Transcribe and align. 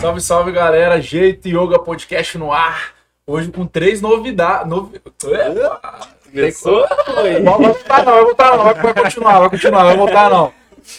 Salve, 0.00 0.20
salve 0.20 0.52
galera, 0.52 1.00
Jeito 1.00 1.48
Yoga 1.48 1.78
Podcast 1.78 2.38
no 2.38 2.52
ar. 2.52 2.92
Hoje 3.26 3.50
com 3.50 3.66
três 3.66 4.00
novidades. 4.00 4.68
Novi... 4.68 5.00
Começou? 6.30 6.86
Vai 7.14 7.42
voltar 7.42 8.04
não, 8.04 8.12
vai 8.12 8.24
voltar 8.24 8.56
não, 8.56 8.64
vai 8.64 8.94
continuar, 8.94 9.40
vai 9.40 9.50
continuar, 9.50 9.84
vai 9.84 9.96
voltar 9.96 10.30
não. 10.30 10.52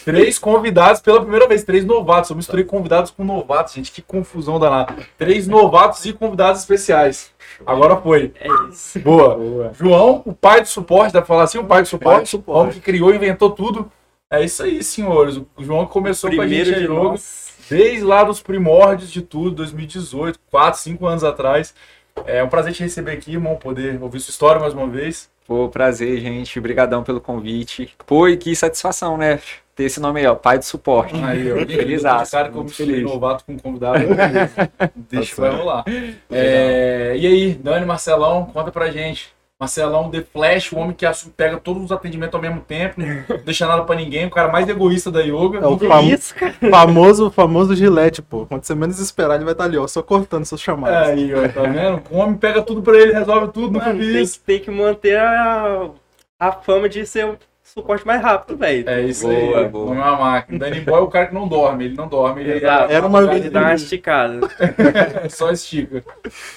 Três 0.04 0.38
convidados 0.38 1.00
pela 1.00 1.20
primeira 1.20 1.48
vez, 1.48 1.64
três 1.64 1.84
novatos. 1.84 2.30
Eu 2.30 2.36
misturei 2.36 2.64
convidados 2.64 3.10
com 3.10 3.24
novatos, 3.24 3.72
gente, 3.74 3.90
que 3.90 4.02
confusão 4.02 4.58
danada. 4.58 4.94
Três 5.18 5.48
novatos 5.48 6.04
e 6.04 6.12
convidados 6.12 6.60
especiais. 6.60 7.32
Agora 7.66 7.96
foi. 7.96 8.32
É 8.38 8.46
isso. 8.70 9.00
Boa. 9.00 9.34
Boa. 9.34 9.72
João, 9.74 10.22
o 10.24 10.32
pai 10.34 10.60
do 10.60 10.68
suporte, 10.68 11.12
dá 11.12 11.20
pra 11.20 11.26
falar 11.26 11.44
assim? 11.44 11.58
O 11.58 11.64
pai 11.64 11.82
do 11.82 11.88
suporte? 11.88 12.36
O 12.46 12.52
homem 12.52 12.72
que 12.74 12.80
criou 12.80 13.12
e 13.12 13.16
inventou 13.16 13.50
tudo. 13.50 13.90
É 14.30 14.44
isso 14.44 14.62
aí, 14.62 14.82
senhores. 14.84 15.36
O 15.36 15.46
João 15.58 15.86
começou 15.86 16.30
com 16.30 16.40
a 16.40 16.46
gente 16.46 16.62
Primeiro 16.66 16.74
de 16.74 16.86
de 16.86 16.88
novo. 16.88 17.10
nós. 17.10 17.49
Desde 17.70 18.02
lá 18.04 18.24
dos 18.24 18.42
primórdios 18.42 19.10
de 19.10 19.22
tudo, 19.22 19.52
2018, 19.52 20.38
4, 20.50 20.80
5 20.80 21.06
anos 21.06 21.24
atrás. 21.24 21.74
É 22.26 22.42
um 22.42 22.48
prazer 22.48 22.72
te 22.72 22.82
receber 22.82 23.12
aqui, 23.12 23.32
irmão, 23.32 23.56
poder 23.56 24.02
ouvir 24.02 24.20
sua 24.20 24.32
história 24.32 24.60
mais 24.60 24.74
uma 24.74 24.86
vez. 24.88 25.30
Pô, 25.46 25.68
prazer, 25.68 26.20
gente. 26.20 26.58
Obrigadão 26.58 27.02
pelo 27.02 27.20
convite. 27.20 27.92
Pô, 28.06 28.28
e 28.28 28.36
que 28.36 28.54
satisfação, 28.54 29.16
né? 29.16 29.40
Ter 29.74 29.84
esse 29.84 29.98
nome 29.98 30.20
aí, 30.20 30.26
ó, 30.26 30.34
pai 30.34 30.58
do 30.58 30.64
suporte. 30.64 31.14
Aí, 31.24 31.50
ó, 31.52 31.56
Feliz 31.66 32.02
cara 32.30 32.50
que 32.50 32.56
eu 32.56 32.64
me 32.64 32.70
feliz. 32.70 32.96
feliz. 32.96 33.10
novato 33.10 33.44
com 33.44 33.58
convidado. 33.58 33.98
Deixa 34.94 35.34
que 35.34 35.40
vai 35.40 35.50
rolar. 35.50 35.84
É, 36.30 37.14
e 37.16 37.26
aí, 37.26 37.54
Dani, 37.54 37.86
Marcelão, 37.86 38.46
conta 38.46 38.70
pra 38.70 38.90
gente. 38.90 39.32
Marcelão, 39.60 40.10
The 40.10 40.22
Flash, 40.22 40.72
o 40.72 40.78
homem 40.78 40.92
que 40.96 41.04
assume- 41.04 41.34
pega 41.36 41.58
todos 41.58 41.84
os 41.84 41.92
atendimentos 41.92 42.34
ao 42.34 42.40
mesmo 42.40 42.60
tempo, 42.62 42.94
não 42.98 43.36
deixa 43.44 43.66
nada 43.66 43.82
pra 43.84 43.94
ninguém, 43.94 44.24
o 44.26 44.30
cara 44.30 44.50
mais 44.50 44.66
egoísta 44.68 45.10
da 45.10 45.20
yoga. 45.20 45.58
É 45.58 45.66
o 45.66 46.00
isso, 46.02 46.34
cara? 46.34 46.54
famoso, 46.70 47.30
famoso 47.30 47.76
gilete, 47.76 48.22
pô. 48.22 48.46
Quando 48.46 48.64
você 48.64 48.74
menos 48.74 48.98
esperar, 48.98 49.34
ele 49.34 49.44
vai 49.44 49.52
estar 49.52 49.64
ali, 49.64 49.76
ó, 49.76 49.86
só 49.86 50.02
cortando 50.02 50.46
seus 50.46 50.62
chamados. 50.62 51.08
Aí, 51.10 51.34
ó, 51.34 51.46
tá 51.48 51.62
vendo? 51.62 52.02
O 52.10 52.16
homem 52.16 52.36
pega 52.38 52.62
tudo 52.62 52.80
pra 52.80 52.96
ele, 52.96 53.12
resolve 53.12 53.52
tudo, 53.52 53.78
Mano, 53.78 53.98
vi 53.98 54.12
tem, 54.14 54.22
isso. 54.22 54.40
tem 54.40 54.58
que 54.60 54.70
manter 54.70 55.18
a, 55.18 55.90
a 56.38 56.52
fama 56.52 56.88
de 56.88 57.04
ser 57.04 57.26
o 57.26 57.36
suporte 57.62 58.06
mais 58.06 58.22
rápido, 58.22 58.56
velho. 58.56 58.88
É 58.88 59.02
isso 59.02 59.28
Boa, 59.28 59.58
aí, 59.58 59.68
boa. 59.68 59.84
o 59.84 59.90
homem 59.90 60.02
é 60.02 60.06
uma 60.06 60.16
máquina. 60.16 60.58
Danny 60.58 60.80
Boy 60.80 60.98
é 60.98 61.02
o 61.02 61.06
cara 61.08 61.26
que 61.26 61.34
não 61.34 61.46
dorme, 61.46 61.84
ele 61.84 61.94
não 61.96 62.08
dorme, 62.08 62.40
ele 62.40 62.54
Exato. 62.54 62.90
Era 62.90 63.06
uma 63.06 63.26
vez 63.26 63.40
Ele 63.42 63.50
dá 63.50 63.60
uma 63.60 63.74
esticada. 63.74 64.40
só 65.28 65.50
estica. 65.52 66.02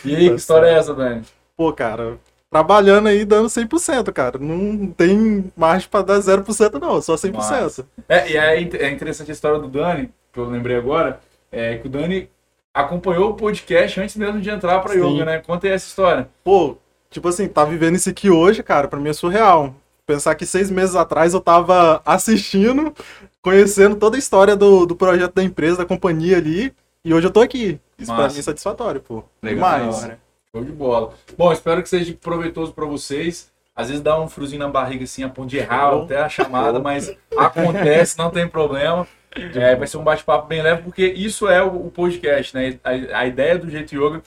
E 0.06 0.16
aí, 0.16 0.30
que 0.30 0.36
história 0.36 0.67
é 0.67 0.73
essa, 0.76 0.94
Dani? 0.94 1.22
Pô, 1.56 1.72
cara, 1.73 2.17
trabalhando 2.54 3.08
aí 3.08 3.26
dando 3.26 3.48
100%, 3.48 4.14
cara. 4.14 4.38
Não 4.38 4.86
tem 4.88 5.52
margem 5.58 5.90
pra 5.90 6.04
dar 6.04 6.20
0% 6.20 6.80
não, 6.80 7.02
só 7.02 7.16
100%. 7.16 7.34
Massa. 7.34 7.88
É, 8.08 8.32
e 8.32 8.38
é, 8.38 8.62
é 8.62 8.92
interessante 8.92 9.32
a 9.32 9.34
história 9.34 9.58
do 9.58 9.68
Dani, 9.68 10.12
que 10.32 10.40
eu 10.40 10.45
lembrei 10.45 10.78
agora, 10.78 11.20
é 11.52 11.78
que 11.78 11.88
o 11.88 11.90
Dani 11.90 12.30
acompanhou 12.72 13.32
o 13.32 13.34
podcast 13.34 14.00
antes 14.00 14.16
mesmo 14.16 14.40
de 14.40 14.52
entrar 14.52 14.80
pra 14.80 14.94
Sim. 14.94 15.00
yoga, 15.00 15.26
né? 15.26 15.40
Conta 15.40 15.66
aí 15.66 15.73
essa 15.73 15.88
história. 15.88 16.30
Pô, 16.44 16.78
tipo 17.10 17.28
assim, 17.28 17.48
tá 17.48 17.66
vivendo 17.66 17.95
isso 17.95 18.10
aqui 18.10 18.30
hoje, 18.30 18.62
cara, 18.62 18.88
pra 18.88 19.00
mim 19.00 19.10
é 19.10 19.14
surreal. 19.14 19.73
Pensar 20.06 20.36
que 20.36 20.45
seis 20.45 20.70
meses 20.70 20.95
atrás 20.95 21.34
eu 21.34 21.42
tava 21.42 22.04
assistindo, 22.06 22.94
conhecendo 23.42 23.95
toda 23.95 24.16
a 24.16 24.20
história 24.20 24.56
do, 24.56 24.86
do 24.86 24.95
projeto 24.95 25.34
da 25.34 25.44
empresa, 25.44 25.78
da 25.78 25.86
companhia 25.86 26.38
ali, 26.38 26.72
e 27.04 27.14
hoje 27.14 27.26
eu 27.26 27.32
tô 27.32 27.42
aqui. 27.42 27.80
Isso 27.98 28.14
pra 28.14 28.23
Massa. 28.23 28.36
mim 28.36 28.40
é 28.42 28.44
satisfatório, 28.44 29.02
pô. 29.02 29.23
Legal. 29.42 29.80
Demais. 29.80 30.23
Show 30.56 30.64
de 30.64 30.72
bola. 30.72 31.16
Bom, 31.36 31.52
espero 31.52 31.82
que 31.82 31.90
seja 31.90 32.14
proveitoso 32.14 32.73
pra 32.73 32.86
vocês. 32.86 33.52
Às 33.76 33.88
vezes 33.88 34.04
dá 34.04 34.22
um 34.22 34.30
friozinho 34.30 34.60
na 34.60 34.70
barriga 34.70 35.04
assim, 35.04 35.23
a 35.23 35.30
ponto 35.30 35.50
de 35.50 35.58
errar 35.58 35.90
Show. 35.90 36.04
até 36.04 36.18
a 36.20 36.30
chamada, 36.30 36.80
mas 36.80 37.12
acontece, 37.36 38.20
não 38.20 38.30
tem 38.30 38.48
problema. 38.48 39.08
É, 39.56 39.76
vai 39.76 39.88
ser 39.88 39.98
um 39.98 40.04
bate-papo 40.04 40.45
bem 40.45 40.62
leve, 40.62 40.84
porque 40.84 41.08
isso 41.08 41.48
é 41.48 41.64
o, 41.64 41.90
podcast, 41.90 42.55
né? 42.55 42.80
A, 42.83 43.22
a 43.22 43.26
ideia 43.26 43.58
do 43.58 43.67
Jeito 43.67 43.95
Yoga 43.95 44.22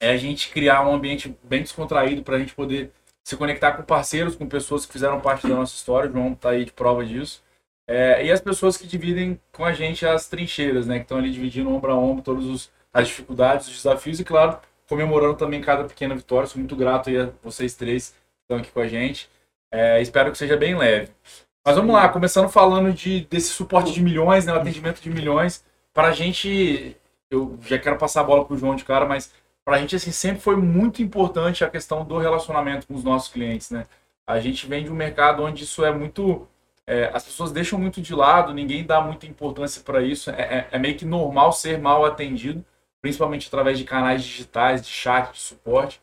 é 0.00 0.12
a 0.12 0.16
gente 0.16 0.48
criar 0.48 0.86
um 0.88 0.94
ambiente 0.94 1.36
bem 1.42 1.60
descontraído 1.60 2.22
para 2.22 2.36
a 2.36 2.38
gente 2.38 2.54
poder 2.54 2.90
se 3.22 3.36
conectar 3.36 3.72
com 3.72 3.82
parceiros, 3.82 4.34
com 4.34 4.48
pessoas 4.48 4.86
que 4.86 4.92
fizeram 4.94 5.20
parte 5.20 5.46
da 5.46 5.54
nossa 5.54 5.74
história. 5.74 6.08
O 6.08 6.12
João 6.14 6.34
tá 6.34 6.50
aí 6.50 6.64
de 6.64 6.72
prova 6.72 7.04
disso. 7.04 7.42
É, 7.86 8.24
e 8.24 8.32
as 8.32 8.40
pessoas 8.40 8.78
que 8.78 8.86
dividem 8.86 9.38
com 9.52 9.66
a 9.66 9.74
gente 9.74 10.06
as 10.06 10.26
trincheiras, 10.26 10.86
né? 10.86 10.96
Que 10.96 11.02
estão 11.02 11.18
ali 11.18 11.30
dividindo 11.30 11.70
ombro 11.70 11.92
a 11.92 11.96
ombro 11.96 12.22
todas 12.22 12.70
as 12.90 13.08
dificuldades, 13.08 13.68
os 13.68 13.74
desafios 13.74 14.18
e, 14.18 14.24
claro, 14.24 14.58
comemorando 14.92 15.34
também 15.36 15.62
cada 15.62 15.84
pequena 15.84 16.14
vitória. 16.14 16.46
Sou 16.46 16.58
muito 16.58 16.76
grato 16.76 17.08
aí 17.08 17.18
a 17.18 17.30
vocês 17.42 17.74
três 17.74 18.10
que 18.10 18.42
estão 18.42 18.58
aqui 18.58 18.70
com 18.70 18.80
a 18.80 18.86
gente. 18.86 19.26
É, 19.70 20.02
espero 20.02 20.30
que 20.30 20.36
seja 20.36 20.54
bem 20.54 20.76
leve. 20.76 21.10
Mas 21.64 21.76
vamos 21.76 21.94
lá, 21.94 22.08
começando 22.10 22.50
falando 22.50 22.92
de, 22.92 23.22
desse 23.30 23.48
suporte 23.50 23.90
de 23.92 24.02
milhões, 24.02 24.44
né, 24.44 24.52
o 24.52 24.56
atendimento 24.56 25.00
de 25.00 25.08
milhões. 25.08 25.64
Para 25.94 26.08
a 26.08 26.12
gente, 26.12 26.94
eu 27.30 27.58
já 27.62 27.78
quero 27.78 27.96
passar 27.96 28.20
a 28.20 28.24
bola 28.24 28.44
para 28.44 28.54
o 28.54 28.58
João 28.58 28.74
de 28.76 28.84
cara, 28.84 29.06
mas 29.06 29.32
para 29.64 29.76
a 29.76 29.78
gente 29.78 29.96
assim, 29.96 30.10
sempre 30.12 30.42
foi 30.42 30.56
muito 30.56 31.02
importante 31.02 31.64
a 31.64 31.70
questão 31.70 32.04
do 32.04 32.18
relacionamento 32.18 32.86
com 32.86 32.94
os 32.94 33.04
nossos 33.04 33.32
clientes. 33.32 33.70
Né? 33.70 33.86
A 34.26 34.40
gente 34.40 34.66
vem 34.66 34.84
de 34.84 34.90
um 34.90 34.94
mercado 34.94 35.42
onde 35.42 35.64
isso 35.64 35.82
é 35.84 35.90
muito. 35.92 36.46
é, 36.86 37.10
as 37.14 37.24
pessoas 37.24 37.52
deixam 37.52 37.78
muito 37.78 38.02
de 38.02 38.12
lado, 38.14 38.52
ninguém 38.52 38.84
dá 38.84 39.00
muita 39.00 39.24
importância 39.26 39.80
para 39.82 40.02
isso. 40.02 40.30
É, 40.30 40.42
é- 40.42 40.68
é 40.72 40.78
meio 40.78 40.96
que 40.98 41.04
normal 41.06 41.52
ser 41.52 41.78
mal 41.78 42.04
atendido, 42.04 42.62
principalmente 43.02 43.48
através 43.48 43.76
de 43.76 43.84
canais 43.84 44.22
digitais, 44.22 44.86
de 44.86 44.90
chat, 44.90 45.32
de 45.32 45.40
suporte. 45.40 46.00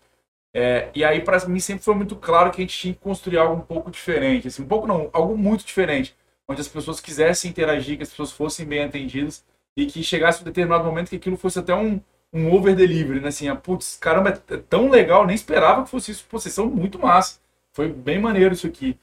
É, 0.54 0.90
e 0.94 1.04
aí, 1.04 1.22
para 1.22 1.44
mim, 1.48 1.60
sempre 1.60 1.84
foi 1.84 1.96
muito 1.96 2.16
claro 2.16 2.52
que 2.52 2.62
a 2.62 2.64
gente 2.64 2.78
tinha 2.78 2.94
que 2.94 3.00
construir 3.00 3.38
algo 3.38 3.56
um 3.56 3.66
pouco 3.66 3.90
diferente. 3.90 4.48
Assim, 4.48 4.62
um 4.64 4.68
pouco 4.68 4.86
não, 4.86 5.10
algo 5.14 5.38
muito 5.38 5.66
diferente. 5.66 6.16
Onde 6.48 6.62
as 6.62 6.68
pessoas 6.68 7.00
quisessem 7.00 7.50
interagir, 7.50 7.98
que 7.98 8.04
as 8.04 8.10
pessoas 8.10 8.32
fossem 8.32 8.66
bem 8.66 8.84
atendidas 8.84 9.46
e 9.78 9.86
que 9.86 10.04
chegasse 10.04 10.42
um 10.42 10.46
determinado 10.46 10.84
momento 10.84 11.10
que 11.10 11.16
aquilo 11.16 11.38
fosse 11.38 11.60
até 11.60 11.74
um, 11.74 12.02
um 12.34 12.52
over 12.54 12.76
delivery, 12.76 13.22
né? 13.22 13.30
Assim, 13.30 13.48
ah, 13.48 13.56
putz, 13.56 13.98
caramba, 13.98 14.30
é 14.50 14.58
tão 14.58 14.90
legal, 14.90 15.26
nem 15.26 15.36
esperava 15.36 15.84
que 15.84 15.90
fosse 15.90 16.12
isso. 16.12 16.26
Pô, 16.28 16.40
vocês 16.40 16.54
são 16.54 16.66
muito 16.66 17.00
massa. 17.00 17.40
Foi 17.74 17.88
bem 17.88 18.20
maneiro 18.20 18.54
isso 18.54 18.68
aqui. 18.68 18.98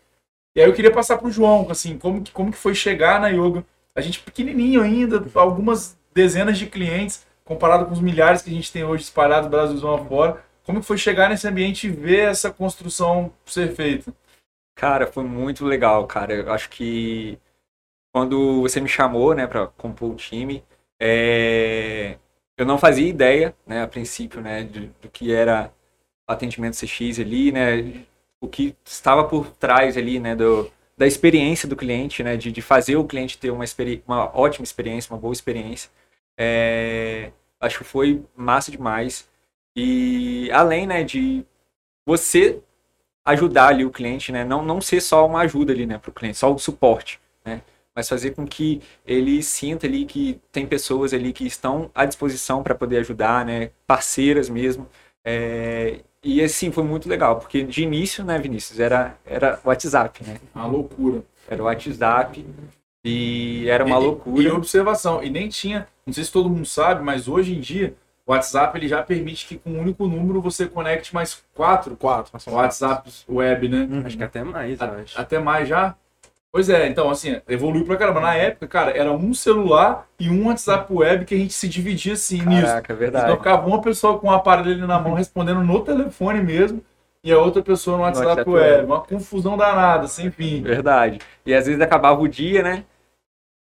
E 0.55 0.61
aí 0.61 0.69
eu 0.69 0.75
queria 0.75 0.93
passar 0.93 1.19
pro 1.19 1.31
João, 1.31 1.71
assim, 1.71 1.99
como 1.99 2.25
como 2.33 2.51
que 2.51 2.59
foi 2.59 2.75
chegar 2.75 3.21
na 3.21 3.29
yoga? 3.29 3.65
A 3.95 4.01
gente 4.01 4.21
pequenininho 4.21 4.83
ainda, 4.83 5.25
algumas 5.35 5.99
dezenas 6.15 6.59
de 6.59 6.67
clientes, 6.67 7.26
comparado 7.47 7.87
com 7.87 7.93
os 7.93 8.01
milhares 8.01 8.43
que 8.43 8.51
a 8.51 8.53
gente 8.53 8.71
tem 8.71 8.85
hoje 8.85 9.05
espalhados 9.05 9.49
Brasilzão 9.49 9.95
afora. 9.95 10.45
Como 10.65 10.83
foi 10.83 10.99
chegar 10.99 11.31
nesse 11.31 11.49
ambiente 11.49 11.87
e 11.87 11.91
ver 11.91 12.29
essa 12.29 12.51
construção 12.51 13.33
ser 13.47 13.75
feita? 13.75 14.13
Cara, 14.75 15.07
foi 15.07 15.25
muito 15.25 15.65
legal, 15.65 16.07
cara. 16.07 16.35
Eu 16.35 16.53
acho 16.53 16.69
que 16.69 17.39
quando 18.13 18.63
você 18.63 18.81
me 18.81 18.89
chamou, 18.89 19.35
né, 19.35 19.47
pra 19.47 19.67
compor 19.69 20.13
o 20.13 20.17
time, 20.17 20.65
é, 21.01 22.19
eu 22.57 22.67
não 22.67 22.79
fazia 22.79 23.09
ideia, 23.09 23.55
né, 23.67 23.83
a 23.83 23.87
princípio, 23.89 24.41
né, 24.41 24.65
de- 24.65 24.91
do 25.01 25.09
que 25.11 25.33
era 25.33 25.73
atendimento 26.27 26.77
CX 26.77 27.21
ali, 27.21 27.53
né, 27.53 28.05
o 28.41 28.49
que 28.49 28.75
estava 28.85 29.25
por 29.25 29.51
trás 29.53 29.97
ali, 29.97 30.19
né, 30.19 30.35
do, 30.35 30.71
da 30.97 31.07
experiência 31.07 31.69
do 31.69 31.77
cliente, 31.77 32.23
né, 32.23 32.37
de, 32.37 32.51
de 32.51 32.63
fazer 32.63 32.97
o 32.97 33.05
cliente 33.05 33.39
ter 33.39 33.51
uma, 33.51 33.65
experi- 33.65 34.03
uma 34.07 34.37
ótima 34.37 34.65
experiência, 34.65 35.13
uma 35.15 35.21
boa 35.21 35.33
experiência. 35.33 35.91
É, 36.39 37.33
acho 37.61 37.79
que 37.79 37.85
foi 37.85 38.23
massa 38.37 38.71
demais. 38.71 39.29
E 39.77 40.51
além, 40.53 40.87
né, 40.87 41.05
de 41.05 41.45
você 42.07 42.61
ajudar 43.25 43.69
ali 43.69 43.85
o 43.85 43.91
cliente, 43.91 44.33
né? 44.33 44.45
Não, 44.45 44.65
não 44.65 44.81
ser 44.81 45.01
só 45.01 45.27
uma 45.27 45.41
ajuda 45.43 45.73
ali, 45.73 45.87
né, 45.87 45.99
para 45.99 46.11
o 46.11 46.15
cliente, 46.15 46.39
só 46.39 46.53
o 46.53 46.59
suporte, 46.59 47.21
né? 47.45 47.63
Mas 47.95 48.09
fazer 48.09 48.33
com 48.33 48.47
que 48.47 48.83
ele 49.07 49.43
sinta 49.43 49.87
ali 49.87 50.05
que 50.05 50.41
tem 50.53 50.67
pessoas 50.67 51.15
ali 51.15 51.33
que 51.33 51.47
estão 51.47 51.91
à 51.95 52.05
disposição 52.05 52.63
para 52.63 52.75
poder 52.75 52.99
ajudar, 52.99 53.45
né? 53.45 53.71
Parceiras 53.87 54.49
mesmo. 54.51 54.89
É, 55.25 56.01
E 56.23 56.43
assim, 56.43 56.71
foi 56.73 56.85
muito 56.85 57.09
legal, 57.09 57.39
porque 57.39 57.63
de 57.65 57.83
início, 57.83 58.25
né, 58.25 58.39
Vinícius, 58.39 58.81
era, 58.81 59.17
era 59.25 59.61
WhatsApp, 59.65 60.25
né? 60.25 60.41
Uma 60.55 60.67
loucura. 60.67 61.23
Era 61.49 61.63
o 61.63 61.67
WhatsApp 61.67 62.45
e 63.09 63.69
era 63.69 63.85
uma 63.85 63.97
E- 63.97 64.03
loucura. 64.05 64.43
E 64.43 64.49
observação, 64.51 65.23
e 65.23 65.31
nem 65.31 65.49
tinha, 65.49 65.87
não 66.07 66.13
sei 66.13 66.25
se 66.25 66.33
todo 66.33 66.49
mundo 66.51 66.67
sabe, 66.67 67.03
mas 67.03 67.29
hoje 67.29 67.55
em 67.57 67.61
dia 67.61 67.95
o 68.27 68.33
WhatsApp 68.33 68.77
ele 68.77 68.89
já 68.89 69.03
permite 69.03 69.47
que 69.47 69.57
com 69.57 69.71
um 69.71 69.81
único 69.81 70.07
número 70.09 70.41
você 70.41 70.67
conecte 70.67 71.15
mais 71.15 71.43
quatro 71.55 71.97
Quatro. 71.97 72.33
WhatsApps 72.53 73.25
web, 73.29 73.69
né? 73.69 73.87
Uhum. 73.91 74.03
Acho 74.05 74.17
que 74.17 74.25
até 74.25 74.43
mais, 74.43 74.81
eu 74.81 74.87
acho. 75.03 75.21
Até 75.21 75.39
mais 75.39 75.69
já. 75.69 75.95
Pois 76.51 76.69
é, 76.71 76.89
então 76.89 77.11
assim, 77.11 77.41
evoluiu 77.47 77.85
pra 77.85 77.97
caramba. 77.97 78.21
Na 78.21 78.35
época, 78.35 78.67
cara, 78.67 78.91
era 78.97 79.13
um 79.13 79.35
celular 79.35 80.07
e 80.19 80.31
um 80.31 80.47
WhatsApp 80.47 80.91
web 80.93 81.25
que 81.25 81.35
a 81.35 81.39
gente 81.39 81.53
se 81.53 81.69
dividia 81.69 82.15
assim 82.15 82.41
nisso. 82.43 82.67
Caraca, 82.67 82.93
é 82.93 82.97
Então 82.97 82.97
verdade. 82.97 83.37
ficava 83.37 83.67
uma 83.67 83.81
pessoa 83.83 84.19
com 84.19 84.29
o 84.29 84.33
aparelho 84.33 84.73
ali 84.73 84.87
na 84.87 84.99
mão 84.99 85.13
respondendo 85.15 85.63
no 85.63 85.81
telefone 85.85 86.41
mesmo 86.43 86.83
e 87.23 87.31
a 87.31 87.39
outra 87.39 87.63
pessoa 87.63 87.97
no 87.99 88.03
WhatsApp, 88.05 88.27
WhatsApp 88.29 88.51
web. 88.51 88.71
web. 88.79 88.87
Uma 88.87 89.01
confusão 89.03 89.57
danada, 89.57 90.07
sem 90.09 90.31
fim. 90.31 90.63
Verdade. 90.63 91.19
E 91.45 91.53
às 91.55 91.67
vezes 91.67 91.81
acabava 91.81 92.21
o 92.21 92.27
dia, 92.29 92.63
né? 92.63 92.85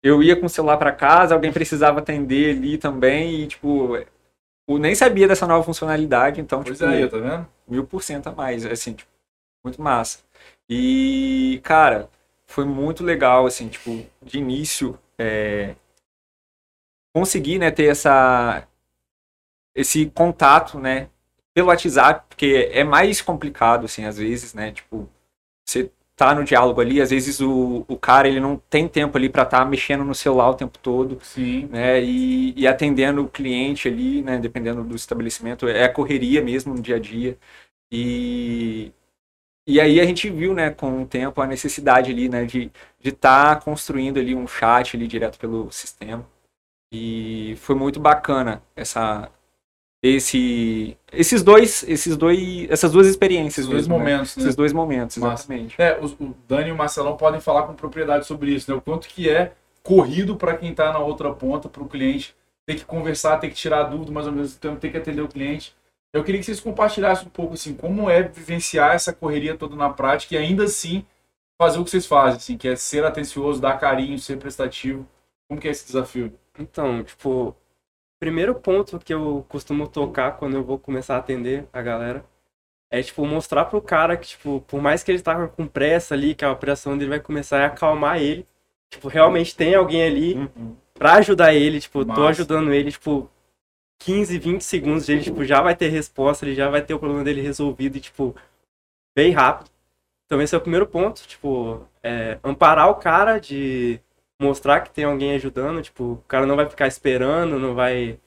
Eu 0.02 0.22
ia 0.22 0.38
com 0.38 0.46
o 0.46 0.50
celular 0.50 0.76
para 0.76 0.92
casa, 0.92 1.34
alguém 1.34 1.52
precisava 1.52 1.98
atender 2.00 2.56
ali 2.56 2.78
também 2.78 3.40
e, 3.42 3.46
tipo, 3.46 3.96
eu 3.96 4.78
nem 4.78 4.94
sabia 4.94 5.26
dessa 5.26 5.46
nova 5.46 5.64
funcionalidade, 5.64 6.40
então, 6.40 6.62
Pois 6.62 6.78
tipo, 6.78 6.90
é, 6.90 6.96
aí, 7.02 7.08
tá 7.08 7.18
vendo? 7.18 7.48
mil 7.68 7.86
por 7.86 8.02
cento 8.02 8.28
a 8.28 8.32
mais, 8.32 8.64
assim, 8.66 8.94
tipo, 8.94 9.10
muito 9.64 9.80
massa. 9.80 10.20
E, 10.68 11.60
cara, 11.64 12.08
foi 12.46 12.64
muito 12.64 13.02
legal, 13.02 13.46
assim, 13.46 13.68
tipo, 13.68 14.04
de 14.22 14.38
início, 14.38 14.98
é, 15.18 15.74
conseguir, 17.14 17.58
né, 17.58 17.70
ter 17.70 17.86
essa 17.86 18.66
esse 19.74 20.06
contato, 20.06 20.78
né, 20.78 21.10
pelo 21.54 21.68
WhatsApp, 21.68 22.24
porque 22.28 22.70
é 22.72 22.82
mais 22.82 23.20
complicado, 23.20 23.84
assim, 23.84 24.04
às 24.04 24.16
vezes, 24.18 24.54
né, 24.54 24.72
tipo, 24.72 25.08
você 25.66 25.90
tá 26.16 26.34
no 26.34 26.44
diálogo 26.44 26.80
ali, 26.80 27.00
às 27.00 27.10
vezes 27.10 27.40
o, 27.40 27.84
o 27.86 27.96
cara, 27.96 28.26
ele 28.26 28.40
não 28.40 28.56
tem 28.70 28.88
tempo 28.88 29.16
ali 29.18 29.28
para 29.28 29.42
estar 29.42 29.60
tá 29.60 29.64
mexendo 29.66 30.02
no 30.04 30.14
celular 30.14 30.50
o 30.50 30.54
tempo 30.54 30.78
todo, 30.78 31.18
Sim. 31.22 31.66
né, 31.66 32.02
e, 32.02 32.54
e 32.56 32.66
atendendo 32.66 33.22
o 33.22 33.28
cliente 33.28 33.86
ali, 33.86 34.22
né, 34.22 34.38
dependendo 34.38 34.82
do 34.82 34.96
estabelecimento, 34.96 35.68
é 35.68 35.84
a 35.84 35.92
correria 35.92 36.42
mesmo 36.42 36.74
no 36.74 36.80
dia 36.80 36.96
a 36.96 36.98
dia, 36.98 37.38
e, 37.92 38.92
e 39.66 39.80
aí 39.80 40.00
a 40.00 40.06
gente 40.06 40.30
viu, 40.30 40.54
né, 40.54 40.70
com 40.70 41.02
o 41.02 41.06
tempo, 41.06 41.40
a 41.40 41.46
necessidade 41.46 42.10
ali, 42.10 42.28
né, 42.28 42.44
de 42.46 42.72
estar 43.04 43.56
tá 43.56 43.60
construindo 43.60 44.18
ali 44.18 44.34
um 44.34 44.46
chat 44.46 44.96
ali 44.96 45.06
direto 45.06 45.38
pelo 45.38 45.70
sistema. 45.70 46.26
E 46.92 47.56
foi 47.58 47.74
muito 47.74 47.98
bacana 48.00 48.62
essa 48.74 49.30
esse 50.14 50.96
esses 51.12 51.42
dois 51.42 51.84
esses 51.88 52.16
dois 52.16 52.70
essas 52.70 52.92
duas 52.92 53.06
experiências 53.06 53.64
esses 53.64 53.70
dois 53.70 53.86
mesmo, 53.86 53.98
né? 53.98 54.04
momentos 54.04 54.36
né? 54.36 54.42
esses 54.42 54.56
dois 54.56 54.72
momentos 54.72 55.16
Massa. 55.16 55.34
exatamente 55.34 55.74
é, 55.78 55.98
o, 56.00 56.06
o 56.24 56.36
Dani 56.46 56.68
e 56.68 56.72
o 56.72 56.76
Marcelão 56.76 57.16
podem 57.16 57.40
falar 57.40 57.62
com 57.64 57.74
propriedade 57.74 58.26
sobre 58.26 58.52
isso 58.52 58.70
né 58.70 58.76
o 58.76 58.80
quanto 58.80 59.08
que 59.08 59.28
é 59.28 59.52
corrido 59.82 60.36
para 60.36 60.56
quem 60.56 60.70
está 60.70 60.92
na 60.92 60.98
outra 60.98 61.32
ponta 61.32 61.68
para 61.68 61.82
o 61.82 61.88
cliente 61.88 62.34
ter 62.66 62.74
que 62.74 62.84
conversar 62.84 63.38
ter 63.38 63.48
que 63.48 63.54
tirar 63.54 63.84
dúvida 63.84 64.12
mas 64.12 64.26
ao 64.26 64.32
mesmo 64.32 64.58
tempo 64.58 64.76
ter 64.76 64.90
que 64.90 64.96
atender 64.96 65.22
o 65.22 65.28
cliente 65.28 65.74
eu 66.12 66.24
queria 66.24 66.40
que 66.40 66.46
vocês 66.46 66.60
compartilhassem 66.60 67.26
um 67.26 67.30
pouco 67.30 67.54
assim 67.54 67.74
como 67.74 68.10
é 68.10 68.22
vivenciar 68.22 68.94
essa 68.94 69.12
correria 69.12 69.56
toda 69.56 69.76
na 69.76 69.90
prática 69.90 70.34
e 70.34 70.38
ainda 70.38 70.64
assim 70.64 71.04
fazer 71.60 71.78
o 71.78 71.84
que 71.84 71.90
vocês 71.90 72.06
fazem 72.06 72.36
assim 72.36 72.56
que 72.56 72.68
é 72.68 72.76
ser 72.76 73.04
atencioso 73.04 73.60
dar 73.60 73.78
carinho 73.78 74.18
ser 74.18 74.36
prestativo 74.36 75.06
como 75.48 75.60
que 75.60 75.68
é 75.68 75.70
esse 75.70 75.86
desafio 75.86 76.32
Então, 76.58 77.02
tipo, 77.04 77.54
primeiro 78.26 78.56
ponto 78.56 78.98
que 78.98 79.14
eu 79.14 79.46
costumo 79.48 79.86
tocar 79.86 80.32
quando 80.32 80.54
eu 80.56 80.64
vou 80.64 80.78
começar 80.80 81.14
a 81.14 81.18
atender 81.18 81.64
a 81.72 81.80
galera 81.80 82.24
é, 82.90 83.00
tipo, 83.00 83.24
mostrar 83.24 83.66
pro 83.66 83.80
cara 83.80 84.16
que, 84.16 84.26
tipo, 84.28 84.64
por 84.66 84.80
mais 84.82 85.04
que 85.04 85.12
ele 85.12 85.22
tá 85.22 85.46
com 85.46 85.64
pressa 85.66 86.12
ali, 86.14 86.34
que 86.34 86.44
a 86.44 86.50
operação 86.50 86.98
dele 86.98 87.10
vai 87.10 87.20
começar 87.20 87.60
a 87.62 87.66
acalmar 87.66 88.20
ele, 88.20 88.44
tipo, 88.90 89.06
realmente 89.08 89.54
tem 89.56 89.74
alguém 89.76 90.02
ali 90.02 90.34
Uhum. 90.34 90.76
pra 90.94 91.14
ajudar 91.14 91.54
ele, 91.54 91.80
tipo, 91.80 92.04
tô 92.04 92.08
Massa. 92.08 92.28
ajudando 92.30 92.72
ele, 92.72 92.90
tipo, 92.90 93.30
15, 94.00 94.38
20 94.38 94.62
segundos, 94.62 95.08
ele, 95.08 95.22
tipo, 95.22 95.44
já 95.44 95.60
vai 95.62 95.76
ter 95.76 95.88
resposta, 95.88 96.44
ele 96.44 96.54
já 96.56 96.68
vai 96.68 96.82
ter 96.82 96.94
o 96.94 96.98
problema 96.98 97.22
dele 97.24 97.40
resolvido 97.40 97.96
e, 97.96 98.00
tipo, 98.00 98.34
bem 99.16 99.30
rápido. 99.32 99.70
Então 100.26 100.42
esse 100.42 100.54
é 100.54 100.58
o 100.58 100.60
primeiro 100.60 100.86
ponto, 100.86 101.22
tipo, 101.28 101.86
é, 102.02 102.38
amparar 102.42 102.88
o 102.90 102.96
cara 102.96 103.38
de 103.38 104.00
mostrar 104.40 104.80
que 104.80 104.90
tem 104.90 105.04
alguém 105.04 105.34
ajudando, 105.34 105.82
tipo, 105.82 106.04
o 106.04 106.24
cara 106.28 106.46
não 106.46 106.56
vai 106.56 106.68
ficar 106.68 106.86
esperando, 106.86 107.58
não 107.58 107.74
vai 107.74 108.18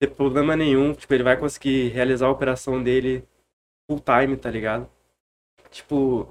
ter 0.00 0.08
problema 0.08 0.56
nenhum, 0.56 0.92
tipo, 0.94 1.12
ele 1.14 1.22
vai 1.22 1.36
conseguir 1.36 1.88
realizar 1.88 2.26
a 2.26 2.30
operação 2.30 2.82
dele 2.82 3.24
full 3.88 4.00
time, 4.00 4.36
tá 4.36 4.50
ligado? 4.50 4.88
Tipo, 5.70 6.28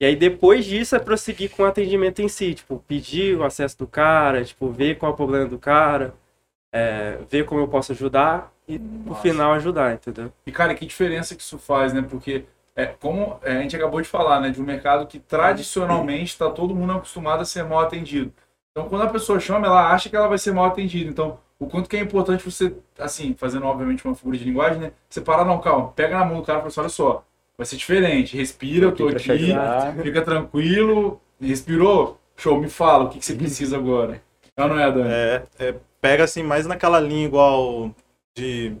e 0.00 0.06
aí 0.06 0.16
depois 0.16 0.64
disso 0.64 0.94
é 0.96 0.98
prosseguir 0.98 1.50
com 1.50 1.62
o 1.62 1.66
atendimento 1.66 2.20
em 2.20 2.28
si, 2.28 2.54
tipo, 2.54 2.82
pedir 2.86 3.36
o 3.36 3.44
acesso 3.44 3.78
do 3.78 3.86
cara, 3.86 4.44
tipo, 4.44 4.70
ver 4.70 4.98
qual 4.98 5.12
é 5.12 5.14
o 5.14 5.16
problema 5.16 5.46
do 5.46 5.58
cara, 5.58 6.14
é, 6.72 7.18
ver 7.28 7.46
como 7.46 7.60
eu 7.60 7.68
posso 7.68 7.92
ajudar 7.92 8.52
e 8.68 8.78
no 8.78 9.14
final 9.14 9.52
ajudar, 9.54 9.94
entendeu? 9.94 10.32
E, 10.44 10.52
cara, 10.52 10.74
que 10.74 10.84
diferença 10.84 11.34
que 11.34 11.42
isso 11.42 11.58
faz, 11.58 11.92
né? 11.92 12.02
Porque, 12.02 12.44
é, 12.76 12.84
como 12.86 13.40
a 13.42 13.62
gente 13.62 13.74
acabou 13.74 14.02
de 14.02 14.06
falar, 14.06 14.38
né? 14.40 14.50
De 14.50 14.60
um 14.60 14.64
mercado 14.64 15.06
que 15.06 15.18
tradicionalmente 15.18 16.32
está 16.32 16.50
todo 16.50 16.74
mundo 16.74 16.92
acostumado 16.92 17.40
a 17.40 17.46
ser 17.46 17.64
mal 17.64 17.80
atendido. 17.80 18.32
Então, 18.70 18.88
quando 18.90 19.02
a 19.02 19.08
pessoa 19.08 19.40
chama, 19.40 19.66
ela 19.66 19.90
acha 19.90 20.10
que 20.10 20.14
ela 20.14 20.28
vai 20.28 20.36
ser 20.36 20.52
mal 20.52 20.66
atendida. 20.66 21.08
Então, 21.08 21.38
o 21.58 21.66
quanto 21.66 21.88
que 21.88 21.96
é 21.96 22.00
importante 22.00 22.44
você, 22.44 22.74
assim, 22.98 23.34
fazendo 23.38 23.64
obviamente 23.64 24.04
uma 24.04 24.14
figura 24.14 24.36
de 24.36 24.44
linguagem, 24.44 24.78
né? 24.78 24.92
Você 25.08 25.22
parar, 25.22 25.46
não, 25.46 25.58
calma, 25.58 25.88
pega 25.88 26.18
na 26.18 26.24
mão 26.26 26.40
do 26.40 26.42
cara 26.42 26.58
e 26.58 26.60
fala 26.60 26.68
assim, 26.68 26.80
olha 26.80 26.88
só, 26.90 27.24
vai 27.56 27.66
ser 27.66 27.76
diferente, 27.76 28.36
respira, 28.36 28.84
eu 28.84 28.94
tô 28.94 29.08
aqui, 29.08 29.30
ajudar. 29.32 29.94
fica 29.94 30.20
tranquilo, 30.20 31.18
respirou, 31.40 32.20
show, 32.36 32.60
me 32.60 32.68
fala, 32.68 33.04
o 33.04 33.08
que, 33.08 33.18
que 33.18 33.24
você 33.24 33.34
precisa 33.34 33.78
agora. 33.78 34.20
Não, 34.54 34.68
não 34.68 34.78
é, 34.78 34.92
Dani? 34.92 35.08
É, 35.10 35.42
é, 35.58 35.74
pega 35.98 36.24
assim 36.24 36.42
mais 36.42 36.66
naquela 36.66 37.00
linha 37.00 37.24
igual 37.24 37.90
de 38.36 38.76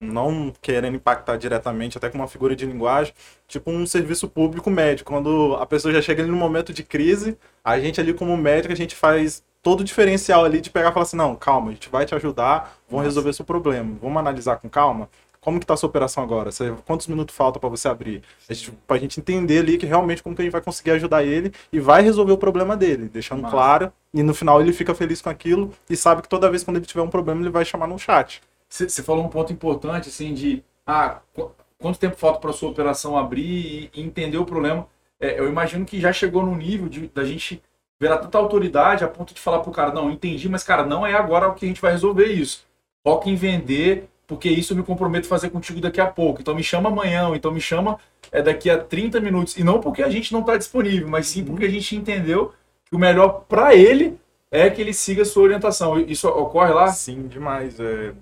não 0.00 0.52
querendo 0.60 0.96
impactar 0.96 1.36
diretamente, 1.36 1.96
até 1.96 2.10
com 2.10 2.18
uma 2.18 2.28
figura 2.28 2.54
de 2.54 2.66
linguagem, 2.66 3.14
tipo 3.48 3.70
um 3.70 3.86
serviço 3.86 4.28
público 4.28 4.70
médico. 4.70 5.10
Quando 5.10 5.56
a 5.58 5.66
pessoa 5.66 5.92
já 5.92 6.02
chega 6.02 6.22
ali 6.22 6.30
no 6.30 6.36
momento 6.36 6.72
de 6.72 6.82
crise, 6.82 7.36
a 7.64 7.78
gente 7.80 8.00
ali 8.00 8.12
como 8.12 8.36
médico, 8.36 8.72
a 8.72 8.76
gente 8.76 8.94
faz 8.94 9.42
todo 9.62 9.80
o 9.80 9.84
diferencial 9.84 10.44
ali 10.44 10.60
de 10.60 10.70
pegar 10.70 10.90
e 10.90 10.92
falar 10.92 11.02
assim, 11.04 11.16
não, 11.16 11.34
calma, 11.34 11.70
a 11.70 11.74
gente 11.74 11.88
vai 11.88 12.04
te 12.04 12.14
ajudar, 12.14 12.76
vamos 12.88 13.04
Nossa. 13.04 13.04
resolver 13.04 13.32
seu 13.32 13.44
problema, 13.44 13.96
vamos 14.00 14.18
analisar 14.18 14.56
com 14.56 14.68
calma. 14.68 15.08
Como 15.40 15.60
que 15.60 15.66
tá 15.66 15.74
a 15.74 15.76
sua 15.76 15.88
operação 15.88 16.22
agora? 16.24 16.50
Você- 16.50 16.74
quantos 16.84 17.06
minutos 17.06 17.34
falta 17.34 17.58
para 17.60 17.68
você 17.68 17.86
abrir? 17.88 18.20
A 18.48 18.52
gente, 18.52 18.72
pra 18.86 18.98
gente 18.98 19.18
entender 19.20 19.60
ali 19.60 19.78
que 19.78 19.86
realmente 19.86 20.22
como 20.22 20.34
que 20.34 20.42
a 20.42 20.44
gente 20.44 20.52
vai 20.52 20.60
conseguir 20.60 20.90
ajudar 20.92 21.22
ele 21.24 21.52
e 21.72 21.78
vai 21.80 22.02
resolver 22.02 22.32
o 22.32 22.38
problema 22.38 22.76
dele, 22.76 23.08
deixando 23.08 23.42
Massa. 23.42 23.54
claro 23.54 23.92
e 24.12 24.22
no 24.24 24.34
final 24.34 24.60
ele 24.60 24.72
fica 24.72 24.92
feliz 24.94 25.22
com 25.22 25.30
aquilo 25.30 25.72
e 25.88 25.96
sabe 25.96 26.22
que 26.22 26.28
toda 26.28 26.50
vez 26.50 26.64
quando 26.64 26.78
ele 26.78 26.86
tiver 26.86 27.02
um 27.02 27.08
problema 27.08 27.40
ele 27.40 27.50
vai 27.50 27.64
chamar 27.64 27.86
no 27.86 27.96
chat. 27.98 28.42
Você 28.68 29.02
falou 29.02 29.24
um 29.24 29.28
ponto 29.28 29.52
importante, 29.52 30.08
assim, 30.08 30.34
de 30.34 30.62
ah, 30.86 31.20
qu- 31.34 31.50
quanto 31.78 31.98
tempo 31.98 32.16
falta 32.16 32.40
para 32.40 32.52
sua 32.52 32.70
operação 32.70 33.16
abrir 33.16 33.90
e, 33.94 34.00
e 34.00 34.02
entender 34.02 34.38
o 34.38 34.44
problema. 34.44 34.86
É, 35.20 35.38
eu 35.38 35.48
imagino 35.48 35.84
que 35.84 36.00
já 36.00 36.12
chegou 36.12 36.44
no 36.44 36.54
nível 36.54 36.88
de, 36.88 37.08
da 37.08 37.24
gente 37.24 37.62
ver 37.98 38.10
tanta 38.20 38.36
autoridade 38.38 39.04
a 39.04 39.08
ponto 39.08 39.32
de 39.32 39.40
falar 39.40 39.60
pro 39.60 39.72
cara, 39.72 39.92
não, 39.92 40.10
entendi, 40.10 40.48
mas 40.48 40.62
cara, 40.62 40.84
não 40.84 41.06
é 41.06 41.14
agora 41.14 41.52
que 41.54 41.64
a 41.64 41.68
gente 41.68 41.80
vai 41.80 41.92
resolver 41.92 42.26
isso. 42.26 42.66
Foca 43.02 43.30
em 43.30 43.34
vender, 43.36 44.08
porque 44.26 44.48
isso 44.48 44.72
eu 44.72 44.76
me 44.76 44.82
comprometo 44.82 45.26
a 45.26 45.30
fazer 45.30 45.50
contigo 45.50 45.80
daqui 45.80 46.00
a 46.00 46.06
pouco. 46.06 46.40
Então 46.40 46.54
me 46.54 46.62
chama 46.62 46.90
amanhã, 46.90 47.30
então 47.34 47.50
me 47.52 47.60
chama 47.60 47.98
é, 48.32 48.42
daqui 48.42 48.68
a 48.68 48.76
30 48.82 49.20
minutos. 49.20 49.56
E 49.56 49.64
não 49.64 49.80
porque 49.80 50.02
a 50.02 50.10
gente 50.10 50.32
não 50.32 50.40
está 50.40 50.56
disponível, 50.56 51.08
mas 51.08 51.26
sim 51.28 51.44
porque 51.44 51.64
a 51.64 51.70
gente 51.70 51.94
entendeu 51.96 52.52
que 52.84 52.94
o 52.94 52.98
melhor 52.98 53.44
para 53.48 53.74
ele 53.74 54.18
é 54.50 54.68
que 54.68 54.80
ele 54.80 54.92
siga 54.92 55.22
a 55.22 55.24
sua 55.24 55.44
orientação. 55.44 55.98
Isso 56.00 56.28
ocorre 56.28 56.72
lá? 56.72 56.88
Sim, 56.88 57.26
demais. 57.28 57.78
É, 57.80 58.12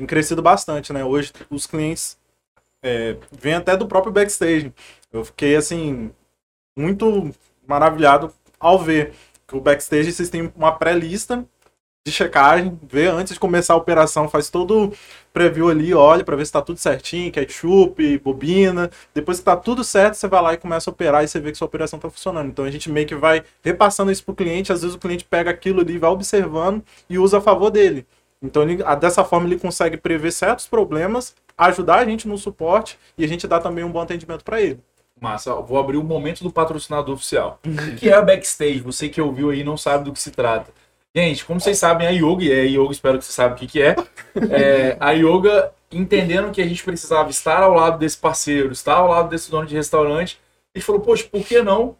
tem 0.00 0.06
crescido 0.06 0.40
bastante, 0.40 0.92
né? 0.92 1.04
Hoje 1.04 1.32
os 1.50 1.66
clientes 1.66 2.18
é, 2.82 3.16
vêm 3.30 3.54
até 3.54 3.76
do 3.76 3.86
próprio 3.86 4.12
backstage. 4.12 4.72
Eu 5.12 5.24
fiquei 5.24 5.56
assim 5.56 6.10
muito 6.76 7.30
maravilhado 7.66 8.32
ao 8.58 8.78
ver 8.78 9.12
que 9.46 9.56
o 9.56 9.60
backstage 9.60 10.12
vocês 10.12 10.30
têm 10.30 10.50
uma 10.56 10.72
pré-lista 10.72 11.44
de 12.06 12.10
checagem, 12.10 12.78
vê 12.82 13.08
antes 13.08 13.34
de 13.34 13.38
começar 13.40 13.74
a 13.74 13.76
operação, 13.76 14.26
faz 14.26 14.48
todo 14.48 14.86
o 14.86 14.92
preview 15.34 15.68
ali, 15.68 15.92
olha 15.92 16.24
para 16.24 16.34
ver 16.34 16.46
se 16.46 16.52
tá 16.52 16.62
tudo 16.62 16.78
certinho, 16.78 17.30
ketchup, 17.30 18.18
bobina. 18.20 18.90
Depois 19.12 19.38
que 19.38 19.44
tá 19.44 19.54
tudo 19.54 19.84
certo, 19.84 20.14
você 20.14 20.26
vai 20.26 20.40
lá 20.40 20.54
e 20.54 20.56
começa 20.56 20.88
a 20.88 20.92
operar 20.92 21.22
e 21.22 21.28
você 21.28 21.38
vê 21.38 21.52
que 21.52 21.58
sua 21.58 21.66
operação 21.66 21.98
tá 21.98 22.08
funcionando. 22.08 22.48
Então 22.48 22.64
a 22.64 22.70
gente 22.70 22.90
meio 22.90 23.06
que 23.06 23.14
vai 23.14 23.44
repassando 23.62 24.10
isso 24.10 24.24
pro 24.24 24.34
cliente, 24.34 24.72
às 24.72 24.80
vezes 24.80 24.96
o 24.96 24.98
cliente 24.98 25.26
pega 25.26 25.50
aquilo 25.50 25.82
ali, 25.82 25.98
vai 25.98 26.10
observando 26.10 26.82
e 27.08 27.18
usa 27.18 27.36
a 27.36 27.40
favor 27.42 27.70
dele. 27.70 28.06
Então 28.42 28.62
ele, 28.62 28.82
dessa 28.98 29.24
forma 29.24 29.46
ele 29.46 29.58
consegue 29.58 29.96
prever 29.96 30.32
certos 30.32 30.66
problemas, 30.66 31.34
ajudar 31.56 31.96
a 31.96 32.04
gente 32.04 32.26
no 32.26 32.38
suporte 32.38 32.98
e 33.16 33.24
a 33.24 33.28
gente 33.28 33.46
dá 33.46 33.60
também 33.60 33.84
um 33.84 33.90
bom 33.90 34.00
atendimento 34.00 34.44
para 34.44 34.60
ele. 34.60 34.80
Massa, 35.20 35.54
vou 35.54 35.78
abrir 35.78 35.98
o 35.98 36.04
momento 36.04 36.42
do 36.42 36.50
patrocinador 36.50 37.14
oficial. 37.14 37.60
Que 37.98 38.08
é 38.08 38.14
a 38.14 38.22
Backstage? 38.22 38.80
Você 38.80 39.08
que 39.08 39.20
ouviu 39.20 39.50
aí 39.50 39.62
não 39.62 39.76
sabe 39.76 40.04
do 40.04 40.12
que 40.12 40.20
se 40.20 40.30
trata. 40.30 40.72
Gente, 41.14 41.44
como 41.44 41.60
vocês 41.60 41.76
sabem, 41.76 42.06
a 42.06 42.10
Yoga, 42.10 42.44
e 42.44 42.52
é 42.52 42.64
Yoga, 42.64 42.92
espero 42.92 43.18
que 43.18 43.24
você 43.24 43.32
saiba 43.32 43.54
o 43.54 43.58
que, 43.58 43.66
que 43.66 43.82
é, 43.82 43.96
é, 44.50 44.96
a 45.00 45.10
Yoga, 45.10 45.72
entendendo 45.90 46.52
que 46.52 46.62
a 46.62 46.66
gente 46.66 46.84
precisava 46.84 47.28
estar 47.28 47.62
ao 47.62 47.74
lado 47.74 47.98
desse 47.98 48.16
parceiro, 48.16 48.72
estar 48.72 48.94
ao 48.94 49.08
lado 49.08 49.28
desse 49.28 49.50
dono 49.50 49.66
de 49.66 49.74
restaurante, 49.74 50.38
gente 50.74 50.84
falou, 50.84 51.00
poxa, 51.00 51.24
por 51.30 51.44
que 51.44 51.62
não 51.62 51.96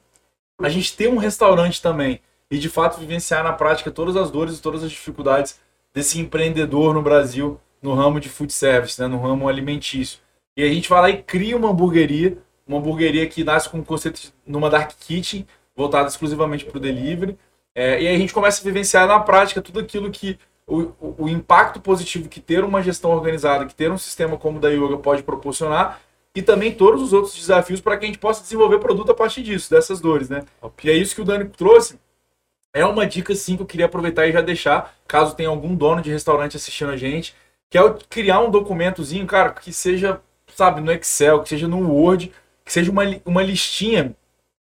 a 0.59 0.69
gente 0.69 0.97
ter 0.97 1.09
um 1.09 1.17
restaurante 1.17 1.83
também? 1.83 2.21
E 2.51 2.59
de 2.59 2.69
fato 2.69 2.99
vivenciar 2.99 3.45
na 3.45 3.53
prática 3.53 3.91
todas 3.91 4.17
as 4.17 4.31
dores 4.31 4.59
e 4.59 4.63
todas 4.63 4.83
as 4.83 4.91
dificuldades 4.91 5.61
desse 5.93 6.19
empreendedor 6.21 6.95
no 6.95 7.03
Brasil, 7.03 7.61
no 7.83 7.95
ramo 7.95 8.21
de 8.21 8.29
food 8.29 8.53
service, 8.53 9.01
né, 9.01 9.07
no 9.07 9.21
ramo 9.21 9.49
alimentício. 9.49 10.19
E 10.57 10.63
a 10.63 10.69
gente 10.69 10.89
vai 10.89 11.01
lá 11.01 11.11
e 11.11 11.23
cria 11.23 11.57
uma 11.57 11.71
hamburgueria, 11.71 12.39
uma 12.67 12.79
hamburgueria 12.79 13.27
que 13.27 13.43
nasce 13.43 13.69
com 13.69 13.79
um 13.79 13.85
conceito 13.85 14.21
de- 14.21 14.35
numa 14.47 14.69
dark 14.71 14.93
kitchen, 14.99 15.47
voltada 15.75 16.09
exclusivamente 16.09 16.65
para 16.65 16.77
o 16.77 16.81
delivery. 16.81 17.37
É, 17.75 18.03
e 18.03 18.09
aí 18.09 18.15
a 18.15 18.19
gente 18.19 18.35
começa 18.35 18.61
a 18.61 18.65
vivenciar 18.65 19.07
na 19.07 19.19
prática 19.21 19.63
tudo 19.63 19.81
aquilo 19.81 20.11
que 20.11 20.39
o, 20.67 20.81
o, 21.01 21.15
o 21.25 21.29
impacto 21.29 21.81
positivo 21.81 22.29
que 22.29 22.41
ter 22.41 22.63
uma 22.63 22.83
gestão 22.83 23.11
organizada, 23.11 23.67
que 23.67 23.75
ter 23.75 23.91
um 23.91 23.99
sistema 23.99 24.37
como 24.37 24.59
o 24.59 24.61
da 24.61 24.69
Yoga 24.69 24.99
pode 24.99 25.23
proporcionar, 25.23 26.01
e 26.35 26.43
também 26.43 26.73
todos 26.73 27.03
os 27.03 27.13
outros 27.13 27.35
desafios 27.35 27.81
para 27.81 27.97
que 27.97 28.05
a 28.05 28.07
gente 28.07 28.19
possa 28.19 28.43
desenvolver 28.43 28.79
produto 28.79 29.11
a 29.11 29.15
partir 29.15 29.43
disso, 29.43 29.69
dessas 29.71 30.01
dores, 30.01 30.29
né? 30.29 30.45
E 30.85 30.91
é 30.91 30.95
isso 30.95 31.15
que 31.15 31.23
o 31.23 31.25
Dani 31.25 31.49
trouxe. 31.49 31.99
É 32.75 32.85
uma 32.85 33.07
dica 33.07 33.35
sim 33.35 33.57
que 33.57 33.63
eu 33.63 33.67
queria 33.67 33.87
aproveitar 33.87 34.27
e 34.27 34.33
já 34.33 34.41
deixar, 34.41 34.95
caso 35.07 35.35
tenha 35.35 35.49
algum 35.49 35.75
dono 35.75 36.01
de 36.01 36.11
restaurante 36.11 36.57
assistindo 36.57 36.91
a 36.91 36.97
gente, 36.97 37.35
que 37.69 37.77
é 37.77 37.95
criar 38.09 38.41
um 38.41 38.51
documentozinho, 38.51 39.27
cara, 39.27 39.51
que 39.53 39.73
seja, 39.73 40.21
sabe, 40.55 40.81
no 40.81 40.93
Excel, 40.93 41.43
que 41.43 41.49
seja 41.49 41.67
no 41.67 41.93
Word, 41.93 42.33
que 42.65 42.73
seja 42.73 42.91
uma, 42.91 43.03
uma 43.25 43.43
listinha 43.43 44.15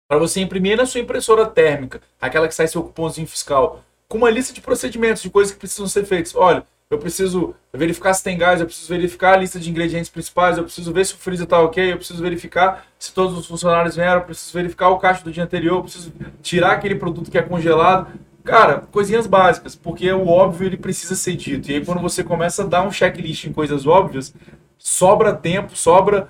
para 0.08 0.20
você 0.20 0.40
imprimir 0.42 0.78
na 0.78 0.86
sua 0.86 1.02
impressora 1.02 1.46
térmica, 1.46 2.02
aquela 2.22 2.48
que 2.48 2.56
sai 2.56 2.68
seu 2.68 2.84
cupomzinho 2.84 3.28
fiscal. 3.28 3.84
com 4.08 4.18
uma 4.20 4.30
lista 4.30 4.54
de 4.54 4.62
procedimentos, 4.62 5.22
de 5.24 5.30
coisas 5.30 5.54
que 5.54 5.60
precisam 5.60 5.88
ser 5.88 6.06
feitas. 6.06 6.36
Olha, 6.36 6.66
eu 6.96 7.00
preciso 7.00 7.56
verificar 7.74 8.14
se 8.14 8.24
tem 8.24 8.38
gás, 8.38 8.60
eu 8.60 8.66
preciso 8.66 8.88
verificar 8.88 9.34
a 9.34 9.38
lista 9.38 9.60
de 9.60 9.70
ingredientes 9.70 10.10
principais, 10.10 10.58
eu 10.58 10.64
preciso 10.64 10.92
ver 10.92 11.06
se 11.06 11.14
o 11.14 11.18
freezer 11.18 11.44
está 11.44 11.60
ok, 11.60 11.94
eu 11.94 11.98
preciso 11.98 12.22
verificar 12.22 12.86
se 12.98 13.14
todos 13.14 13.38
os 13.38 13.46
funcionários 13.46 13.96
vieram, 13.96 14.22
eu 14.22 14.26
preciso 14.26 14.54
verificar 14.54 14.90
o 14.90 14.98
caixa 14.98 15.24
do 15.24 15.32
dia 15.32 15.44
anterior, 15.44 15.78
eu 15.78 15.84
preciso 15.84 16.14
tirar 16.42 16.72
aquele 16.72 16.96
produto 16.96 17.30
que 17.30 17.38
é 17.38 17.42
congelado. 17.42 18.08
Cara, 18.44 18.82
coisinhas 18.92 19.28
básicas, 19.28 19.76
porque 19.76 20.12
o 20.12 20.28
óbvio 20.28 20.68
ele 20.68 20.78
precisa 20.78 21.16
ser 21.16 21.36
dito. 21.36 21.70
E 21.70 21.76
aí 21.76 21.86
quando 21.86 22.02
você 22.02 22.24
começa 22.24 22.64
a 22.64 22.66
dar 22.66 22.84
um 22.84 22.92
checklist 22.92 23.46
em 23.46 23.54
coisas 23.54 23.86
óbvias, 23.86 24.34
sobra 24.78 25.34
tempo, 25.34 25.76
sobra 25.76 26.30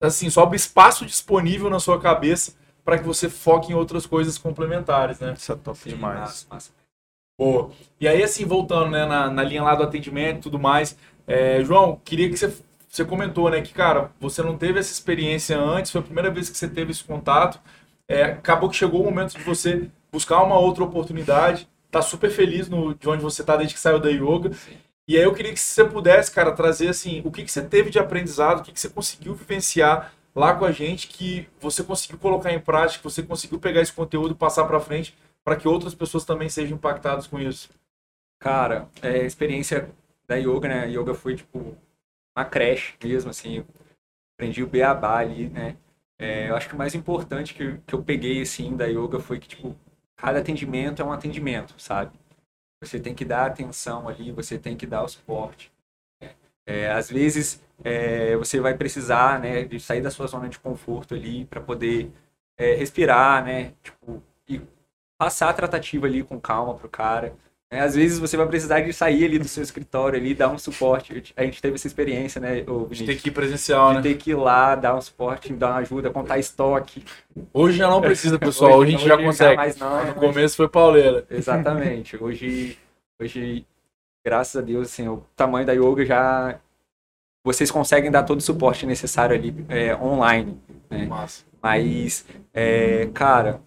assim, 0.00 0.30
sobra 0.30 0.56
espaço 0.56 1.04
disponível 1.04 1.68
na 1.68 1.78
sua 1.78 2.00
cabeça 2.00 2.54
para 2.84 2.98
que 2.98 3.04
você 3.04 3.28
foque 3.28 3.72
em 3.72 3.74
outras 3.74 4.06
coisas 4.06 4.38
complementares, 4.38 5.18
né? 5.20 5.34
Isso 5.36 5.52
é 5.52 5.56
top 5.56 5.88
demais. 5.88 6.20
Massa, 6.20 6.46
massa. 6.50 6.79
E 7.98 8.08
aí, 8.08 8.22
assim, 8.22 8.44
voltando 8.44 8.90
né, 8.90 9.06
na, 9.06 9.30
na 9.30 9.42
linha 9.42 9.62
lá 9.62 9.74
do 9.74 9.82
atendimento 9.82 10.38
e 10.38 10.40
tudo 10.42 10.58
mais, 10.58 10.96
é, 11.26 11.62
João, 11.64 12.00
queria 12.04 12.28
que 12.28 12.36
você, 12.36 12.52
você 12.88 13.04
comentou, 13.04 13.50
né, 13.50 13.60
que, 13.62 13.72
cara, 13.72 14.10
você 14.20 14.42
não 14.42 14.58
teve 14.58 14.78
essa 14.78 14.92
experiência 14.92 15.58
antes, 15.58 15.90
foi 15.90 16.00
a 16.00 16.04
primeira 16.04 16.30
vez 16.30 16.50
que 16.50 16.58
você 16.58 16.68
teve 16.68 16.90
esse 16.90 17.04
contato, 17.04 17.60
é, 18.08 18.24
acabou 18.24 18.68
que 18.68 18.76
chegou 18.76 19.00
o 19.00 19.04
momento 19.04 19.36
de 19.36 19.42
você 19.42 19.88
buscar 20.12 20.42
uma 20.42 20.58
outra 20.58 20.84
oportunidade, 20.84 21.68
tá 21.90 22.02
super 22.02 22.30
feliz 22.30 22.68
no, 22.68 22.94
de 22.94 23.08
onde 23.08 23.22
você 23.22 23.44
tá 23.44 23.56
desde 23.56 23.74
que 23.74 23.80
saiu 23.80 24.00
da 24.00 24.10
yoga, 24.10 24.50
e 25.08 25.16
aí 25.16 25.22
eu 25.22 25.32
queria 25.32 25.52
que 25.52 25.60
você 25.60 25.84
pudesse, 25.84 26.30
cara, 26.30 26.52
trazer, 26.52 26.88
assim, 26.88 27.22
o 27.24 27.30
que, 27.30 27.42
que 27.42 27.50
você 27.50 27.62
teve 27.62 27.90
de 27.90 27.98
aprendizado, 27.98 28.60
o 28.60 28.62
que, 28.62 28.72
que 28.72 28.80
você 28.80 28.88
conseguiu 28.88 29.34
vivenciar 29.34 30.12
lá 30.34 30.54
com 30.54 30.64
a 30.64 30.72
gente, 30.72 31.08
que 31.08 31.48
você 31.60 31.82
conseguiu 31.82 32.18
colocar 32.18 32.52
em 32.52 32.60
prática, 32.60 33.08
você 33.08 33.22
conseguiu 33.22 33.58
pegar 33.58 33.80
esse 33.80 33.92
conteúdo 33.92 34.36
passar 34.36 34.64
para 34.64 34.78
frente, 34.78 35.16
para 35.44 35.56
que 35.56 35.68
outras 35.68 35.94
pessoas 35.94 36.24
também 36.24 36.48
sejam 36.48 36.76
impactadas 36.76 37.26
com 37.26 37.38
isso. 37.38 37.70
Cara, 38.40 38.88
é, 39.02 39.20
a 39.20 39.24
experiência 39.24 39.90
da 40.26 40.36
yoga, 40.36 40.68
né? 40.68 40.80
A 40.84 40.86
yoga 40.86 41.14
foi, 41.14 41.36
tipo, 41.36 41.76
uma 42.36 42.44
creche 42.44 42.94
mesmo, 43.02 43.30
assim. 43.30 43.64
Aprendi 44.34 44.62
o 44.62 44.66
beabá 44.66 45.18
ali, 45.18 45.48
né? 45.48 45.76
É, 46.18 46.50
eu 46.50 46.56
acho 46.56 46.68
que 46.68 46.74
o 46.74 46.78
mais 46.78 46.94
importante 46.94 47.54
que, 47.54 47.78
que 47.86 47.94
eu 47.94 48.02
peguei, 48.02 48.42
assim, 48.42 48.76
da 48.76 48.86
yoga 48.86 49.18
foi 49.20 49.38
que, 49.38 49.48
tipo, 49.48 49.76
cada 50.16 50.38
atendimento 50.40 51.00
é 51.02 51.04
um 51.04 51.12
atendimento, 51.12 51.74
sabe? 51.80 52.12
Você 52.82 52.98
tem 53.00 53.14
que 53.14 53.24
dar 53.24 53.46
atenção 53.46 54.08
ali, 54.08 54.32
você 54.32 54.58
tem 54.58 54.76
que 54.76 54.86
dar 54.86 55.02
o 55.02 55.08
suporte. 55.08 55.72
né? 56.20 56.34
É, 56.66 56.90
às 56.92 57.10
vezes, 57.10 57.62
é, 57.84 58.36
você 58.36 58.60
vai 58.60 58.76
precisar, 58.76 59.40
né, 59.40 59.64
de 59.64 59.80
sair 59.80 60.02
da 60.02 60.10
sua 60.10 60.26
zona 60.26 60.48
de 60.48 60.58
conforto 60.58 61.14
ali 61.14 61.44
para 61.46 61.60
poder 61.60 62.10
é, 62.58 62.74
respirar, 62.74 63.44
né? 63.44 63.74
Tipo, 63.82 64.22
e 64.48 64.60
passar 65.20 65.50
a 65.50 65.52
tratativa 65.52 66.06
ali 66.06 66.22
com 66.22 66.40
calma 66.40 66.72
pro 66.72 66.88
cara. 66.88 67.34
né? 67.70 67.80
Às 67.80 67.94
vezes 67.94 68.18
você 68.18 68.38
vai 68.38 68.46
precisar 68.46 68.80
de 68.80 68.90
sair 68.90 69.26
ali 69.26 69.38
do 69.38 69.46
seu 69.46 69.62
escritório 69.62 70.18
ali, 70.18 70.34
dar 70.34 70.48
um 70.48 70.56
suporte. 70.56 71.34
A 71.36 71.44
gente 71.44 71.60
teve 71.60 71.74
essa 71.74 71.86
experiência, 71.86 72.40
né, 72.40 72.56
gente 72.56 72.66
Vinícius? 72.66 73.06
tem 73.06 73.16
que 73.18 73.28
ir 73.28 73.32
presencial, 73.32 73.90
de 73.90 73.96
né? 73.96 74.02
ter 74.02 74.14
que 74.14 74.30
ir 74.30 74.34
lá, 74.34 74.74
dar 74.74 74.96
um 74.96 75.00
suporte, 75.02 75.52
dar 75.52 75.72
uma 75.72 75.76
ajuda, 75.80 76.08
contar 76.08 76.38
estoque. 76.38 77.04
Hoje 77.52 77.76
já 77.76 77.90
não 77.90 78.00
precisa, 78.00 78.38
pessoal. 78.40 78.78
Hoje, 78.78 78.94
a 78.94 78.98
gente 78.98 79.06
já 79.06 79.18
consegue. 79.18 79.56
mais 79.56 79.76
não, 79.76 80.06
No 80.06 80.14
começo 80.14 80.56
foi 80.56 80.68
pauleira. 80.68 81.22
Exatamente. 81.28 82.16
Hoje, 82.16 82.78
hoje, 83.20 83.66
graças 84.24 84.56
a 84.56 84.64
Deus, 84.64 84.86
assim, 84.88 85.06
o 85.06 85.22
tamanho 85.36 85.66
da 85.66 85.74
yoga 85.74 86.06
já. 86.06 86.58
Vocês 87.44 87.70
conseguem 87.70 88.10
dar 88.10 88.22
todo 88.22 88.38
o 88.38 88.42
suporte 88.42 88.86
necessário 88.86 89.36
ali 89.36 89.54
é, 89.68 89.94
online. 89.96 90.58
Né? 90.88 91.06
Mas, 91.62 92.24
é, 92.54 93.06
cara, 93.12 93.60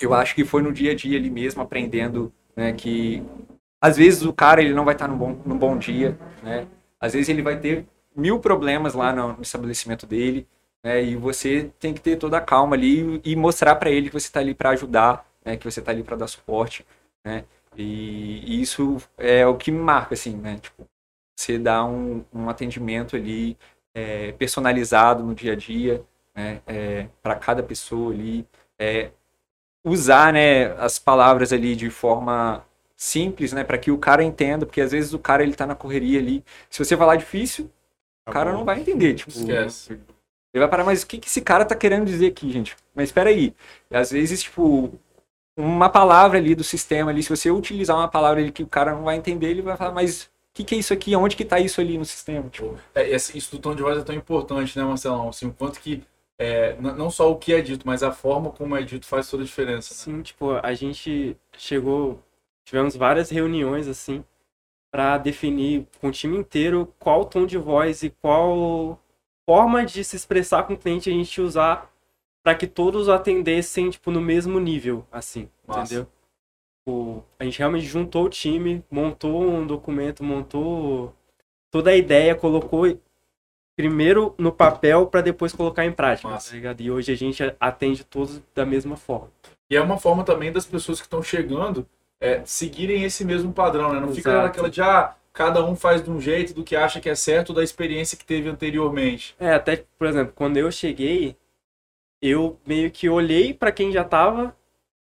eu 0.00 0.14
acho 0.14 0.34
que 0.34 0.44
foi 0.44 0.62
no 0.62 0.72
dia 0.72 0.92
a 0.92 0.94
dia 0.94 1.18
ali 1.18 1.30
mesmo, 1.30 1.62
aprendendo 1.62 2.32
né, 2.54 2.72
que 2.72 3.22
às 3.80 3.96
vezes 3.96 4.22
o 4.22 4.32
cara 4.32 4.60
ele 4.60 4.74
não 4.74 4.84
vai 4.84 4.94
estar 4.94 5.08
num 5.08 5.16
bom, 5.16 5.40
num 5.44 5.58
bom 5.58 5.78
dia, 5.78 6.18
né? 6.42 6.66
Às 6.98 7.12
vezes 7.12 7.28
ele 7.28 7.42
vai 7.42 7.58
ter 7.58 7.86
mil 8.16 8.40
problemas 8.40 8.94
lá 8.94 9.12
no, 9.12 9.40
estabelecimento 9.40 10.06
dele, 10.06 10.46
né? 10.82 11.02
E 11.04 11.14
você 11.16 11.70
tem 11.78 11.92
que 11.94 12.00
ter 12.00 12.16
toda 12.16 12.38
a 12.38 12.40
calma 12.40 12.74
ali 12.74 13.20
e 13.24 13.36
mostrar 13.36 13.76
para 13.76 13.90
ele 13.90 14.08
que 14.08 14.18
você 14.18 14.26
está 14.26 14.40
ali 14.40 14.54
para 14.54 14.70
ajudar, 14.70 15.26
né? 15.44 15.56
Que 15.56 15.64
você 15.70 15.80
está 15.80 15.92
ali 15.92 16.02
para 16.02 16.16
dar 16.16 16.26
suporte, 16.26 16.86
né? 17.24 17.44
E, 17.76 18.60
isso 18.60 18.96
é 19.18 19.46
o 19.46 19.56
que 19.56 19.70
me 19.70 19.78
marca, 19.78 20.14
assim, 20.14 20.36
né? 20.36 20.58
Tipo, 20.60 20.86
você 21.38 21.58
dá 21.58 21.84
um, 21.84 22.24
um 22.32 22.48
atendimento 22.48 23.14
ali 23.14 23.56
é, 23.94 24.32
personalizado 24.32 25.22
no 25.22 25.34
dia 25.34 25.52
a 25.52 25.56
dia, 25.56 26.02
né? 26.34 26.60
para 27.22 27.36
cada 27.36 27.62
pessoa 27.62 28.12
ali, 28.12 28.46
é, 28.78 29.10
usar, 29.86 30.32
né, 30.32 30.72
as 30.80 30.98
palavras 30.98 31.52
ali 31.52 31.76
de 31.76 31.88
forma 31.90 32.64
simples, 32.96 33.52
né, 33.52 33.62
para 33.64 33.78
que 33.78 33.90
o 33.90 33.98
cara 33.98 34.24
entenda, 34.24 34.66
porque 34.66 34.80
às 34.80 34.92
vezes 34.92 35.12
o 35.14 35.18
cara 35.18 35.42
ele 35.44 35.54
tá 35.54 35.66
na 35.66 35.74
correria 35.76 36.18
ali. 36.18 36.44
Se 36.68 36.84
você 36.84 36.96
falar 36.96 37.16
difícil, 37.16 37.70
o 38.28 38.32
cara 38.32 38.52
não 38.52 38.64
vai 38.64 38.80
entender, 38.80 39.14
tipo, 39.14 39.30
Esquece. 39.30 39.92
ele 39.92 40.60
vai 40.60 40.68
parar, 40.68 40.84
mas 40.84 41.02
o 41.02 41.06
que 41.06 41.18
que 41.18 41.28
esse 41.28 41.40
cara 41.40 41.64
tá 41.64 41.74
querendo 41.76 42.06
dizer 42.06 42.26
aqui, 42.28 42.50
gente? 42.50 42.76
Mas 42.94 43.10
espera 43.10 43.30
aí. 43.30 43.54
Às 43.90 44.10
vezes, 44.10 44.42
tipo, 44.42 44.92
uma 45.56 45.88
palavra 45.88 46.38
ali 46.38 46.54
do 46.54 46.64
sistema 46.64 47.10
ali, 47.10 47.22
se 47.22 47.30
você 47.30 47.50
utilizar 47.50 47.96
uma 47.96 48.08
palavra 48.08 48.40
ali 48.40 48.52
que 48.52 48.62
o 48.62 48.66
cara 48.66 48.92
não 48.92 49.04
vai 49.04 49.16
entender, 49.16 49.48
ele 49.48 49.62
vai 49.62 49.76
falar, 49.76 49.92
mas 49.92 50.24
o 50.24 50.28
que 50.54 50.64
que 50.64 50.74
é 50.74 50.78
isso 50.78 50.92
aqui? 50.92 51.14
Onde 51.16 51.36
que 51.36 51.44
tá 51.44 51.60
isso 51.60 51.80
ali 51.80 51.96
no 51.98 52.04
sistema? 52.04 52.48
Tipo, 52.50 52.76
É, 52.94 53.08
esse- 53.10 53.36
isso 53.38 53.52
do 53.52 53.58
tom 53.60 53.74
de 53.74 53.82
voz 53.82 53.98
é 53.98 54.02
tão 54.02 54.14
importante, 54.14 54.78
né, 54.78 54.84
Marcelão? 54.84 55.28
Assim, 55.28 55.46
o 55.46 55.52
quanto 55.52 55.80
que 55.80 56.02
é, 56.38 56.76
não 56.80 57.10
só 57.10 57.30
o 57.30 57.38
que 57.38 57.54
é 57.54 57.60
dito, 57.60 57.86
mas 57.86 58.02
a 58.02 58.12
forma 58.12 58.50
como 58.50 58.76
é 58.76 58.82
dito 58.82 59.06
faz 59.06 59.30
toda 59.30 59.42
a 59.42 59.46
diferença. 59.46 59.94
Né? 59.94 60.16
Sim, 60.18 60.22
tipo, 60.22 60.52
a 60.52 60.74
gente 60.74 61.36
chegou, 61.56 62.22
tivemos 62.64 62.94
várias 62.94 63.30
reuniões 63.30 63.88
assim 63.88 64.24
para 64.90 65.18
definir 65.18 65.86
com 66.00 66.08
o 66.08 66.12
time 66.12 66.36
inteiro 66.36 66.92
qual 66.98 67.24
tom 67.24 67.46
de 67.46 67.58
voz 67.58 68.02
e 68.02 68.10
qual 68.10 69.00
forma 69.48 69.84
de 69.84 70.02
se 70.04 70.16
expressar 70.16 70.64
com 70.64 70.74
o 70.74 70.78
cliente 70.78 71.10
a 71.10 71.12
gente 71.12 71.40
usar 71.40 71.92
para 72.42 72.54
que 72.54 72.66
todos 72.66 73.08
o 73.08 73.12
atendessem 73.12 73.90
tipo 73.90 74.10
no 74.10 74.20
mesmo 74.20 74.60
nível, 74.60 75.06
assim, 75.10 75.48
entendeu? 75.68 76.06
Tipo, 76.78 77.24
a 77.38 77.44
gente 77.44 77.58
realmente 77.58 77.84
juntou 77.84 78.26
o 78.26 78.30
time, 78.30 78.84
montou 78.90 79.42
um 79.42 79.66
documento, 79.66 80.22
montou 80.22 81.14
toda 81.70 81.90
a 81.90 81.96
ideia, 81.96 82.34
colocou 82.34 82.86
primeiro 83.76 84.34
no 84.38 84.50
papel 84.50 85.06
para 85.06 85.20
depois 85.20 85.52
colocar 85.52 85.84
em 85.84 85.92
prática, 85.92 86.28
Massa. 86.28 86.50
tá 86.50 86.56
ligado? 86.56 86.80
E 86.80 86.90
hoje 86.90 87.12
a 87.12 87.16
gente 87.16 87.42
atende 87.60 88.02
todos 88.04 88.40
da 88.54 88.64
mesma 88.64 88.96
forma. 88.96 89.30
E 89.70 89.76
é 89.76 89.80
uma 89.80 89.98
forma 89.98 90.24
também 90.24 90.50
das 90.50 90.64
pessoas 90.64 90.98
que 90.98 91.06
estão 91.06 91.22
chegando 91.22 91.86
é, 92.20 92.40
seguirem 92.44 93.04
esse 93.04 93.24
mesmo 93.24 93.52
padrão, 93.52 93.92
né? 93.92 94.00
Não 94.00 94.14
fica 94.14 94.30
Exato. 94.30 94.46
naquela 94.46 94.70
de, 94.70 94.80
ah, 94.80 95.14
cada 95.32 95.62
um 95.64 95.76
faz 95.76 96.02
de 96.02 96.10
um 96.10 96.18
jeito 96.18 96.54
do 96.54 96.64
que 96.64 96.74
acha 96.74 97.00
que 97.00 97.10
é 97.10 97.14
certo 97.14 97.52
da 97.52 97.62
experiência 97.62 98.16
que 98.16 98.24
teve 98.24 98.48
anteriormente. 98.48 99.36
É, 99.38 99.52
até, 99.52 99.84
por 99.98 100.06
exemplo, 100.06 100.32
quando 100.34 100.56
eu 100.56 100.70
cheguei, 100.72 101.36
eu 102.22 102.58
meio 102.66 102.90
que 102.90 103.08
olhei 103.08 103.52
pra 103.52 103.70
quem 103.70 103.92
já 103.92 104.02
tava 104.02 104.56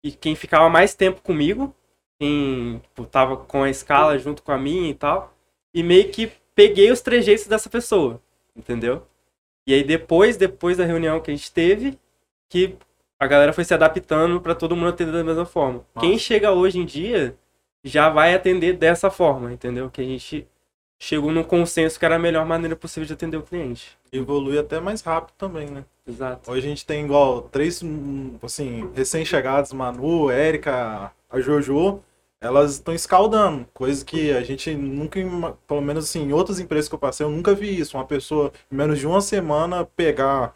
e 0.03 0.12
quem 0.12 0.36
ficava 0.36 0.69
mais 0.69 0.95
tempo 0.95 1.22
comigo, 1.22 1.75
quem 2.19 2.79
tipo, 2.79 3.05
tava 3.05 3.38
com 3.38 3.62
a 3.63 3.69
escala 3.69 4.17
junto 4.17 4.41
com 4.41 4.51
a 4.51 4.57
minha 4.57 4.89
e 4.89 4.95
tal, 4.95 5.34
e 5.74 5.84
meio 5.84 6.10
que 6.10 6.31
peguei 6.55 6.91
os 6.91 7.01
trejeitos 7.01 7.45
dessa 7.48 7.69
pessoa, 7.69 8.22
entendeu? 8.56 9.06
E 9.68 9.74
aí 9.74 9.84
depois, 9.84 10.38
depois 10.38 10.78
da 10.78 10.86
reunião 10.86 11.20
que 11.20 11.32
a 11.32 11.36
gente 11.36 11.52
teve, 11.52 12.00
que 12.50 12.76
a 13.20 13.28
galera 13.28 13.54
foi 13.54 13.64
se 13.64 13.74
adaptando 13.74 14.40
pra 14.40 14.56
todo 14.56 14.76
mundo 14.76 14.90
atender 14.90 15.12
da 15.12 15.24
mesma 15.24 15.46
forma. 15.46 15.86
Massa. 15.94 16.08
Quem 16.08 16.18
chega 16.18 16.52
hoje 16.52 16.80
em 16.80 16.86
dia 16.86 17.36
já 17.84 18.10
vai 18.10 18.34
atender 18.34 18.74
dessa 18.74 19.10
forma, 19.10 19.52
entendeu? 19.52 19.90
Que 19.90 20.02
a 20.02 20.06
gente 20.06 20.48
chegou 21.00 21.32
num 21.32 21.44
consenso 21.44 22.00
que 22.00 22.06
era 22.06 22.16
a 22.16 22.20
melhor 22.20 22.46
maneira 22.46 22.76
possível 22.76 23.06
de 23.06 23.14
atender 23.14 23.38
o 23.38 23.44
cliente. 23.44 23.98
Evolui 24.12 24.58
até 24.58 24.80
mais 24.80 25.02
rápido 25.02 25.36
também, 25.38 25.70
né? 25.70 25.86
Exato. 26.08 26.52
Hoje 26.52 26.66
a 26.66 26.70
gente 26.70 26.86
tem 26.86 27.04
igual 27.04 27.44
três, 27.44 27.82
hum, 27.82 28.38
assim, 28.42 28.92
recém-chegados, 28.94 29.74
Manu, 29.74 30.30
Érica, 30.30 31.12
a 31.30 31.40
Jojo, 31.40 32.02
elas 32.42 32.74
estão 32.74 32.94
escaldando, 32.94 33.65
coisa 33.74 34.04
que 34.06 34.32
a 34.32 34.44
gente 34.44 34.74
nunca, 34.75 35.20
pelo 35.68 35.82
menos 35.82 36.06
assim, 36.06 36.24
em 36.24 36.34
outras 36.34 36.60
empresas 36.60 36.88
que 36.88 36.96
eu 36.96 37.00
passei, 37.00 37.25
eu 37.25 37.30
nunca 37.32 37.54
vi 37.56 37.80
isso, 37.80 37.98
uma 37.98 38.06
pessoa 38.06 38.51
em 38.72 38.75
menos 38.75 39.00
de 39.00 39.08
uma 39.08 39.22
semana 39.22 39.86
pegar, 39.86 40.54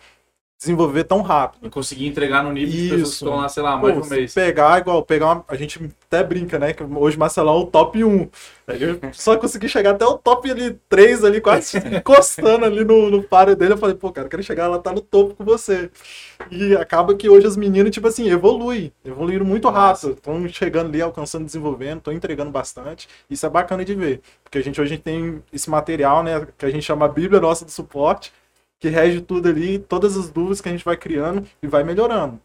desenvolver 0.59 1.05
tão 1.05 1.21
rápido. 1.21 1.65
E 1.65 1.69
conseguir 1.69 2.05
entregar 2.05 2.43
no 2.43 2.51
nível 2.51 2.69
de 2.69 2.81
pessoas 2.81 3.01
que 3.01 3.07
Isso. 3.07 3.25
estão 3.25 3.37
lá, 3.37 3.47
sei 3.47 3.63
lá, 3.63 3.77
mais 3.77 3.97
Pô, 3.97 4.05
um 4.05 4.09
mês. 4.09 4.33
pegar 4.33 4.79
igual, 4.79 5.01
pegar 5.03 5.25
uma, 5.27 5.45
a 5.47 5.55
gente 5.55 5.79
até 6.05 6.21
brinca, 6.21 6.59
né, 6.59 6.73
que 6.73 6.83
hoje 6.83 7.17
Marcelão 7.17 7.55
é 7.55 7.59
o 7.59 7.65
top 7.65 8.03
1. 8.03 8.29
Aí 8.67 8.83
Eu 8.83 8.99
só 9.13 9.37
consegui 9.37 9.69
chegar 9.69 9.91
até 9.91 10.05
o 10.05 10.17
top 10.17 10.51
ali 10.51 10.77
3 10.89 11.23
ali, 11.23 11.39
quase 11.39 11.77
encostando 11.95 12.65
ali 12.65 12.83
no, 12.83 13.09
no 13.09 13.23
páreo 13.23 13.55
dele. 13.55 13.73
Eu 13.73 13.77
falei, 13.77 13.95
pô, 13.95 14.11
cara, 14.11 14.27
eu 14.27 14.29
quero 14.29 14.43
chegar 14.43 14.67
lá, 14.67 14.77
tá 14.77 14.91
no 14.91 14.99
topo 14.99 15.33
com 15.33 15.45
você. 15.45 15.89
E 16.51 16.75
acaba 16.75 17.15
que 17.15 17.29
hoje 17.29 17.47
as 17.47 17.55
meninas, 17.55 17.91
tipo 17.91 18.07
assim, 18.07 18.29
evoluem. 18.29 18.91
Evoluíram 19.03 19.45
muito 19.45 19.69
rápido. 19.69 20.11
Estão 20.11 20.45
chegando 20.49 20.87
ali, 20.87 21.01
alcançando, 21.01 21.45
desenvolvendo, 21.45 21.99
estão 21.99 22.13
entregando 22.13 22.51
bastante. 22.51 23.07
Isso 23.29 23.45
é 23.45 23.49
bacana 23.49 23.85
de 23.85 23.95
ver. 23.95 24.21
Porque 24.43 24.57
a 24.57 24.63
gente 24.63 24.79
hoje 24.81 24.97
tem 24.97 25.41
esse 25.53 25.69
material, 25.69 26.21
né, 26.21 26.45
que 26.57 26.65
a 26.65 26.69
gente 26.69 26.83
chama 26.83 27.05
a 27.05 27.09
Bíblia 27.09 27.39
Nossa 27.39 27.63
do 27.63 27.71
Suporte, 27.71 28.33
que 28.79 28.87
rege 28.87 29.21
tudo 29.21 29.49
ali, 29.49 29.77
todas 29.77 30.17
as 30.17 30.29
dúvidas 30.29 30.61
que 30.61 30.69
a 30.69 30.71
gente 30.71 30.85
vai 30.85 30.95
criando 30.95 31.45
e 31.61 31.67
vai 31.67 31.83
melhorando. 31.83 32.39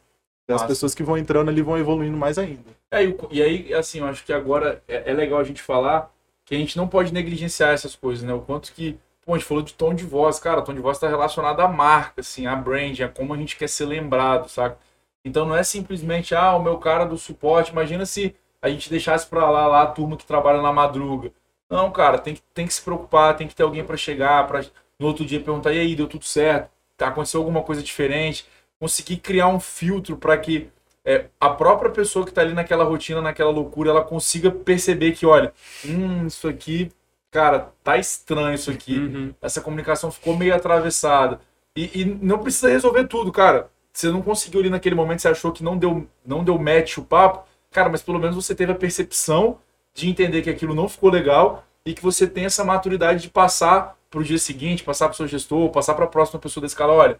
E 0.48 0.52
as 0.52 0.62
pessoas 0.62 0.94
que 0.94 1.02
vão 1.02 1.16
entrando 1.16 1.48
ali 1.48 1.62
vão 1.62 1.78
evoluindo 1.78 2.16
mais 2.16 2.36
ainda. 2.38 2.74
É, 2.90 3.02
e, 3.30 3.42
aí, 3.42 3.72
assim, 3.72 4.00
eu 4.00 4.06
acho 4.06 4.24
que 4.24 4.32
agora 4.32 4.82
é, 4.86 5.10
é 5.10 5.14
legal 5.14 5.40
a 5.40 5.44
gente 5.44 5.62
falar 5.62 6.12
que 6.44 6.54
a 6.54 6.58
gente 6.58 6.76
não 6.76 6.86
pode 6.86 7.12
negligenciar 7.14 7.72
essas 7.72 7.96
coisas, 7.96 8.22
né? 8.22 8.34
O 8.34 8.40
quanto 8.40 8.72
que, 8.72 8.98
pô, 9.24 9.32
a 9.32 9.38
gente 9.38 9.46
falou 9.46 9.62
de 9.62 9.72
tom 9.72 9.94
de 9.94 10.04
voz, 10.04 10.38
cara, 10.38 10.60
o 10.60 10.62
tom 10.62 10.74
de 10.74 10.80
voz 10.80 10.98
está 10.98 11.08
relacionado 11.08 11.60
à 11.60 11.68
marca, 11.68 12.20
assim, 12.20 12.46
à 12.46 12.54
brand, 12.54 13.00
a 13.00 13.08
como 13.08 13.32
a 13.32 13.36
gente 13.38 13.56
quer 13.56 13.68
ser 13.68 13.86
lembrado, 13.86 14.48
saca? 14.48 14.78
Então 15.24 15.46
não 15.46 15.56
é 15.56 15.62
simplesmente, 15.62 16.34
ah, 16.34 16.54
o 16.54 16.62
meu 16.62 16.76
cara 16.76 17.06
do 17.06 17.16
suporte, 17.16 17.72
imagina 17.72 18.04
se 18.04 18.36
a 18.60 18.68
gente 18.68 18.90
deixasse 18.90 19.26
pra 19.26 19.50
lá, 19.50 19.66
lá 19.66 19.82
a 19.82 19.86
turma 19.86 20.16
que 20.16 20.26
trabalha 20.26 20.60
na 20.60 20.72
madruga. 20.72 21.32
Não, 21.70 21.90
cara, 21.90 22.18
tem 22.18 22.34
que, 22.34 22.42
tem 22.52 22.66
que 22.66 22.74
se 22.74 22.82
preocupar, 22.82 23.36
tem 23.36 23.48
que 23.48 23.54
ter 23.54 23.62
alguém 23.62 23.82
pra 23.82 23.96
chegar, 23.96 24.46
para 24.46 24.64
no 24.98 25.06
outro 25.06 25.24
dia 25.24 25.40
perguntar, 25.40 25.72
e 25.72 25.80
aí, 25.80 25.94
deu 25.94 26.06
tudo 26.06 26.24
certo? 26.24 26.70
Tá, 26.96 27.08
aconteceu 27.08 27.40
alguma 27.40 27.62
coisa 27.62 27.82
diferente? 27.82 28.46
Conseguir 28.78 29.16
criar 29.18 29.48
um 29.48 29.60
filtro 29.60 30.16
para 30.16 30.36
que 30.38 30.68
é, 31.04 31.26
a 31.40 31.50
própria 31.50 31.90
pessoa 31.90 32.24
que 32.24 32.32
tá 32.32 32.40
ali 32.40 32.54
naquela 32.54 32.84
rotina, 32.84 33.20
naquela 33.20 33.50
loucura, 33.50 33.90
ela 33.90 34.02
consiga 34.02 34.50
perceber 34.50 35.12
que, 35.12 35.26
olha, 35.26 35.52
hum, 35.84 36.26
isso 36.26 36.48
aqui, 36.48 36.90
cara, 37.30 37.72
tá 37.82 37.98
estranho 37.98 38.54
isso 38.54 38.70
aqui. 38.70 38.98
Uhum. 38.98 39.34
Essa 39.42 39.60
comunicação 39.60 40.10
ficou 40.10 40.36
meio 40.36 40.54
atravessada. 40.54 41.40
E, 41.76 42.02
e 42.02 42.04
não 42.04 42.38
precisa 42.38 42.68
resolver 42.68 43.06
tudo, 43.06 43.32
cara. 43.32 43.68
Você 43.92 44.08
não 44.08 44.22
conseguiu 44.22 44.60
ali 44.60 44.70
naquele 44.70 44.94
momento, 44.94 45.20
você 45.20 45.28
achou 45.28 45.52
que 45.52 45.62
não 45.62 45.76
deu, 45.76 46.08
não 46.24 46.42
deu 46.42 46.58
match 46.58 46.98
o 46.98 47.04
papo, 47.04 47.46
cara, 47.70 47.88
mas 47.88 48.02
pelo 48.02 48.18
menos 48.18 48.34
você 48.34 48.54
teve 48.54 48.72
a 48.72 48.74
percepção 48.74 49.58
de 49.92 50.08
entender 50.08 50.42
que 50.42 50.50
aquilo 50.50 50.74
não 50.74 50.88
ficou 50.88 51.10
legal 51.10 51.64
e 51.84 51.92
que 51.92 52.02
você 52.02 52.26
tem 52.26 52.44
essa 52.44 52.64
maturidade 52.64 53.22
de 53.22 53.30
passar 53.30 53.96
pro 54.14 54.22
dia 54.22 54.38
seguinte, 54.38 54.84
passar 54.84 55.08
pro 55.08 55.16
seu 55.16 55.26
gestor, 55.26 55.68
passar 55.70 55.92
para 55.94 56.04
a 56.04 56.08
próxima 56.08 56.38
pessoa 56.38 56.62
da 56.62 56.68
escala, 56.68 56.92
olha, 56.92 57.18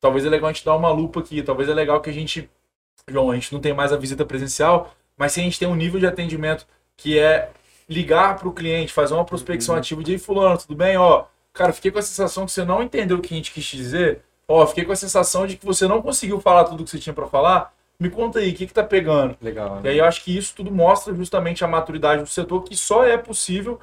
talvez 0.00 0.24
é 0.24 0.28
legal 0.28 0.48
a 0.48 0.52
gente 0.52 0.64
dar 0.64 0.76
uma 0.76 0.90
lupa 0.92 1.18
aqui, 1.18 1.42
talvez 1.42 1.68
é 1.68 1.74
legal 1.74 2.00
que 2.00 2.08
a 2.08 2.12
gente, 2.12 2.48
João, 3.08 3.32
a 3.32 3.34
gente 3.34 3.52
não 3.52 3.60
tem 3.60 3.74
mais 3.74 3.92
a 3.92 3.96
visita 3.96 4.24
presencial, 4.24 4.94
mas 5.16 5.32
se 5.32 5.40
a 5.40 5.42
gente 5.42 5.58
tem 5.58 5.66
um 5.66 5.74
nível 5.74 5.98
de 5.98 6.06
atendimento 6.06 6.64
que 6.96 7.18
é 7.18 7.50
ligar 7.88 8.38
para 8.38 8.46
o 8.46 8.52
cliente, 8.52 8.92
fazer 8.92 9.14
uma 9.14 9.24
prospecção 9.24 9.74
ativa 9.74 10.00
de 10.04 10.12
"Ei, 10.12 10.18
fulano, 10.18 10.56
tudo 10.56 10.76
bem? 10.76 10.96
Ó, 10.96 11.24
cara, 11.52 11.72
fiquei 11.72 11.90
com 11.90 11.98
a 11.98 12.02
sensação 12.02 12.46
que 12.46 12.52
você 12.52 12.64
não 12.64 12.84
entendeu 12.84 13.16
o 13.16 13.20
que 13.20 13.34
a 13.34 13.36
gente 13.36 13.50
quis 13.50 13.64
dizer. 13.64 14.22
Ó, 14.46 14.64
fiquei 14.64 14.84
com 14.84 14.92
a 14.92 14.96
sensação 14.96 15.44
de 15.44 15.56
que 15.56 15.66
você 15.66 15.88
não 15.88 16.00
conseguiu 16.00 16.40
falar 16.40 16.64
tudo 16.64 16.84
que 16.84 16.90
você 16.90 16.98
tinha 17.00 17.12
para 17.12 17.26
falar. 17.26 17.74
Me 17.98 18.10
conta 18.10 18.38
aí, 18.38 18.52
o 18.52 18.54
que 18.54 18.66
que 18.66 18.72
tá 18.72 18.84
pegando? 18.84 19.36
Legal. 19.42 19.80
E 19.80 19.82
né? 19.82 19.90
aí 19.90 19.98
eu 19.98 20.04
acho 20.04 20.22
que 20.22 20.36
isso 20.36 20.54
tudo 20.54 20.70
mostra 20.70 21.12
justamente 21.14 21.64
a 21.64 21.68
maturidade 21.68 22.22
do 22.22 22.28
setor, 22.28 22.62
que 22.62 22.76
só 22.76 23.04
é 23.04 23.18
possível 23.18 23.80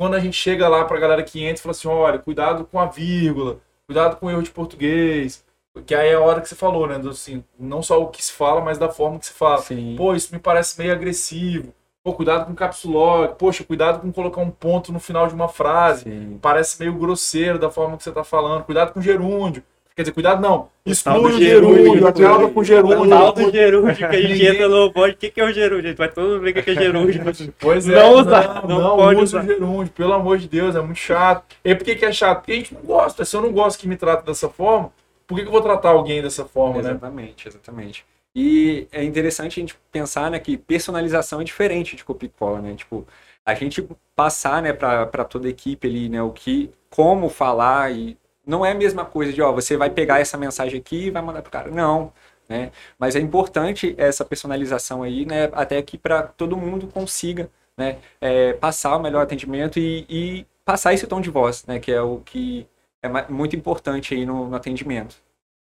quando 0.00 0.14
a 0.14 0.18
gente 0.18 0.34
chega 0.34 0.66
lá 0.66 0.82
pra 0.86 0.98
galera 0.98 1.22
que 1.22 1.44
entra 1.44 1.56
e 1.56 1.62
fala 1.62 1.72
assim, 1.72 1.86
olha, 1.86 2.18
cuidado 2.18 2.64
com 2.64 2.80
a 2.80 2.86
vírgula, 2.86 3.58
cuidado 3.86 4.16
com 4.16 4.24
o 4.24 4.30
erro 4.30 4.42
de 4.42 4.50
português. 4.50 5.44
Que 5.84 5.94
aí 5.94 6.08
é 6.08 6.14
a 6.14 6.20
hora 6.20 6.40
que 6.40 6.48
você 6.48 6.54
falou, 6.54 6.86
né? 6.86 6.98
Do, 6.98 7.10
assim, 7.10 7.44
não 7.58 7.82
só 7.82 8.00
o 8.00 8.08
que 8.08 8.24
se 8.24 8.32
fala, 8.32 8.62
mas 8.62 8.78
da 8.78 8.88
forma 8.88 9.18
que 9.18 9.26
se 9.26 9.34
fala. 9.34 9.58
Sim. 9.58 9.96
Pô, 9.98 10.14
isso 10.14 10.32
me 10.32 10.40
parece 10.40 10.78
meio 10.78 10.90
agressivo. 10.90 11.74
Pô, 12.02 12.14
cuidado 12.14 12.46
com 12.46 12.52
o 12.52 12.56
caps 12.56 12.82
lock. 12.84 13.38
Poxa, 13.38 13.62
cuidado 13.62 14.00
com 14.00 14.10
colocar 14.10 14.40
um 14.40 14.50
ponto 14.50 14.90
no 14.90 14.98
final 14.98 15.26
de 15.26 15.34
uma 15.34 15.48
frase. 15.48 16.04
Sim. 16.04 16.38
Parece 16.40 16.80
meio 16.80 16.94
grosseiro 16.94 17.58
da 17.58 17.70
forma 17.70 17.98
que 17.98 18.02
você 18.02 18.10
tá 18.10 18.24
falando. 18.24 18.64
Cuidado 18.64 18.94
com 18.94 19.02
gerúndio. 19.02 19.62
Quer 20.00 20.04
dizer, 20.04 20.12
cuidado 20.12 20.40
não. 20.40 20.68
Exclui 20.86 21.34
o 21.34 21.38
gerúndio, 21.38 22.08
acaba 22.08 22.48
com 22.48 22.60
o 22.60 22.64
gerúndio. 22.64 23.02
O 23.02 23.08
tal 23.10 23.32
do 23.34 23.52
gerúndio, 23.52 23.96
que 23.96 24.04
a 24.04 24.12
gente 24.22 24.46
entra 24.46 24.66
no 24.66 24.90
bode. 24.90 25.12
O 25.12 25.16
que, 25.18 25.30
que 25.30 25.38
é 25.38 25.44
o 25.44 25.52
gerúndio? 25.52 25.84
A 25.84 25.88
gente 25.88 25.98
vai 25.98 26.08
todo 26.08 26.26
mundo 26.26 26.40
ver 26.40 26.58
o 26.58 26.62
que 26.62 26.70
é 26.70 26.74
gerúndio. 26.74 27.20
Pois 27.60 27.86
é, 27.86 27.94
Não 27.94 28.14
usar, 28.14 28.66
não, 28.66 28.80
não 28.80 28.96
pode 28.96 29.20
usar. 29.20 29.42
o 29.42 29.46
gerúndio, 29.46 29.92
pelo 29.92 30.14
amor 30.14 30.38
de 30.38 30.48
Deus, 30.48 30.74
é 30.74 30.80
muito 30.80 30.96
chato. 30.96 31.54
E 31.62 31.74
por 31.74 31.84
que, 31.84 31.96
que 31.96 32.06
é 32.06 32.12
chato? 32.12 32.38
Porque 32.38 32.52
a 32.52 32.54
gente 32.54 32.72
não 32.72 32.80
gosta. 32.80 33.26
Se 33.26 33.36
eu 33.36 33.42
não 33.42 33.52
gosto 33.52 33.78
que 33.78 33.86
me 33.86 33.94
trate 33.94 34.24
dessa 34.24 34.48
forma, 34.48 34.90
por 35.26 35.34
que, 35.34 35.42
que 35.42 35.48
eu 35.48 35.52
vou 35.52 35.60
tratar 35.60 35.90
alguém 35.90 36.22
dessa 36.22 36.46
forma, 36.46 36.80
né? 36.80 36.92
Exatamente, 36.92 37.46
exatamente. 37.46 38.06
E 38.34 38.86
é 38.90 39.04
interessante 39.04 39.60
a 39.60 39.62
gente 39.62 39.76
pensar 39.92 40.30
né, 40.30 40.38
que 40.38 40.56
personalização 40.56 41.42
é 41.42 41.44
diferente 41.44 41.94
de 41.94 42.04
copia 42.04 42.26
e 42.26 42.38
cola, 42.38 42.62
né? 42.62 42.74
Tipo, 42.74 43.06
a 43.44 43.52
gente 43.52 43.86
passar 44.16 44.62
né, 44.62 44.72
para 44.72 45.24
toda 45.24 45.46
a 45.46 45.50
equipe 45.50 45.86
ali, 45.86 46.08
né, 46.08 46.22
o 46.22 46.30
que, 46.30 46.70
como 46.88 47.28
falar 47.28 47.92
e 47.92 48.16
não 48.46 48.64
é 48.64 48.72
a 48.72 48.74
mesma 48.74 49.04
coisa 49.04 49.32
de, 49.32 49.40
ó, 49.42 49.52
você 49.52 49.76
vai 49.76 49.90
pegar 49.90 50.20
essa 50.20 50.36
mensagem 50.36 50.78
aqui 50.78 51.06
e 51.06 51.10
vai 51.10 51.22
mandar 51.22 51.42
pro 51.42 51.50
cara. 51.50 51.70
Não, 51.70 52.12
né? 52.48 52.72
Mas 52.98 53.16
é 53.16 53.20
importante 53.20 53.94
essa 53.96 54.24
personalização 54.24 55.02
aí, 55.02 55.24
né, 55.24 55.50
até 55.52 55.80
que 55.82 55.96
para 55.96 56.22
todo 56.22 56.56
mundo 56.56 56.88
consiga, 56.88 57.50
né, 57.76 57.98
é, 58.20 58.52
passar 58.54 58.96
o 58.96 59.02
melhor 59.02 59.22
atendimento 59.22 59.78
e, 59.78 60.04
e 60.08 60.46
passar 60.64 60.92
esse 60.92 61.06
tom 61.06 61.20
de 61.20 61.30
voz, 61.30 61.64
né, 61.66 61.78
que 61.78 61.92
é 61.92 62.02
o 62.02 62.18
que 62.18 62.66
é 63.02 63.08
muito 63.30 63.56
importante 63.56 64.14
aí 64.14 64.26
no, 64.26 64.48
no 64.48 64.56
atendimento. 64.56 65.16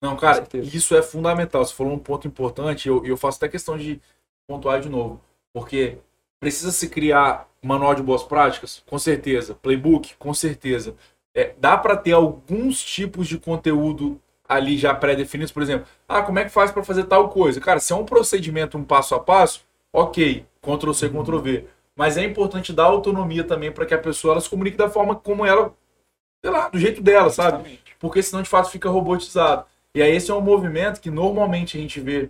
Não, 0.04 0.18
cara, 0.18 0.46
isso 0.62 0.94
é 0.96 1.02
fundamental. 1.02 1.64
Você 1.64 1.74
falou 1.74 1.94
um 1.94 1.98
ponto 1.98 2.28
importante, 2.28 2.86
e 2.86 2.90
eu, 2.90 3.06
eu 3.06 3.16
faço 3.16 3.38
até 3.38 3.48
questão 3.48 3.78
de 3.78 4.02
pontuar 4.46 4.82
de 4.82 4.90
novo. 4.90 5.22
Porque 5.54 5.98
precisa 6.42 6.74
se 6.74 6.90
criar 6.90 7.48
manual 7.64 7.96
de 7.96 8.04
boas 8.04 8.22
práticas? 8.22 8.84
Com 8.86 9.00
certeza. 9.00 9.56
Playbook? 9.56 10.16
Com 10.18 10.34
certeza. 10.34 10.94
É, 11.36 11.54
dá 11.58 11.78
para 11.78 11.98
ter 11.98 12.12
alguns 12.13 12.82
tipos 12.84 13.28
de 13.28 13.38
conteúdo 13.39 14.19
ali 14.48 14.78
já 14.78 14.93
pré-definidos, 14.93 15.52
por 15.52 15.63
exemplo, 15.63 15.88
ah, 16.08 16.22
como 16.22 16.38
é 16.39 16.43
que 16.43 16.50
faz 16.52 16.72
para 16.72 16.84
fazer 16.84 17.06
tal 17.06 17.30
coisa? 17.30 17.60
Cara, 17.60 17.80
se 17.80 17.91
é 17.91 17.96
um 17.96 18.06
procedimento, 18.06 18.78
um 18.78 18.84
passo 18.84 19.15
a 19.15 19.19
passo, 19.19 19.63
ok, 19.91 20.46
Ctrl 20.62 20.91
C, 20.93 21.10
Ctrl 21.10 21.39
V. 21.39 21.65
Mas 21.96 22.17
é 22.17 22.24
importante 22.24 22.74
dar 22.74 22.86
autonomia 22.86 23.43
também 23.43 23.72
para 23.72 23.86
que 23.86 23.93
a 23.93 23.98
pessoa 23.98 24.34
ela 24.34 24.41
se 24.41 24.50
comunique 24.50 24.78
da 24.78 24.89
forma 24.89 25.15
como 25.15 25.46
ela, 25.46 25.74
sei 26.43 26.52
lá, 26.52 26.69
do 26.69 26.80
jeito 26.80 27.02
dela, 27.02 27.30
sabe? 27.30 27.58
Justamente. 27.58 27.96
porque 28.00 28.22
senão 28.24 28.41
de 28.43 28.50
fato 28.50 28.69
fica 28.69 28.89
robotizado. 28.89 29.65
E 29.96 30.02
aí 30.02 30.15
esse 30.15 30.32
é 30.32 30.34
um 30.34 30.41
movimento 30.41 31.00
que 31.02 31.10
normalmente 31.12 31.78
a 31.78 31.82
gente 31.82 32.00
vê 32.00 32.30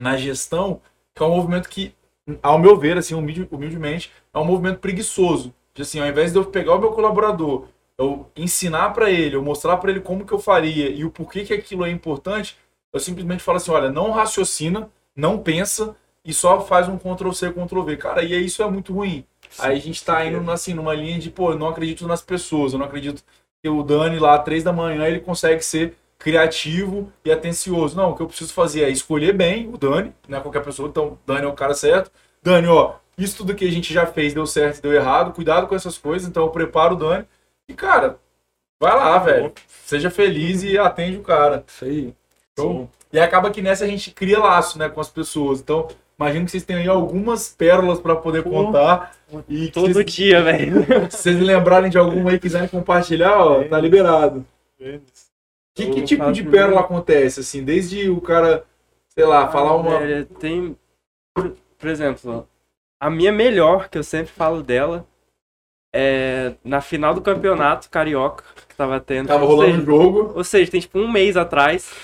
na 0.00 0.16
gestão, 0.16 0.80
que 1.14 1.22
é 1.22 1.26
um 1.26 1.34
movimento 1.36 1.68
que, 1.68 1.94
ao 2.42 2.58
meu 2.58 2.76
ver, 2.76 2.96
assim, 2.98 3.14
humilde- 3.14 3.48
humildemente, 3.50 4.12
é 4.32 4.38
um 4.38 4.44
movimento 4.44 4.78
preguiçoso. 4.80 5.54
De 5.74 5.82
assim, 5.82 6.00
ao 6.00 6.06
invés 6.06 6.32
de 6.32 6.38
eu 6.38 6.44
pegar 6.44 6.74
o 6.74 6.78
meu 6.78 6.92
colaborador, 6.92 7.66
eu 7.98 8.30
ensinar 8.36 8.90
para 8.90 9.10
ele, 9.10 9.36
eu 9.36 9.42
mostrar 9.42 9.76
para 9.76 9.90
ele 9.90 10.00
como 10.00 10.26
que 10.26 10.32
eu 10.32 10.38
faria 10.38 10.88
e 10.88 11.04
o 11.04 11.10
porquê 11.10 11.44
que 11.44 11.54
aquilo 11.54 11.84
é 11.84 11.90
importante, 11.90 12.56
eu 12.92 13.00
simplesmente 13.00 13.42
falo 13.42 13.56
assim, 13.56 13.70
olha, 13.70 13.90
não 13.90 14.10
raciocina, 14.10 14.90
não 15.14 15.38
pensa 15.38 15.96
e 16.24 16.32
só 16.32 16.60
faz 16.60 16.88
um 16.88 16.96
Ctrl 16.96 17.32
C, 17.32 17.52
Ctrl 17.52 17.82
V. 17.82 17.96
Cara, 17.96 18.22
e 18.22 18.44
isso 18.44 18.62
é 18.62 18.70
muito 18.70 18.92
ruim. 18.92 19.24
Aí 19.58 19.76
a 19.76 19.80
gente 19.80 20.02
tá 20.04 20.24
indo 20.24 20.50
assim, 20.50 20.74
numa 20.74 20.94
linha 20.94 21.18
de, 21.18 21.30
pô, 21.30 21.52
eu 21.52 21.58
não 21.58 21.68
acredito 21.68 22.06
nas 22.06 22.22
pessoas, 22.22 22.72
eu 22.72 22.78
não 22.78 22.86
acredito 22.86 23.22
que 23.62 23.68
o 23.68 23.82
Dani 23.82 24.18
lá, 24.18 24.38
três 24.38 24.64
da 24.64 24.72
manhã, 24.72 25.06
ele 25.06 25.20
consegue 25.20 25.62
ser 25.62 25.96
criativo 26.18 27.12
e 27.24 27.30
atencioso. 27.30 27.96
Não, 27.96 28.10
o 28.10 28.16
que 28.16 28.22
eu 28.22 28.26
preciso 28.26 28.52
fazer 28.52 28.82
é 28.82 28.90
escolher 28.90 29.32
bem 29.32 29.68
o 29.68 29.76
Dani, 29.76 30.12
não 30.28 30.38
é 30.38 30.40
qualquer 30.40 30.64
pessoa, 30.64 30.88
então 30.88 31.18
Dani 31.26 31.44
é 31.44 31.48
o 31.48 31.52
cara 31.52 31.74
certo. 31.74 32.10
Dani, 32.42 32.66
ó, 32.66 32.94
isso 33.16 33.36
tudo 33.36 33.54
que 33.54 33.64
a 33.64 33.70
gente 33.70 33.92
já 33.92 34.06
fez 34.06 34.34
deu 34.34 34.46
certo, 34.46 34.82
deu 34.82 34.92
errado, 34.92 35.32
cuidado 35.32 35.66
com 35.66 35.74
essas 35.74 35.98
coisas, 35.98 36.28
então 36.28 36.44
eu 36.44 36.50
preparo 36.50 36.94
o 36.94 36.98
Dani. 36.98 37.24
E, 37.68 37.74
cara, 37.74 38.18
vai 38.80 38.94
lá, 38.94 39.18
velho. 39.18 39.52
Seja 39.66 40.10
feliz 40.10 40.62
e 40.62 40.78
atende 40.78 41.18
o 41.18 41.22
cara. 41.22 41.64
Isso 41.66 41.84
aí. 41.84 42.14
Show? 42.58 42.88
E 43.12 43.20
acaba 43.20 43.50
que 43.50 43.62
nessa 43.62 43.84
a 43.84 43.88
gente 43.88 44.10
cria 44.10 44.38
laço, 44.38 44.78
né, 44.78 44.88
com 44.88 45.00
as 45.00 45.08
pessoas. 45.08 45.60
Então, 45.60 45.88
imagino 46.18 46.44
que 46.44 46.50
vocês 46.50 46.64
tenham 46.64 46.82
aí 46.82 46.88
algumas 46.88 47.48
pérolas 47.48 48.00
para 48.00 48.16
poder 48.16 48.42
Pô, 48.42 48.50
contar. 48.50 49.14
E 49.48 49.66
que 49.66 49.72
Todo 49.72 49.92
vocês, 49.92 50.06
dia, 50.06 50.42
velho. 50.42 50.84
se 51.10 51.18
vocês 51.18 51.40
lembrarem 51.40 51.90
de 51.90 51.98
alguma 51.98 52.30
aí 52.30 52.36
e 52.36 52.40
quiserem 52.40 52.68
compartilhar, 52.68 53.38
ó, 53.38 53.64
tá 53.64 53.80
liberado. 53.80 54.44
Que, 55.74 55.90
que 55.90 56.02
tipo 56.02 56.30
de 56.32 56.42
pérola 56.42 56.80
acontece, 56.80 57.40
assim? 57.40 57.64
Desde 57.64 58.08
o 58.08 58.20
cara, 58.20 58.64
sei 59.08 59.24
lá, 59.24 59.48
falar 59.48 59.74
uma. 59.76 59.98
Velho, 59.98 60.24
tem. 60.26 60.76
Por, 61.34 61.56
por 61.78 61.88
exemplo, 61.88 62.48
a 63.00 63.10
minha 63.10 63.32
melhor, 63.32 63.88
que 63.88 63.98
eu 63.98 64.04
sempre 64.04 64.32
falo 64.32 64.62
dela, 64.62 65.06
é 65.96 66.54
na 66.64 66.80
final 66.80 67.14
do 67.14 67.20
campeonato 67.20 67.88
carioca 67.88 68.42
que 68.68 68.74
tava 68.74 68.98
tendo. 68.98 69.28
Tava 69.28 69.46
rolando 69.46 69.70
seja, 69.70 69.82
um 69.82 69.84
jogo. 69.84 70.32
Ou 70.34 70.42
seja, 70.42 70.68
tem 70.68 70.80
tipo 70.80 70.98
um 70.98 71.08
mês 71.08 71.36
atrás. 71.36 71.94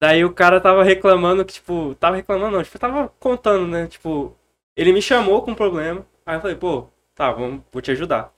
Daí 0.00 0.24
o 0.24 0.32
cara 0.32 0.60
tava 0.60 0.84
reclamando 0.84 1.44
que, 1.44 1.54
tipo, 1.54 1.96
tava 1.98 2.14
reclamando 2.14 2.56
não, 2.56 2.62
tipo, 2.62 2.78
tava 2.78 3.12
contando, 3.18 3.66
né? 3.66 3.88
Tipo, 3.88 4.36
ele 4.76 4.92
me 4.92 5.02
chamou 5.02 5.42
com 5.42 5.50
um 5.50 5.56
problema. 5.56 6.06
Aí 6.24 6.36
eu 6.36 6.40
falei, 6.40 6.54
pô, 6.54 6.86
tá, 7.16 7.32
vamos, 7.32 7.62
vou 7.72 7.82
te 7.82 7.90
ajudar. 7.90 8.32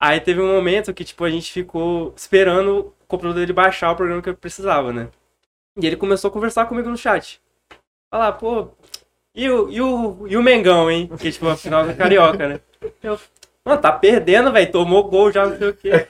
Aí 0.00 0.20
teve 0.20 0.40
um 0.40 0.52
momento 0.52 0.92
que, 0.92 1.04
tipo, 1.04 1.22
a 1.22 1.30
gente 1.30 1.52
ficou 1.52 2.12
esperando 2.16 2.92
o 3.00 3.06
computador 3.06 3.38
dele 3.38 3.52
baixar 3.52 3.92
o 3.92 3.96
programa 3.96 4.20
que 4.20 4.28
eu 4.28 4.36
precisava, 4.36 4.92
né? 4.92 5.08
E 5.80 5.86
ele 5.86 5.96
começou 5.96 6.30
a 6.30 6.32
conversar 6.32 6.66
comigo 6.66 6.88
no 6.88 6.96
chat. 6.96 7.40
Falar, 8.12 8.32
pô, 8.32 8.70
e 9.32 9.48
o, 9.48 9.70
e 9.70 9.80
o, 9.80 10.26
e 10.26 10.36
o 10.36 10.42
Mengão, 10.42 10.90
hein? 10.90 11.08
Que, 11.16 11.30
tipo, 11.30 11.46
a 11.46 11.56
final 11.56 11.86
do 11.86 11.94
Carioca, 11.94 12.48
né? 12.48 12.60
Eu, 13.00 13.16
mano, 13.66 13.80
tá 13.80 13.92
perdendo, 13.92 14.52
velho, 14.52 14.70
tomou 14.72 15.04
gol 15.04 15.30
já, 15.32 15.46
não 15.46 15.56
sei 15.56 15.68
o 15.68 15.74
quê. 15.74 16.06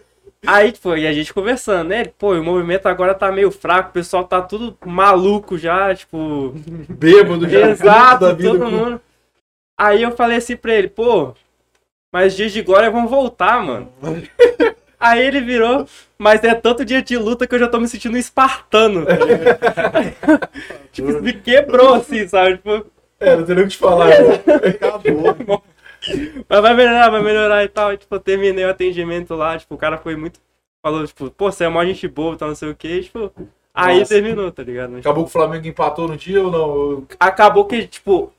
Aí, 0.46 0.72
tipo, 0.72 0.96
e 0.96 1.06
a 1.06 1.12
gente 1.12 1.34
conversando, 1.34 1.88
né? 1.88 2.00
Ele, 2.00 2.14
Pô, 2.18 2.32
o 2.32 2.42
movimento 2.42 2.86
agora 2.86 3.14
tá 3.14 3.30
meio 3.30 3.50
fraco, 3.50 3.90
o 3.90 3.92
pessoal 3.92 4.24
tá 4.24 4.40
tudo 4.40 4.74
maluco 4.86 5.58
já, 5.58 5.94
tipo. 5.94 6.54
Bêbado 6.88 7.46
já. 7.46 7.68
Exato, 7.68 8.34
todo 8.36 8.58
com- 8.58 8.70
mundo. 8.70 9.00
Aí 9.78 10.02
eu 10.02 10.12
falei 10.12 10.38
assim 10.38 10.56
pra 10.56 10.72
ele, 10.74 10.88
pô, 10.88 11.34
mas 12.12 12.32
os 12.32 12.36
dias 12.38 12.52
de 12.52 12.62
glória 12.62 12.90
vão 12.90 13.06
voltar, 13.06 13.62
mano. 13.62 13.92
Aí 14.98 15.20
ele 15.26 15.40
virou, 15.40 15.86
mas 16.18 16.42
é 16.44 16.54
tanto 16.54 16.84
dia 16.86 17.00
de 17.02 17.16
luta 17.16 17.46
que 17.46 17.54
eu 17.54 17.58
já 17.58 17.68
tô 17.68 17.78
me 17.80 17.88
sentindo 17.88 18.14
um 18.16 18.18
espartano. 18.18 19.06
Tipo, 20.92 21.20
me 21.22 21.32
quebrou 21.32 21.94
assim, 21.94 22.26
sabe? 22.28 22.56
Tipo, 22.56 22.86
É, 23.18 23.36
não 23.36 23.44
tem 23.44 23.54
nem 23.54 23.64
o 23.64 23.68
que 23.68 23.72
te 23.74 23.78
falar. 23.78 24.08
Acabou. 24.68 25.62
Mas 26.48 26.60
vai 26.60 26.74
melhorar, 26.74 27.10
vai 27.10 27.22
melhorar 27.22 27.64
e 27.64 27.68
tal. 27.68 27.92
E, 27.92 27.96
tipo, 27.96 28.14
eu 28.14 28.20
terminei 28.20 28.64
o 28.64 28.70
atendimento 28.70 29.34
lá, 29.34 29.58
tipo, 29.58 29.74
o 29.74 29.78
cara 29.78 29.98
foi 29.98 30.16
muito. 30.16 30.40
Falou, 30.82 31.06
tipo, 31.06 31.30
pô, 31.30 31.50
você 31.50 31.64
é 31.64 31.68
mó 31.68 31.84
gente 31.84 32.08
boa, 32.08 32.36
tal, 32.36 32.48
não 32.48 32.54
sei 32.54 32.70
o 32.70 32.74
que, 32.74 32.88
e, 32.88 33.02
tipo. 33.02 33.32
Aí 33.72 34.00
Nossa. 34.00 34.14
terminou, 34.14 34.50
tá 34.50 34.62
ligado? 34.62 34.90
Mas, 34.90 35.00
Acabou 35.00 35.24
que 35.24 35.30
o 35.30 35.32
Flamengo 35.32 35.66
empatou 35.66 36.08
no 36.08 36.16
dia 36.16 36.42
ou 36.42 36.50
não? 36.50 37.06
acabou 37.20 37.64
que, 37.66 37.86
tipo, 37.86 38.32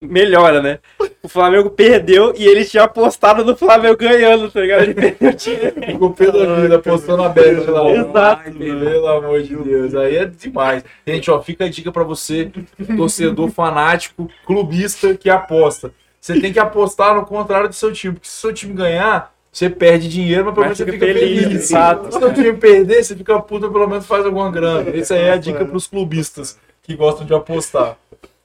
melhora, 0.00 0.60
né? 0.60 0.78
O 1.22 1.28
Flamengo 1.28 1.70
perdeu 1.70 2.34
e 2.36 2.46
eles 2.46 2.70
tinham 2.70 2.84
apostado 2.84 3.44
no 3.44 3.56
Flamengo 3.56 3.96
ganhando, 3.96 4.50
tá 4.50 4.60
ligado? 4.60 4.82
Ele 4.82 4.94
perdeu 4.94 5.30
o 5.30 5.34
dinheiro. 5.34 5.74
Ficou 5.86 6.12
pé 6.12 6.30
da 6.30 6.54
vida, 6.60 6.76
apostando 6.76 7.22
a 7.22 7.28
bet 7.28 7.66
lá. 7.68 7.90
Exato, 7.90 8.42
Ai, 8.46 8.52
Pelo 8.52 9.08
amor 9.08 9.42
de 9.42 9.56
Deus. 9.56 9.94
Aí 9.94 10.16
é 10.16 10.24
demais. 10.26 10.84
Gente, 11.06 11.30
ó, 11.30 11.40
fica 11.40 11.64
a 11.64 11.68
dica 11.68 11.90
pra 11.90 12.04
você, 12.04 12.50
torcedor 12.96 13.50
fanático, 13.50 14.28
clubista 14.44 15.14
que 15.16 15.30
aposta. 15.30 15.92
Você 16.20 16.40
tem 16.40 16.52
que 16.52 16.58
apostar 16.58 17.14
no 17.14 17.24
contrário 17.24 17.68
do 17.68 17.74
seu 17.74 17.92
time, 17.92 18.14
porque 18.14 18.28
se 18.28 18.36
o 18.36 18.40
seu 18.40 18.52
time 18.52 18.74
ganhar, 18.74 19.32
você 19.52 19.70
perde 19.70 20.08
dinheiro, 20.08 20.44
mas 20.44 20.54
pelo 20.54 20.64
menos 20.66 20.78
você 20.78 20.84
fica 20.84 21.06
feliz, 21.06 21.42
feliz. 21.44 21.70
exato. 21.70 22.10
Se 22.10 22.16
o 22.16 22.20
seu 22.20 22.34
time 22.34 22.52
perder, 22.54 23.02
você 23.04 23.16
fica 23.16 23.38
puta, 23.40 23.70
pelo 23.70 23.86
menos 23.88 24.06
faz 24.06 24.24
alguma 24.26 24.50
grana. 24.50 24.90
Essa 24.96 25.14
aí 25.14 25.22
é 25.22 25.32
a 25.32 25.36
dica 25.36 25.64
pros 25.64 25.86
clubistas 25.86 26.58
que 26.82 26.94
gostam 26.94 27.26
de 27.26 27.32
apostar. 27.34 27.96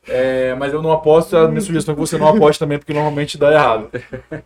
É, 0.07 0.55
mas 0.55 0.73
eu 0.73 0.81
não 0.81 0.91
aposto, 0.91 1.38
a 1.38 1.47
minha 1.47 1.62
sugestão 1.62 1.93
é 1.93 1.95
que 1.95 2.01
você 2.01 2.17
não 2.17 2.27
aposte 2.29 2.60
também, 2.60 2.79
porque 2.79 2.93
normalmente 2.93 3.38
dá 3.38 3.51
errado. 3.51 3.89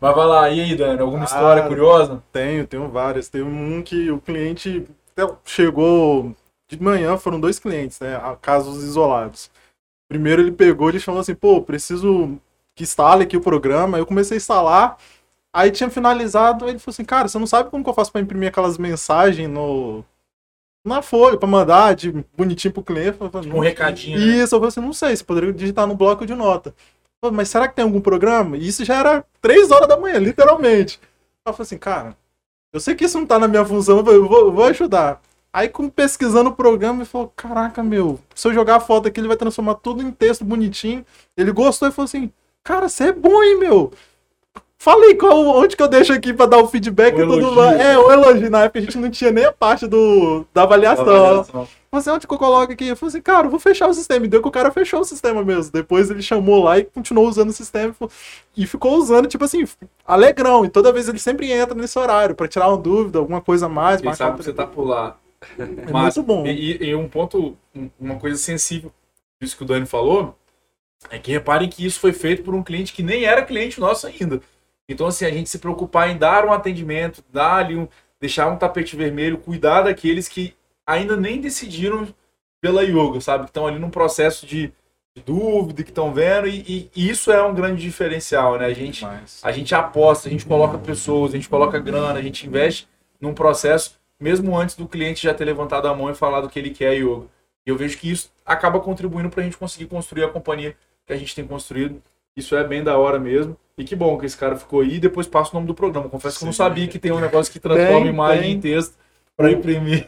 Mas 0.01 0.15
vai 0.15 0.25
lá, 0.25 0.49
e 0.49 0.59
aí, 0.59 0.75
Dani, 0.75 0.99
alguma 0.99 1.23
história 1.23 1.63
Ah, 1.63 1.67
curiosa? 1.67 2.21
Tenho, 2.31 2.67
tenho 2.67 2.89
várias. 2.89 3.29
Tem 3.29 3.41
um 3.41 3.81
que 3.81 4.11
o 4.11 4.19
cliente 4.19 4.85
até 5.15 5.31
chegou 5.45 6.35
de 6.67 6.81
manhã, 6.81 7.15
foram 7.15 7.39
dois 7.39 7.57
clientes, 7.57 7.99
né? 7.99 8.19
Casos 8.41 8.83
isolados. 8.83 9.49
Primeiro 10.09 10.41
ele 10.41 10.51
pegou 10.51 10.89
e 10.89 10.99
falou 10.99 11.21
assim, 11.21 11.33
pô, 11.35 11.61
preciso 11.61 12.37
que 12.75 12.83
instale 12.83 13.23
aqui 13.23 13.37
o 13.37 13.41
programa. 13.41 13.97
Eu 13.97 14.05
comecei 14.05 14.35
a 14.35 14.37
instalar, 14.37 14.97
aí 15.53 15.71
tinha 15.71 15.89
finalizado, 15.89 16.67
ele 16.67 16.77
falou 16.79 16.93
assim, 16.93 17.05
cara, 17.05 17.27
você 17.27 17.39
não 17.39 17.47
sabe 17.47 17.69
como 17.69 17.83
que 17.83 17.89
eu 17.89 17.93
faço 17.93 18.11
pra 18.11 18.21
imprimir 18.21 18.49
aquelas 18.49 18.77
mensagens 18.77 19.49
no. 19.49 20.03
Na 20.85 21.01
folha, 21.01 21.35
pra 21.35 21.47
mandar 21.47 21.95
de 21.95 22.11
bonitinho 22.37 22.71
pro 22.71 22.83
cliente. 22.83 23.17
Falei, 23.17 23.51
Um 23.51 23.59
recadinho. 23.59 24.19
né? 24.19 24.25
Isso, 24.25 24.53
eu 24.53 24.59
falei 24.59 24.67
assim, 24.67 24.81
não 24.81 24.93
sei, 24.93 25.15
você 25.15 25.23
poderia 25.23 25.51
digitar 25.51 25.87
no 25.87 25.95
bloco 25.95 26.27
de 26.27 26.35
nota. 26.35 26.75
Pô, 27.19 27.31
Mas 27.31 27.49
será 27.49 27.67
que 27.67 27.75
tem 27.75 27.83
algum 27.83 27.99
programa? 27.99 28.55
E 28.55 28.67
isso 28.67 28.85
já 28.85 28.95
era 28.99 29.25
3 29.41 29.71
horas 29.71 29.87
da 29.87 29.97
manhã, 29.97 30.19
literalmente. 30.19 30.99
Eu 31.43 31.53
falei 31.53 31.63
assim, 31.65 31.77
cara, 31.79 32.15
eu 32.71 32.79
sei 32.79 32.93
que 32.93 33.03
isso 33.05 33.17
não 33.17 33.25
tá 33.25 33.39
na 33.39 33.47
minha 33.47 33.65
função, 33.65 33.97
eu 33.97 34.03
vou, 34.03 34.13
eu 34.13 34.27
vou- 34.27 34.39
eu 34.45 34.51
vou 34.51 34.65
ajudar. 34.65 35.19
Aí, 35.51 35.69
como 35.69 35.89
pesquisando 35.89 36.51
o 36.51 36.55
programa, 36.55 36.99
ele 36.99 37.05
falou, 37.09 37.33
caraca, 37.35 37.81
meu, 37.81 38.19
se 38.35 38.47
eu 38.47 38.53
jogar 38.53 38.75
a 38.75 38.79
foto 38.79 39.07
aqui, 39.07 39.19
ele 39.19 39.27
vai 39.27 39.37
transformar 39.37 39.75
tudo 39.75 40.03
em 40.03 40.11
texto 40.11 40.45
bonitinho. 40.45 41.03
Ele 41.35 41.51
gostou 41.51 41.87
e 41.87 41.91
falou 41.91 42.05
assim, 42.05 42.31
cara, 42.65 42.89
você 42.89 43.05
é 43.05 43.11
bom, 43.13 43.41
hein, 43.41 43.57
meu? 43.59 43.91
Falei 44.77 45.15
qual, 45.15 45.37
onde 45.57 45.75
que 45.75 45.81
eu 45.81 45.87
deixo 45.87 46.13
aqui 46.13 46.31
pra 46.33 46.45
dar 46.45 46.59
o 46.59 46.67
feedback 46.67 47.15
O 47.15 47.23
e 47.23 47.27
tudo 47.27 47.51
mais. 47.53 47.79
É, 47.79 47.97
o 47.97 48.11
elogio. 48.11 48.51
Na 48.51 48.65
época 48.65 48.79
a 48.79 48.81
gente 48.83 48.97
não 48.99 49.09
tinha 49.09 49.31
nem 49.31 49.45
a 49.45 49.51
parte 49.51 49.87
do, 49.87 50.45
da 50.53 50.61
avaliação. 50.63 51.03
Avaliação. 51.07 51.67
Falei 51.89 52.01
assim, 52.01 52.09
onde 52.11 52.27
que 52.27 52.33
eu 52.33 52.37
coloco 52.37 52.71
aqui? 52.71 52.87
Eu 52.89 52.95
falei 52.95 53.09
assim, 53.09 53.21
cara, 53.21 53.47
vou 53.47 53.57
fechar 53.59 53.87
o 53.87 53.93
sistema. 53.95 54.25
E 54.25 54.29
deu 54.29 54.41
que 54.43 54.47
o 54.47 54.51
cara 54.51 54.69
fechou 54.69 54.99
o 54.99 55.03
sistema 55.05 55.43
mesmo. 55.43 55.71
Depois 55.71 56.11
ele 56.11 56.21
chamou 56.21 56.61
lá 56.63 56.77
e 56.77 56.83
continuou 56.83 57.27
usando 57.27 57.49
o 57.49 57.53
sistema. 57.53 57.95
e 58.55 58.67
ficou 58.67 58.95
usando, 58.97 59.27
tipo 59.27 59.43
assim, 59.45 59.63
alegrão. 60.05 60.65
E 60.65 60.69
toda 60.69 60.91
vez 60.93 61.07
ele 61.09 61.17
sempre 61.19 61.51
entra 61.51 61.73
nesse 61.73 61.97
horário 61.97 62.35
pra 62.35 62.47
tirar 62.47 62.67
uma 62.67 62.77
dúvida, 62.77 63.17
alguma 63.17 63.41
coisa 63.41 63.65
a 63.65 63.69
mais. 63.69 64.01
Marcar 64.03 64.17
sabe 64.25 64.37
que 64.37 64.43
você 64.43 64.53
tá 64.53 64.67
por 64.67 64.85
lá. 64.85 65.17
É 65.57 65.91
Mas- 65.91 66.15
muito 66.17 66.27
bom. 66.27 66.45
E, 66.45 66.89
e 66.89 66.93
um 66.95 67.07
ponto, 67.07 67.55
um- 67.75 67.89
uma 67.99 68.15
coisa 68.17 68.37
sensível 68.37 68.91
disso 69.41 69.57
que 69.57 69.63
o 69.63 69.65
Dani 69.65 69.85
falou, 69.87 70.35
é 71.09 71.19
que 71.19 71.31
reparem 71.31 71.69
que 71.69 71.85
isso 71.85 71.99
foi 71.99 72.13
feito 72.13 72.43
por 72.43 72.53
um 72.55 72.63
cliente 72.63 72.93
que 72.93 73.03
nem 73.03 73.25
era 73.25 73.43
cliente 73.43 73.79
nosso 73.79 74.07
ainda. 74.07 74.41
Então, 74.87 75.07
assim, 75.07 75.25
a 75.25 75.31
gente 75.31 75.49
se 75.49 75.59
preocupar 75.59 76.09
em 76.09 76.17
dar 76.17 76.45
um 76.45 76.53
atendimento, 76.53 77.23
dar 77.31 77.55
ali 77.57 77.75
um, 77.75 77.87
deixar 78.19 78.47
um 78.47 78.57
tapete 78.57 78.95
vermelho, 78.95 79.37
cuidar 79.37 79.83
daqueles 79.83 80.27
que 80.27 80.53
ainda 80.85 81.15
nem 81.15 81.41
decidiram 81.41 82.07
pela 82.61 82.83
yoga, 82.83 83.19
sabe? 83.19 83.45
Que 83.45 83.49
estão 83.49 83.65
ali 83.67 83.79
num 83.79 83.89
processo 83.89 84.45
de, 84.45 84.71
de 85.15 85.23
dúvida, 85.23 85.83
que 85.83 85.89
estão 85.89 86.13
vendo, 86.13 86.47
e, 86.47 86.89
e- 86.95 87.09
isso 87.09 87.31
é 87.31 87.43
um 87.43 87.53
grande 87.53 87.81
diferencial, 87.81 88.57
né? 88.57 88.65
A 88.65 88.73
gente, 88.73 89.03
a 89.43 89.51
gente 89.51 89.73
aposta, 89.73 90.27
a 90.27 90.31
gente 90.31 90.45
coloca 90.45 90.77
pessoas, 90.77 91.31
a 91.33 91.35
gente 91.35 91.49
coloca 91.49 91.79
grana, 91.79 92.19
a 92.19 92.21
gente 92.21 92.45
investe 92.45 92.87
num 93.19 93.33
processo, 93.33 93.99
mesmo 94.19 94.55
antes 94.57 94.75
do 94.75 94.87
cliente 94.87 95.23
já 95.23 95.33
ter 95.33 95.45
levantado 95.45 95.87
a 95.87 95.95
mão 95.95 96.09
e 96.11 96.15
falado 96.15 96.49
que 96.49 96.59
ele 96.59 96.69
quer 96.69 96.93
yoga. 96.93 97.25
E 97.65 97.69
eu 97.69 97.75
vejo 97.75 97.97
que 97.97 98.11
isso 98.11 98.31
acaba 98.45 98.79
contribuindo 98.79 99.29
para 99.29 99.41
a 99.41 99.43
gente 99.43 99.57
conseguir 99.57 99.87
construir 99.87 100.23
a 100.23 100.29
companhia 100.29 100.75
que 101.05 101.13
a 101.13 101.17
gente 101.17 101.35
tem 101.35 101.45
construído. 101.45 102.01
Isso 102.35 102.55
é 102.55 102.63
bem 102.63 102.83
da 102.83 102.97
hora 102.97 103.19
mesmo. 103.19 103.55
E 103.77 103.83
que 103.83 103.95
bom 103.95 104.17
que 104.17 104.25
esse 104.25 104.37
cara 104.37 104.55
ficou 104.55 104.81
aí 104.81 104.95
e 104.95 104.99
depois 104.99 105.27
passa 105.27 105.51
o 105.51 105.53
nome 105.55 105.67
do 105.67 105.73
programa. 105.73 106.09
Confesso 106.09 106.37
que 106.37 106.43
eu 106.43 106.47
não 106.47 106.53
Sim. 106.53 106.57
sabia 106.57 106.87
que 106.87 106.97
tem 106.97 107.11
um 107.11 107.19
negócio 107.19 107.51
que 107.51 107.59
transforma 107.59 108.01
Tem, 108.01 108.09
imagem 108.09 108.41
tem. 108.43 108.51
em 108.53 108.59
texto 108.59 108.95
para 109.35 109.51
imprimir. 109.51 110.05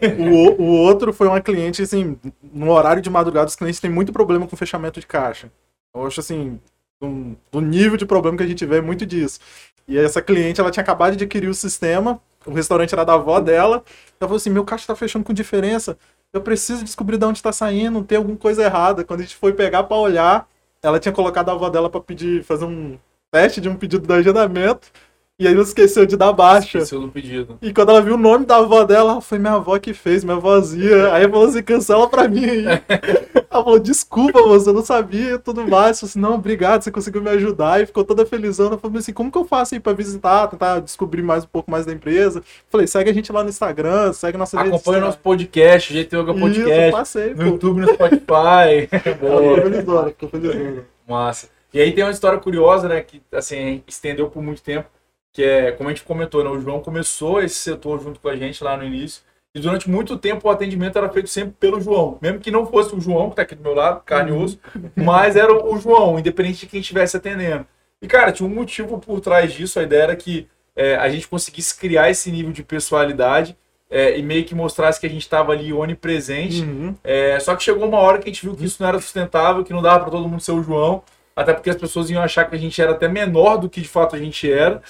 O, 0.58 0.62
o 0.62 0.66
outro 0.66 1.12
foi 1.12 1.28
uma 1.28 1.42
cliente, 1.42 1.82
assim, 1.82 2.18
no 2.42 2.72
horário 2.72 3.02
de 3.02 3.10
madrugada, 3.10 3.48
os 3.48 3.56
clientes 3.56 3.80
têm 3.80 3.92
muito 3.92 4.14
problema 4.14 4.48
com 4.48 4.56
fechamento 4.56 5.00
de 5.00 5.08
caixa. 5.08 5.52
Eu 5.94 6.08
acho, 6.08 6.20
assim, 6.22 6.60
do, 7.02 7.36
do 7.52 7.60
nível 7.60 7.98
de 7.98 8.06
problema 8.06 8.38
que 8.38 8.44
a 8.44 8.48
gente 8.48 8.66
vê 8.66 8.78
é 8.78 8.82
muito 8.82 9.06
disso. 9.06 9.40
E 9.86 9.98
essa 9.98 10.22
cliente, 10.22 10.62
ela 10.62 10.72
tinha 10.72 10.84
acabado 10.84 11.16
de 11.16 11.24
adquirir 11.24 11.50
o 11.50 11.54
sistema, 11.54 12.22
o 12.46 12.54
restaurante 12.54 12.94
era 12.94 13.04
da 13.04 13.14
avó 13.14 13.40
dela, 13.40 13.84
ela 14.20 14.28
falou 14.28 14.38
assim, 14.38 14.50
meu 14.50 14.64
caixa 14.64 14.88
tá 14.88 14.96
fechando 14.96 15.26
com 15.26 15.34
diferença, 15.34 15.98
eu 16.32 16.42
preciso 16.42 16.84
descobrir 16.84 17.18
de 17.18 17.26
onde 17.26 17.42
tá 17.42 17.52
saindo, 17.52 18.04
tem 18.04 18.18
alguma 18.18 18.38
coisa 18.38 18.64
errada. 18.64 19.04
Quando 19.04 19.22
a 19.22 19.24
gente 19.24 19.36
foi 19.36 19.54
pegar 19.54 19.84
pra 19.84 19.98
olhar, 19.98 20.48
ela 20.88 21.00
tinha 21.00 21.12
colocado 21.12 21.50
a 21.50 21.54
avó 21.54 21.70
dela 21.70 21.90
pra 21.90 22.00
pedir, 22.00 22.44
fazer 22.44 22.66
um 22.66 22.98
teste 23.32 23.60
de 23.60 23.68
um 23.68 23.76
pedido 23.76 24.08
de 24.08 24.14
agendamento, 24.14 24.90
e 25.40 25.48
aí 25.48 25.54
não 25.54 25.62
esqueceu 25.62 26.04
de 26.06 26.18
dar 26.18 26.34
baixa. 26.34 26.80
Esqueceu 26.80 27.00
do 27.00 27.10
pedido. 27.10 27.60
E 27.62 27.72
quando 27.72 27.90
ela 27.90 28.02
viu 28.02 28.16
o 28.16 28.18
nome 28.18 28.44
da 28.44 28.58
avó 28.58 28.84
dela, 28.84 29.22
foi 29.22 29.38
minha 29.38 29.54
avó 29.54 29.78
que 29.78 29.94
fez, 29.94 30.24
minha 30.24 30.38
avózinha. 30.38 31.14
Aí 31.14 31.30
falou 31.30 31.48
assim, 31.48 31.62
cancela 31.62 32.10
pra 32.10 32.28
mim 32.28 32.44
aí. 32.44 32.66
Ela 33.50 33.64
falou, 33.64 33.80
desculpa, 33.80 34.40
moça, 34.42 34.70
eu 34.70 34.74
não 34.74 34.84
sabia 34.84 35.40
tudo 35.40 35.62
mais. 35.68 36.02
Eu 36.02 36.08
falei 36.08 36.12
assim, 36.12 36.20
não, 36.20 36.36
obrigado, 36.36 36.84
você 36.84 36.92
conseguiu 36.92 37.22
me 37.22 37.30
ajudar. 37.30 37.82
E 37.82 37.86
ficou 37.86 38.04
toda 38.04 38.26
felizona. 38.26 38.76
Eu 38.76 38.80
falei 38.80 38.98
assim, 38.98 39.14
como 39.14 39.32
que 39.32 39.38
eu 39.38 39.46
faço 39.46 39.74
aí 39.74 39.80
pra 39.80 39.94
visitar, 39.94 40.48
tentar 40.48 40.80
descobrir 40.80 41.22
mais 41.22 41.44
um 41.44 41.48
pouco 41.48 41.72
mais 41.72 41.86
da 41.86 41.94
empresa? 41.94 42.44
Falei, 42.70 42.88
segue 42.88 43.10
a 43.10 43.14
gente 43.14 43.32
lá 43.32 43.44
no 43.44 43.50
Instagram, 43.50 44.14
segue 44.14 44.38
nossa 44.38 44.60
Acompanha 44.60 45.02
nosso 45.02 45.20
podcast, 45.20 45.94
GT 45.94 46.18
Yoga 46.18 46.32
Isso, 46.32 46.42
Podcast, 46.42 46.92
passei, 46.92 47.30
no 47.30 47.36
pô. 47.36 47.44
YouTube, 47.44 47.82
no 47.82 47.94
Spotify. 47.94 48.90
Ela 48.92 49.16
Boa. 49.18 49.56
ficou 49.56 49.72
felizona, 49.72 50.10
ficou 50.10 50.30
felizona. 50.30 50.86
Massa. 51.08 51.50
E 51.74 51.80
aí 51.80 51.92
tem 51.94 52.04
uma 52.04 52.12
história 52.12 52.40
curiosa, 52.40 52.88
né, 52.88 53.02
que 53.02 53.22
assim, 53.32 53.84
estendeu 53.88 54.30
por 54.30 54.42
muito 54.42 54.62
tempo, 54.64 54.88
que 55.38 55.44
é, 55.44 55.72
como 55.72 55.88
a 55.88 55.94
gente 55.94 56.04
comentou, 56.04 56.44
né, 56.44 56.50
o 56.50 56.60
João 56.60 56.80
começou 56.80 57.40
esse 57.40 57.54
setor 57.54 58.02
junto 58.02 58.20
com 58.20 58.28
a 58.28 58.36
gente 58.36 58.64
lá 58.64 58.76
no 58.76 58.84
início, 58.84 59.22
e 59.54 59.60
durante 59.60 59.88
muito 59.88 60.18
tempo 60.18 60.48
o 60.48 60.50
atendimento 60.52 60.98
era 60.98 61.08
feito 61.10 61.30
sempre 61.30 61.54
pelo 61.60 61.80
João, 61.80 62.18
mesmo 62.20 62.40
que 62.40 62.50
não 62.50 62.66
fosse 62.66 62.96
o 62.96 63.00
João, 63.00 63.30
que 63.30 63.36
tá 63.36 63.44
aqui 63.44 63.54
do 63.54 63.62
meu 63.62 63.76
lado, 63.76 64.02
carne 64.04 64.32
e 64.32 64.34
osso, 64.34 64.60
mas 64.96 65.36
era 65.36 65.54
o 65.54 65.78
João, 65.78 66.18
independente 66.18 66.62
de 66.62 66.66
quem 66.66 66.80
estivesse 66.80 67.18
atendendo. 67.18 67.68
E, 68.02 68.08
cara, 68.08 68.32
tinha 68.32 68.50
um 68.50 68.52
motivo 68.52 68.98
por 68.98 69.20
trás 69.22 69.54
disso, 69.54 69.80
a 69.80 69.84
ideia 69.84 70.02
era 70.06 70.16
que 70.16 70.48
é, 70.76 70.96
a 70.96 71.08
gente 71.08 71.28
conseguisse 71.28 71.78
criar 71.78 72.10
esse 72.10 72.32
nível 72.32 72.52
de 72.52 72.64
pessoalidade 72.64 73.56
é, 73.92 74.18
e 74.18 74.24
meio 74.24 74.44
que 74.44 74.56
mostrasse 74.56 75.00
que 75.00 75.06
a 75.06 75.10
gente 75.10 75.22
estava 75.22 75.52
ali 75.52 75.72
onipresente, 75.72 76.64
Uhum. 76.64 76.96
é, 77.04 77.40
só 77.40 77.56
que 77.56 77.62
chegou 77.62 77.88
uma 77.88 78.00
hora 78.00 78.18
que 78.18 78.28
a 78.28 78.34
gente 78.34 78.44
viu 78.44 78.56
que 78.56 78.66
isso 78.66 78.82
não 78.82 78.90
era 78.90 79.00
sustentável, 79.00 79.64
que 79.64 79.72
não 79.72 79.84
dava 79.84 80.00
para 80.00 80.10
todo 80.10 80.28
mundo 80.28 80.42
ser 80.42 80.54
o 80.54 80.64
João, 80.64 81.04
até 81.36 81.54
porque 81.54 81.70
as 81.70 81.76
pessoas 81.76 82.10
iam 82.10 82.24
achar 82.24 82.50
que 82.50 82.56
a 82.56 82.58
gente 82.58 82.82
era 82.82 82.94
até 82.94 83.08
menor 83.08 83.58
do 83.58 83.70
que 83.70 83.80
de 83.80 83.88
fato 83.88 84.16
a 84.16 84.20
gente 84.20 84.52
era. 84.52 84.82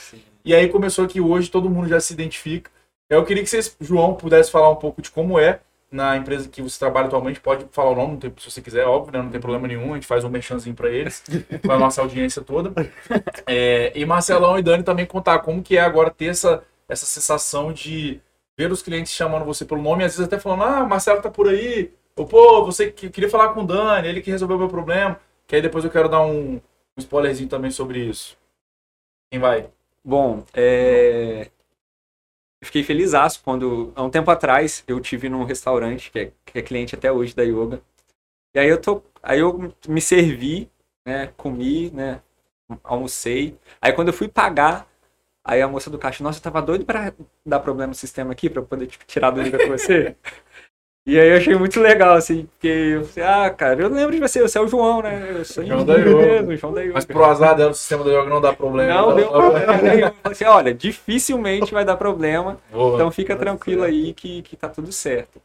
E 0.47 0.55
aí 0.55 0.69
começou 0.69 1.05
que 1.09 1.19
hoje 1.19 1.51
todo 1.51 1.69
mundo 1.69 1.89
já 1.89 1.99
se 1.99 2.13
identifica. 2.13 2.71
Eu 3.09 3.25
queria 3.25 3.43
que 3.43 3.49
vocês, 3.49 3.75
João, 3.81 4.13
pudesse 4.13 4.49
falar 4.49 4.69
um 4.69 4.77
pouco 4.77 5.01
de 5.01 5.11
como 5.11 5.37
é 5.37 5.59
na 5.91 6.15
empresa 6.15 6.47
que 6.47 6.61
você 6.61 6.79
trabalha 6.79 7.07
atualmente. 7.07 7.41
Pode 7.41 7.65
falar 7.69 7.89
o 7.91 7.95
nome, 7.95 8.15
tem- 8.15 8.33
se 8.37 8.49
você 8.49 8.61
quiser, 8.61 8.85
óbvio, 8.85 9.11
né? 9.11 9.21
não 9.21 9.29
tem 9.29 9.41
problema 9.41 9.67
nenhum. 9.67 9.91
A 9.91 9.95
gente 9.95 10.07
faz 10.07 10.23
um 10.23 10.29
merchanzinho 10.29 10.73
para 10.73 10.89
eles, 10.89 11.21
com 11.65 11.71
a 11.73 11.77
nossa 11.77 12.01
audiência 12.01 12.41
toda. 12.41 12.73
É, 13.45 13.91
e 13.93 14.05
Marcelão 14.05 14.57
e 14.57 14.63
Dani 14.63 14.83
também 14.83 15.05
contar 15.05 15.39
como 15.39 15.61
que 15.61 15.75
é 15.77 15.81
agora 15.81 16.09
ter 16.09 16.27
essa, 16.27 16.63
essa 16.87 17.05
sensação 17.05 17.73
de 17.73 18.21
ver 18.57 18.71
os 18.71 18.81
clientes 18.81 19.11
chamando 19.11 19.43
você 19.45 19.65
pelo 19.65 19.81
nome, 19.81 20.05
às 20.05 20.13
vezes 20.13 20.27
até 20.27 20.39
falando, 20.39 20.63
ah, 20.63 20.85
Marcelo 20.85 21.21
tá 21.21 21.29
por 21.29 21.49
aí, 21.49 21.91
ou 22.15 22.25
pô, 22.25 22.63
você 22.65 22.89
que 22.89 23.09
queria 23.09 23.29
falar 23.29 23.49
com 23.49 23.63
o 23.63 23.67
Dani, 23.67 24.07
ele 24.07 24.21
que 24.21 24.31
resolveu 24.31 24.55
o 24.55 24.59
meu 24.61 24.69
problema, 24.69 25.19
que 25.45 25.55
aí 25.57 25.61
depois 25.61 25.83
eu 25.83 25.91
quero 25.91 26.07
dar 26.09 26.21
um, 26.21 26.55
um 26.55 26.61
spoilerzinho 26.99 27.49
também 27.49 27.69
sobre 27.69 27.99
isso. 27.99 28.37
Quem 29.31 29.39
vai? 29.39 29.69
Bom, 30.07 30.45
é... 30.53 31.51
eu 32.61 32.65
fiquei 32.65 32.81
feliz 32.81 33.11
quando, 33.43 33.91
há 33.93 34.01
um 34.01 34.09
tempo 34.09 34.31
atrás, 34.31 34.81
eu 34.87 35.01
tive 35.01 35.27
num 35.27 35.43
restaurante 35.43 36.09
que 36.09 36.19
é, 36.19 36.31
que 36.45 36.59
é 36.59 36.61
cliente 36.61 36.95
até 36.95 37.11
hoje 37.11 37.35
da 37.35 37.43
Yoga. 37.43 37.81
E 38.55 38.59
aí 38.59 38.69
eu 38.69 38.81
tô, 38.81 39.03
aí 39.23 39.39
eu 39.39 39.73
me 39.87 40.01
servi, 40.01 40.71
né, 41.05 41.27
comi, 41.37 41.91
né, 41.91 42.21
almocei. 42.83 43.59
Aí 43.81 43.93
quando 43.93 44.09
eu 44.09 44.13
fui 44.13 44.29
pagar, 44.29 44.87
Aí 45.47 45.61
a 45.61 45.67
moça 45.67 45.89
do 45.89 45.97
caixa, 45.97 46.21
nossa, 46.23 46.39
eu 46.39 46.43
tava 46.43 46.61
doido 46.61 46.85
pra 46.85 47.13
dar 47.45 47.61
problema 47.61 47.87
no 47.87 47.95
sistema 47.95 48.33
aqui, 48.33 48.49
pra 48.49 48.61
poder 48.61 48.87
tipo, 48.87 49.05
tirar 49.05 49.31
dúvida 49.31 49.57
com 49.57 49.69
você. 49.69 50.17
E 51.09 51.17
aí 51.17 51.29
eu 51.29 51.37
achei 51.37 51.55
muito 51.55 51.79
legal, 51.79 52.15
assim, 52.15 52.47
porque 52.47 52.67
eu 52.67 53.05
falei, 53.05 53.29
ah, 53.29 53.49
cara, 53.49 53.81
eu 53.81 53.87
lembro 53.87 54.13
de 54.13 54.19
você, 54.19 54.41
você 54.41 54.57
é 54.57 54.61
o 54.61 54.67
João, 54.67 55.01
né? 55.01 55.37
Eu 55.37 55.45
sou 55.45 55.63
João 55.65 55.85
da 55.85 55.95
Yoga. 55.95 56.15
mesmo, 56.17 56.55
João 56.57 56.73
da 56.73 56.81
Yoga. 56.81 56.93
Mas 56.95 57.05
pro 57.05 57.23
azar 57.23 57.55
dela, 57.55 57.71
o 57.71 57.73
sistema 57.73 58.03
da 58.03 58.11
yoga 58.11 58.29
não 58.29 58.41
dá 58.41 58.51
problema. 58.51 58.93
Não, 58.93 59.03
Então, 59.03 59.15
deu 59.15 59.29
problema 59.29 59.77
nenhum. 59.77 60.07
Eu 60.07 60.13
falei 60.13 60.31
assim, 60.33 60.43
olha, 60.43 60.73
dificilmente 60.73 61.73
vai 61.73 61.85
dar 61.85 61.95
problema, 61.95 62.57
Boa. 62.69 62.95
então 62.95 63.09
fica 63.09 63.37
tranquilo 63.37 63.83
aí 63.83 64.13
que, 64.13 64.41
que 64.41 64.57
tá 64.57 64.67
tudo 64.67 64.91
certo. 64.91 65.41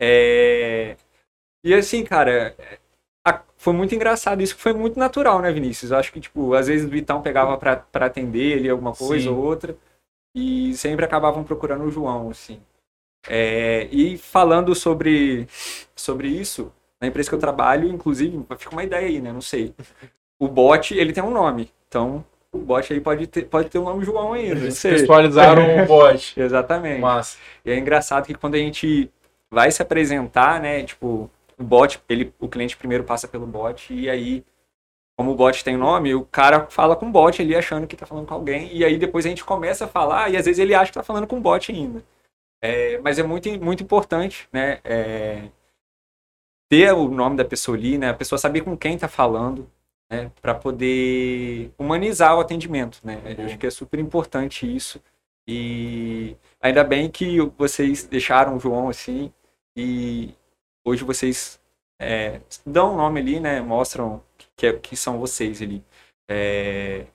É... 0.00 0.96
E 1.62 1.74
assim, 1.74 2.02
cara, 2.04 2.56
a- 3.26 3.42
foi 3.58 3.74
muito 3.74 3.94
engraçado 3.94 4.40
isso, 4.42 4.56
foi 4.56 4.72
muito 4.72 4.98
natural, 4.98 5.42
né, 5.42 5.52
Vinícius? 5.52 5.90
Eu 5.92 5.98
acho 5.98 6.10
que, 6.10 6.20
tipo, 6.20 6.54
às 6.54 6.68
vezes 6.68 6.86
o 6.86 6.90
Vitão 6.90 7.20
pegava 7.20 7.58
pra, 7.58 7.76
pra 7.76 8.06
atender 8.06 8.56
ali 8.58 8.70
alguma 8.70 8.94
coisa 8.94 9.24
Sim. 9.24 9.30
ou 9.30 9.44
outra, 9.44 9.76
e 10.34 10.74
sempre 10.74 11.04
acabavam 11.04 11.44
procurando 11.44 11.84
o 11.84 11.90
João, 11.90 12.30
assim. 12.30 12.58
É, 13.28 13.88
E 13.90 14.18
falando 14.18 14.74
sobre, 14.74 15.46
sobre 15.94 16.28
isso, 16.28 16.72
na 17.00 17.08
empresa 17.08 17.28
que 17.28 17.34
eu 17.34 17.38
trabalho, 17.38 17.88
inclusive, 17.88 18.44
fica 18.58 18.72
uma 18.72 18.84
ideia 18.84 19.06
aí, 19.06 19.20
né, 19.20 19.32
não 19.32 19.40
sei. 19.40 19.74
O 20.38 20.48
bot, 20.48 20.94
ele 20.96 21.12
tem 21.12 21.22
um 21.22 21.30
nome, 21.30 21.70
então 21.88 22.24
o 22.52 22.58
bot 22.58 22.92
aí 22.92 23.00
pode 23.00 23.26
ter, 23.26 23.44
pode 23.46 23.70
ter 23.70 23.78
o 23.78 23.84
nome 23.84 24.04
João 24.04 24.34
ainda, 24.34 24.56
não 24.56 24.62
Eles 24.62 24.78
sei. 24.78 24.92
Pessoalizaram 24.92 25.82
o 25.82 25.86
bot. 25.86 26.34
Exatamente. 26.38 27.00
Massa. 27.00 27.38
E 27.64 27.70
é 27.70 27.78
engraçado 27.78 28.26
que 28.26 28.34
quando 28.34 28.56
a 28.56 28.58
gente 28.58 29.10
vai 29.50 29.70
se 29.70 29.80
apresentar, 29.80 30.60
né, 30.60 30.82
tipo, 30.82 31.30
o 31.58 31.64
bot, 31.64 32.00
ele, 32.08 32.32
o 32.38 32.48
cliente 32.48 32.76
primeiro 32.76 33.04
passa 33.04 33.26
pelo 33.26 33.46
bot 33.46 33.92
e 33.94 34.08
aí, 34.10 34.44
como 35.16 35.32
o 35.32 35.34
bot 35.34 35.64
tem 35.64 35.76
nome, 35.76 36.14
o 36.14 36.24
cara 36.24 36.66
fala 36.68 36.94
com 36.94 37.06
o 37.06 37.10
bot 37.10 37.40
ali 37.40 37.54
achando 37.54 37.86
que 37.86 37.96
tá 37.96 38.04
falando 38.04 38.26
com 38.26 38.34
alguém 38.34 38.74
e 38.76 38.84
aí 38.84 38.98
depois 38.98 39.24
a 39.24 39.28
gente 39.28 39.44
começa 39.44 39.86
a 39.86 39.88
falar 39.88 40.30
e 40.30 40.36
às 40.36 40.44
vezes 40.44 40.58
ele 40.58 40.74
acha 40.74 40.90
que 40.90 40.98
tá 40.98 41.02
falando 41.02 41.26
com 41.26 41.38
o 41.38 41.40
bot 41.40 41.72
ainda. 41.72 42.02
É, 42.62 42.98
mas 43.00 43.18
é 43.18 43.22
muito, 43.24 43.48
muito 43.62 43.82
importante, 43.82 44.48
né, 44.52 44.80
é, 44.84 45.50
ter 46.70 46.92
o 46.92 47.08
nome 47.08 47.36
da 47.36 47.44
pessoa 47.44 47.76
ali, 47.76 47.98
né, 47.98 48.10
a 48.10 48.14
pessoa 48.14 48.38
saber 48.38 48.62
com 48.62 48.76
quem 48.76 48.96
tá 48.96 49.08
falando, 49.08 49.70
né, 50.10 50.30
para 50.40 50.54
poder 50.54 51.72
humanizar 51.78 52.36
o 52.36 52.40
atendimento, 52.40 53.00
né. 53.04 53.20
Eu 53.36 53.46
acho 53.46 53.58
que 53.58 53.66
é 53.66 53.70
super 53.70 53.98
importante 53.98 54.64
isso. 54.74 55.02
E 55.46 56.36
ainda 56.60 56.84
bem 56.84 57.10
que 57.10 57.40
vocês 57.58 58.04
deixaram 58.04 58.56
o 58.56 58.60
João 58.60 58.88
assim 58.88 59.32
e 59.76 60.34
hoje 60.84 61.02
vocês 61.04 61.60
é, 62.00 62.40
dão 62.64 62.94
o 62.94 62.96
nome 62.96 63.20
ali, 63.20 63.40
né? 63.40 63.60
Mostram 63.60 64.22
que, 64.56 64.66
é- 64.66 64.78
que 64.78 64.96
são 64.96 65.18
vocês 65.18 65.60
ali. 65.60 65.84
É, 66.28 67.06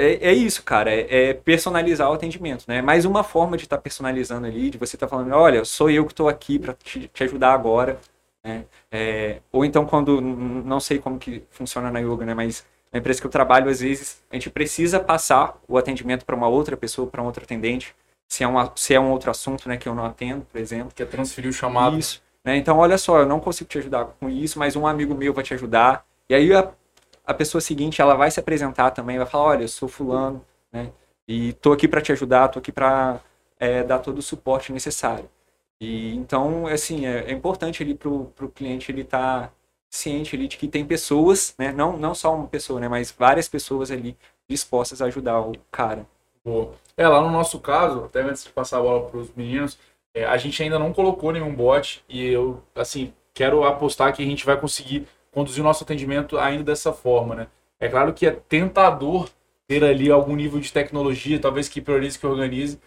é, 0.00 0.30
é 0.30 0.32
isso, 0.32 0.62
cara. 0.62 0.90
É, 0.90 1.30
é 1.30 1.34
personalizar 1.34 2.10
o 2.10 2.14
atendimento, 2.14 2.64
né? 2.66 2.80
Mais 2.80 3.04
uma 3.04 3.22
forma 3.22 3.56
de 3.56 3.64
estar 3.64 3.78
personalizando 3.78 4.46
ali, 4.46 4.70
de 4.70 4.78
você 4.78 4.96
estar 4.96 5.06
falando, 5.06 5.30
olha, 5.32 5.64
sou 5.64 5.90
eu 5.90 6.06
que 6.06 6.12
estou 6.12 6.28
aqui 6.28 6.58
para 6.58 6.74
te, 6.74 7.08
te 7.08 7.24
ajudar 7.24 7.52
agora. 7.52 7.98
Né? 8.42 8.64
É, 8.90 9.40
ou 9.52 9.64
então 9.64 9.84
quando, 9.84 10.20
não 10.20 10.80
sei 10.80 10.98
como 10.98 11.18
que 11.18 11.42
funciona 11.50 11.90
na 11.90 11.98
yoga, 12.00 12.24
né? 12.24 12.34
Mas 12.34 12.64
na 12.90 12.98
empresa 12.98 13.20
que 13.20 13.26
eu 13.26 13.30
trabalho, 13.30 13.68
às 13.70 13.80
vezes 13.80 14.22
a 14.30 14.34
gente 14.34 14.48
precisa 14.50 14.98
passar 14.98 15.58
o 15.68 15.76
atendimento 15.76 16.24
para 16.24 16.34
uma 16.34 16.48
outra 16.48 16.76
pessoa, 16.76 17.06
para 17.06 17.22
um 17.22 17.26
outro 17.26 17.44
atendente, 17.44 17.94
se 18.26 18.42
é, 18.42 18.46
uma, 18.46 18.72
se 18.74 18.94
é 18.94 19.00
um 19.00 19.10
outro 19.10 19.30
assunto, 19.30 19.68
né, 19.68 19.76
que 19.76 19.88
eu 19.88 19.94
não 19.94 20.04
atendo, 20.04 20.46
por 20.50 20.60
exemplo. 20.60 20.92
Quer 20.94 21.06
transferir 21.08 21.50
o 21.50 21.52
chamado. 21.52 21.98
Isso. 21.98 22.22
Né? 22.44 22.56
Então, 22.56 22.78
olha 22.78 22.96
só, 22.96 23.18
eu 23.18 23.26
não 23.26 23.40
consigo 23.40 23.68
te 23.68 23.78
ajudar 23.78 24.06
com 24.18 24.30
isso, 24.30 24.58
mas 24.58 24.76
um 24.76 24.86
amigo 24.86 25.14
meu 25.14 25.34
vai 25.34 25.44
te 25.44 25.52
ajudar. 25.52 26.04
E 26.28 26.34
aí 26.34 26.54
a, 26.54 26.70
a 27.30 27.34
pessoa 27.34 27.60
seguinte, 27.60 28.00
ela 28.00 28.14
vai 28.14 28.30
se 28.30 28.40
apresentar 28.40 28.90
também, 28.90 29.18
vai 29.18 29.26
falar, 29.26 29.44
olha, 29.44 29.64
eu 29.64 29.68
sou 29.68 29.88
fulano, 29.88 30.44
né? 30.72 30.92
E 31.28 31.52
tô 31.54 31.72
aqui 31.72 31.86
para 31.86 32.00
te 32.00 32.12
ajudar, 32.12 32.48
tô 32.48 32.58
aqui 32.58 32.72
para 32.72 33.20
dar 33.86 33.98
todo 34.00 34.18
o 34.18 34.22
suporte 34.22 34.72
necessário. 34.72 35.28
E 35.80 36.14
então, 36.14 36.66
assim, 36.66 37.06
é, 37.06 37.30
é 37.30 37.32
importante 37.32 37.82
ali 37.82 37.94
pro, 37.94 38.26
pro 38.36 38.48
cliente 38.48 38.90
ele 38.90 39.02
estar 39.02 39.52
ciente 39.88 40.36
ali 40.36 40.46
de 40.46 40.56
que 40.56 40.68
tem 40.68 40.84
pessoas, 40.84 41.54
né? 41.58 41.72
Não, 41.72 41.96
não 41.96 42.14
só 42.14 42.34
uma 42.34 42.46
pessoa, 42.46 42.80
né? 42.80 42.88
Mas 42.88 43.10
várias 43.10 43.48
pessoas 43.48 43.90
ali 43.90 44.16
dispostas 44.48 45.00
a 45.00 45.06
ajudar 45.06 45.40
o 45.40 45.52
cara. 45.70 46.06
Boa. 46.44 46.72
É, 46.96 47.06
lá 47.08 47.20
no 47.20 47.30
nosso 47.30 47.58
caso, 47.60 48.04
até 48.04 48.22
antes 48.22 48.44
de 48.44 48.50
passar 48.50 48.78
a 48.78 48.82
bola 48.82 49.08
para 49.08 49.18
os 49.18 49.34
meninos, 49.34 49.78
é, 50.14 50.24
a 50.24 50.36
gente 50.36 50.62
ainda 50.62 50.78
não 50.78 50.92
colocou 50.92 51.32
nenhum 51.32 51.54
bot 51.54 52.04
e 52.08 52.26
eu, 52.26 52.62
assim, 52.74 53.12
quero 53.32 53.64
apostar 53.64 54.12
que 54.14 54.22
a 54.22 54.26
gente 54.26 54.44
vai 54.44 54.58
conseguir 54.60 55.06
conduzir 55.30 55.62
o 55.62 55.64
nosso 55.64 55.84
atendimento 55.84 56.38
ainda 56.38 56.64
dessa 56.64 56.92
forma, 56.92 57.34
né? 57.34 57.46
É 57.78 57.88
claro 57.88 58.12
que 58.12 58.26
é 58.26 58.30
tentador 58.30 59.28
ter 59.66 59.84
ali 59.84 60.10
algum 60.10 60.34
nível 60.34 60.60
de 60.60 60.72
tecnologia, 60.72 61.38
talvez 61.38 61.68
que 61.68 61.80
priorize, 61.80 62.18
que 62.18 62.26
organize, 62.26 62.80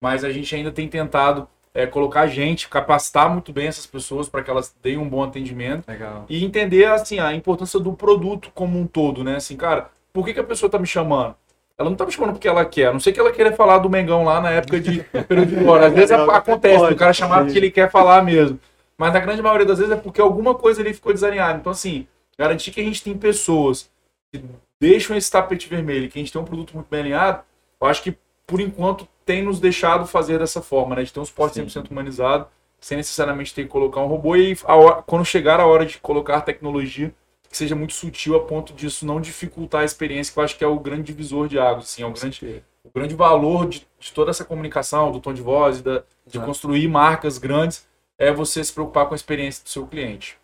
mas 0.00 0.24
a 0.24 0.30
gente 0.30 0.54
ainda 0.54 0.72
tem 0.72 0.88
tentado 0.88 1.46
é, 1.74 1.86
colocar 1.86 2.26
gente, 2.26 2.68
capacitar 2.68 3.30
muito 3.30 3.52
bem 3.52 3.68
essas 3.68 3.86
pessoas 3.86 4.28
para 4.28 4.42
que 4.42 4.50
elas 4.50 4.74
deem 4.82 4.98
um 4.98 5.08
bom 5.08 5.22
atendimento 5.22 5.86
Legal. 5.86 6.24
e 6.28 6.44
entender 6.44 6.86
assim 6.86 7.18
a 7.20 7.34
importância 7.34 7.78
do 7.78 7.92
produto 7.92 8.50
como 8.54 8.78
um 8.78 8.86
todo, 8.86 9.22
né? 9.22 9.36
Assim, 9.36 9.56
cara, 9.56 9.90
por 10.12 10.24
que, 10.24 10.34
que 10.34 10.40
a 10.40 10.44
pessoa 10.44 10.70
tá 10.70 10.78
me 10.78 10.86
chamando? 10.86 11.36
Ela 11.78 11.88
não 11.88 11.96
tá 11.96 12.04
me 12.04 12.12
chamando 12.12 12.32
porque 12.32 12.48
ela 12.48 12.64
quer, 12.64 12.88
a 12.88 12.92
não 12.92 13.00
sei 13.00 13.12
que 13.12 13.20
ela 13.20 13.32
queira 13.32 13.52
falar 13.52 13.78
do 13.78 13.88
Mengão 13.88 14.24
lá 14.24 14.40
na 14.40 14.50
época 14.50 14.80
de 14.80 15.02
período 15.28 15.56
de. 15.56 15.68
Às 15.86 15.92
vezes 15.92 16.10
acontece, 16.10 16.84
o 16.84 16.96
cara 16.96 17.12
chamar 17.12 17.44
porque 17.44 17.58
ele 17.58 17.70
quer 17.70 17.90
falar 17.90 18.22
mesmo. 18.22 18.58
Mas 19.00 19.14
na 19.14 19.20
grande 19.20 19.40
maioria 19.40 19.64
das 19.64 19.78
vezes 19.78 19.94
é 19.94 19.96
porque 19.96 20.20
alguma 20.20 20.54
coisa 20.54 20.82
ali 20.82 20.92
ficou 20.92 21.10
desalinhada. 21.10 21.58
Então, 21.58 21.72
assim, 21.72 22.06
garantir 22.38 22.70
que 22.70 22.82
a 22.82 22.84
gente 22.84 23.02
tem 23.02 23.16
pessoas 23.16 23.90
que 24.30 24.44
deixam 24.78 25.16
esse 25.16 25.30
tapete 25.30 25.66
vermelho, 25.70 26.06
que 26.10 26.18
a 26.18 26.22
gente 26.22 26.30
tem 26.30 26.38
um 26.38 26.44
produto 26.44 26.74
muito 26.74 26.88
bem 26.90 27.00
alinhado, 27.00 27.42
eu 27.80 27.86
acho 27.86 28.02
que, 28.02 28.14
por 28.46 28.60
enquanto, 28.60 29.08
tem 29.24 29.42
nos 29.42 29.58
deixado 29.58 30.06
fazer 30.06 30.38
dessa 30.38 30.60
forma, 30.60 30.94
né? 30.94 31.02
De 31.02 31.10
ter 31.10 31.18
um 31.18 31.24
suporte 31.24 31.54
100% 31.54 31.90
humanizado, 31.90 32.46
sem 32.78 32.98
necessariamente 32.98 33.54
ter 33.54 33.62
que 33.62 33.68
colocar 33.70 34.02
um 34.02 34.06
robô. 34.06 34.36
E 34.36 34.54
a 34.64 34.76
hora- 34.76 35.02
quando 35.06 35.24
chegar 35.24 35.60
a 35.60 35.66
hora 35.66 35.86
de 35.86 35.96
colocar 35.98 36.42
tecnologia, 36.42 37.10
que 37.48 37.56
seja 37.56 37.74
muito 37.74 37.94
sutil 37.94 38.36
a 38.36 38.40
ponto 38.40 38.74
disso 38.74 39.06
não 39.06 39.18
dificultar 39.18 39.80
a 39.80 39.84
experiência, 39.86 40.30
que 40.30 40.38
eu 40.38 40.44
acho 40.44 40.58
que 40.58 40.62
é 40.62 40.68
o 40.68 40.78
grande 40.78 41.04
divisor 41.04 41.48
de 41.48 41.58
águas, 41.58 41.84
assim, 41.84 42.02
é 42.02 42.06
o 42.06 42.12
grande, 42.12 42.62
o 42.84 42.90
grande 42.94 43.14
valor 43.14 43.66
de, 43.66 43.88
de 43.98 44.12
toda 44.12 44.30
essa 44.30 44.44
comunicação, 44.44 45.10
do 45.10 45.20
tom 45.20 45.32
de 45.32 45.40
voz, 45.40 45.80
da, 45.80 46.00
de 46.26 46.36
Exato. 46.36 46.44
construir 46.46 46.86
marcas 46.86 47.38
grandes, 47.38 47.88
é 48.20 48.30
você 48.30 48.62
se 48.62 48.72
preocupar 48.72 49.06
com 49.06 49.14
a 49.14 49.16
experiência 49.16 49.64
do 49.64 49.70
seu 49.70 49.86
cliente. 49.86 50.38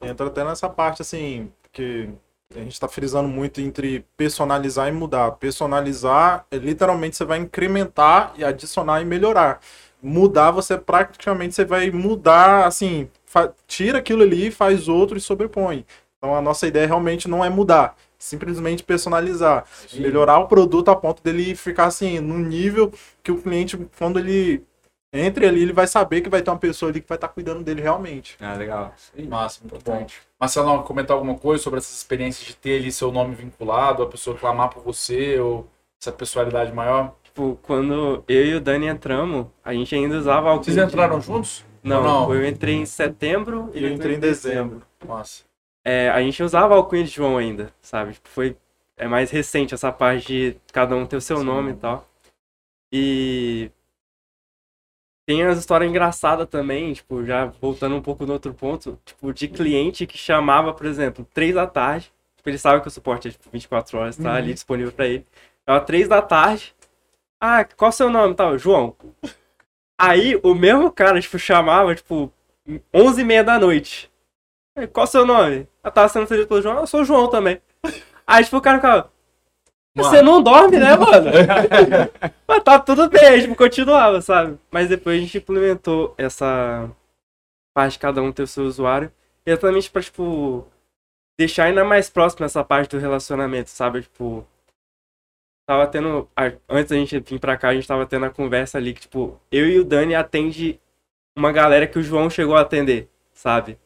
Entra 0.00 0.26
até 0.26 0.42
nessa 0.42 0.66
parte, 0.66 1.02
assim, 1.02 1.52
que 1.70 2.08
a 2.56 2.60
gente 2.60 2.72
está 2.72 2.88
frisando 2.88 3.28
muito 3.28 3.60
entre 3.60 4.02
personalizar 4.16 4.88
e 4.88 4.92
mudar. 4.92 5.32
Personalizar, 5.32 6.46
é, 6.50 6.56
literalmente, 6.56 7.16
você 7.16 7.26
vai 7.26 7.38
incrementar 7.38 8.32
e 8.38 8.42
adicionar 8.42 9.02
e 9.02 9.04
melhorar. 9.04 9.60
Mudar, 10.02 10.52
você 10.52 10.78
praticamente 10.78 11.54
você 11.54 11.66
vai 11.66 11.90
mudar, 11.90 12.66
assim, 12.66 13.10
tira 13.66 13.98
aquilo 13.98 14.22
ali, 14.22 14.50
faz 14.50 14.88
outro 14.88 15.18
e 15.18 15.20
sobrepõe. 15.20 15.84
Então 16.16 16.34
a 16.34 16.40
nossa 16.40 16.66
ideia 16.66 16.86
realmente 16.86 17.28
não 17.28 17.44
é 17.44 17.50
mudar, 17.50 17.96
simplesmente 18.18 18.82
personalizar, 18.82 19.64
melhorar 19.94 20.38
o 20.38 20.48
produto 20.48 20.90
a 20.90 20.96
ponto 20.96 21.22
dele 21.22 21.54
ficar 21.54 21.86
assim, 21.86 22.18
num 22.20 22.38
nível 22.38 22.92
que 23.22 23.30
o 23.30 23.40
cliente, 23.40 23.76
quando 23.96 24.18
ele 24.18 24.64
entre 25.12 25.46
ali, 25.46 25.62
ele 25.62 25.72
vai 25.72 25.86
saber 25.86 26.20
que 26.20 26.28
vai 26.28 26.42
ter 26.42 26.50
uma 26.50 26.58
pessoa 26.58 26.90
ali 26.90 27.00
que 27.00 27.08
vai 27.08 27.16
estar 27.16 27.28
cuidando 27.28 27.62
dele 27.62 27.80
realmente. 27.80 28.36
Ah, 28.40 28.54
legal. 28.54 28.94
Massa, 29.28 29.60
muito 29.62 29.72
bom. 29.72 29.92
Importante. 29.92 30.20
Marcelão, 30.38 30.82
comentar 30.82 31.16
alguma 31.16 31.36
coisa 31.36 31.62
sobre 31.62 31.78
essas 31.78 31.96
experiências 31.96 32.46
de 32.46 32.54
ter 32.56 32.78
ali 32.80 32.92
seu 32.92 33.10
nome 33.10 33.34
vinculado, 33.34 34.02
a 34.02 34.06
pessoa 34.06 34.36
clamar 34.36 34.68
por 34.68 34.82
você, 34.82 35.38
ou 35.40 35.66
essa 36.00 36.12
pessoalidade 36.12 36.72
maior? 36.72 37.14
Tipo, 37.24 37.58
quando 37.62 38.22
eu 38.28 38.44
e 38.46 38.54
o 38.54 38.60
Dani 38.60 38.86
entramos, 38.86 39.46
a 39.64 39.72
gente 39.72 39.94
ainda 39.94 40.16
usava 40.18 40.48
alcunha 40.50 40.64
Vocês 40.64 40.76
de- 40.76 40.82
entraram 40.82 41.20
juntos? 41.20 41.64
Não, 41.82 42.02
Não. 42.02 42.34
eu 42.34 42.46
entrei 42.46 42.74
em 42.74 42.84
setembro 42.86 43.70
e 43.72 43.78
E 43.78 43.82
eu 43.82 43.86
ele 43.86 43.94
entrei 43.94 44.16
em 44.16 44.20
dezembro. 44.20 44.82
Massa. 45.06 45.44
É, 45.84 46.10
a 46.10 46.20
gente 46.20 46.42
usava 46.42 46.74
alcunha 46.74 47.04
de 47.04 47.10
João 47.10 47.38
ainda, 47.38 47.72
sabe? 47.80 48.12
Tipo, 48.14 48.28
Foi 48.28 48.56
é 48.96 49.06
mais 49.06 49.30
recente 49.30 49.72
essa 49.72 49.90
parte 49.92 50.26
de 50.26 50.56
cada 50.72 50.94
um 50.96 51.06
ter 51.06 51.16
o 51.16 51.20
seu 51.20 51.38
Sim. 51.38 51.44
nome 51.44 51.70
e 51.70 51.74
tal. 51.76 52.04
E 52.92 53.70
tem 55.28 55.42
as 55.42 55.58
histórias 55.58 55.90
engraçadas 55.90 56.48
também, 56.48 56.90
tipo, 56.94 57.22
já 57.22 57.44
voltando 57.60 57.94
um 57.94 58.00
pouco 58.00 58.24
no 58.24 58.32
outro 58.32 58.54
ponto, 58.54 58.98
tipo, 59.04 59.30
de 59.30 59.46
cliente 59.46 60.06
que 60.06 60.16
chamava, 60.16 60.72
por 60.72 60.86
exemplo, 60.86 61.22
três 61.34 61.54
da 61.54 61.66
tarde, 61.66 62.10
tipo, 62.34 62.48
ele 62.48 62.56
sabe 62.56 62.80
que 62.80 62.88
o 62.88 62.90
suporte 62.90 63.28
é 63.28 63.30
tipo 63.32 63.44
24 63.52 63.98
horas, 63.98 64.16
tá 64.16 64.32
ali 64.32 64.54
disponível 64.54 64.90
pra 64.90 65.06
ele. 65.06 65.26
Era 65.66 65.80
três 65.82 66.08
da 66.08 66.22
tarde. 66.22 66.74
Ah, 67.38 67.62
qual 67.62 67.90
o 67.90 67.92
seu 67.92 68.08
nome? 68.08 68.34
Tal, 68.34 68.56
João. 68.56 68.96
Aí 70.00 70.40
o 70.42 70.54
mesmo 70.54 70.90
cara, 70.90 71.20
tipo, 71.20 71.38
chamava, 71.38 71.94
tipo, 71.94 72.32
11 72.94 73.20
e 73.20 73.24
meia 73.24 73.44
da 73.44 73.58
noite. 73.58 74.10
Qual 74.94 75.04
o 75.04 75.06
seu 75.06 75.26
nome? 75.26 75.68
Eu 75.84 75.90
tava 75.90 76.08
sendo 76.08 76.22
atendido 76.22 76.48
pelo 76.48 76.62
João, 76.62 76.78
eu 76.78 76.86
sou 76.86 77.02
o 77.02 77.04
João 77.04 77.28
também. 77.28 77.60
Aí, 78.26 78.42
tipo, 78.42 78.56
o 78.56 78.62
cara 78.62 78.78
ficava, 78.78 79.12
você 79.94 80.22
não 80.22 80.42
dorme, 80.42 80.78
né, 80.78 80.96
mano? 80.96 81.30
Mas 82.46 82.62
tá 82.62 82.78
tudo 82.78 83.08
bem, 83.08 83.40
tipo, 83.40 83.56
continuava, 83.56 84.20
sabe? 84.20 84.58
Mas 84.70 84.88
depois 84.88 85.18
a 85.18 85.20
gente 85.20 85.38
implementou 85.38 86.14
essa 86.16 86.90
parte 87.74 87.92
de 87.92 87.98
cada 87.98 88.22
um 88.22 88.32
ter 88.32 88.42
o 88.42 88.46
seu 88.46 88.64
usuário. 88.64 89.12
Exatamente 89.44 89.90
pra, 89.90 90.02
tipo, 90.02 90.66
deixar 91.38 91.64
ainda 91.64 91.84
mais 91.84 92.10
próximo 92.10 92.44
essa 92.44 92.62
parte 92.62 92.90
do 92.90 93.00
relacionamento, 93.00 93.70
sabe? 93.70 94.02
Tipo, 94.02 94.46
tava 95.66 95.86
tendo. 95.86 96.28
Antes 96.68 96.90
da 96.90 96.96
gente 96.96 97.18
vir 97.20 97.38
pra 97.38 97.56
cá, 97.56 97.68
a 97.68 97.74
gente 97.74 97.88
tava 97.88 98.06
tendo 98.06 98.26
a 98.26 98.30
conversa 98.30 98.78
ali 98.78 98.94
que, 98.94 99.02
tipo, 99.02 99.40
eu 99.50 99.68
e 99.68 99.78
o 99.78 99.84
Dani 99.84 100.14
atende 100.14 100.80
uma 101.36 101.52
galera 101.52 101.86
que 101.86 101.98
o 101.98 102.02
João 102.02 102.28
chegou 102.28 102.56
a 102.56 102.62
atender, 102.62 103.08
sabe? 103.32 103.78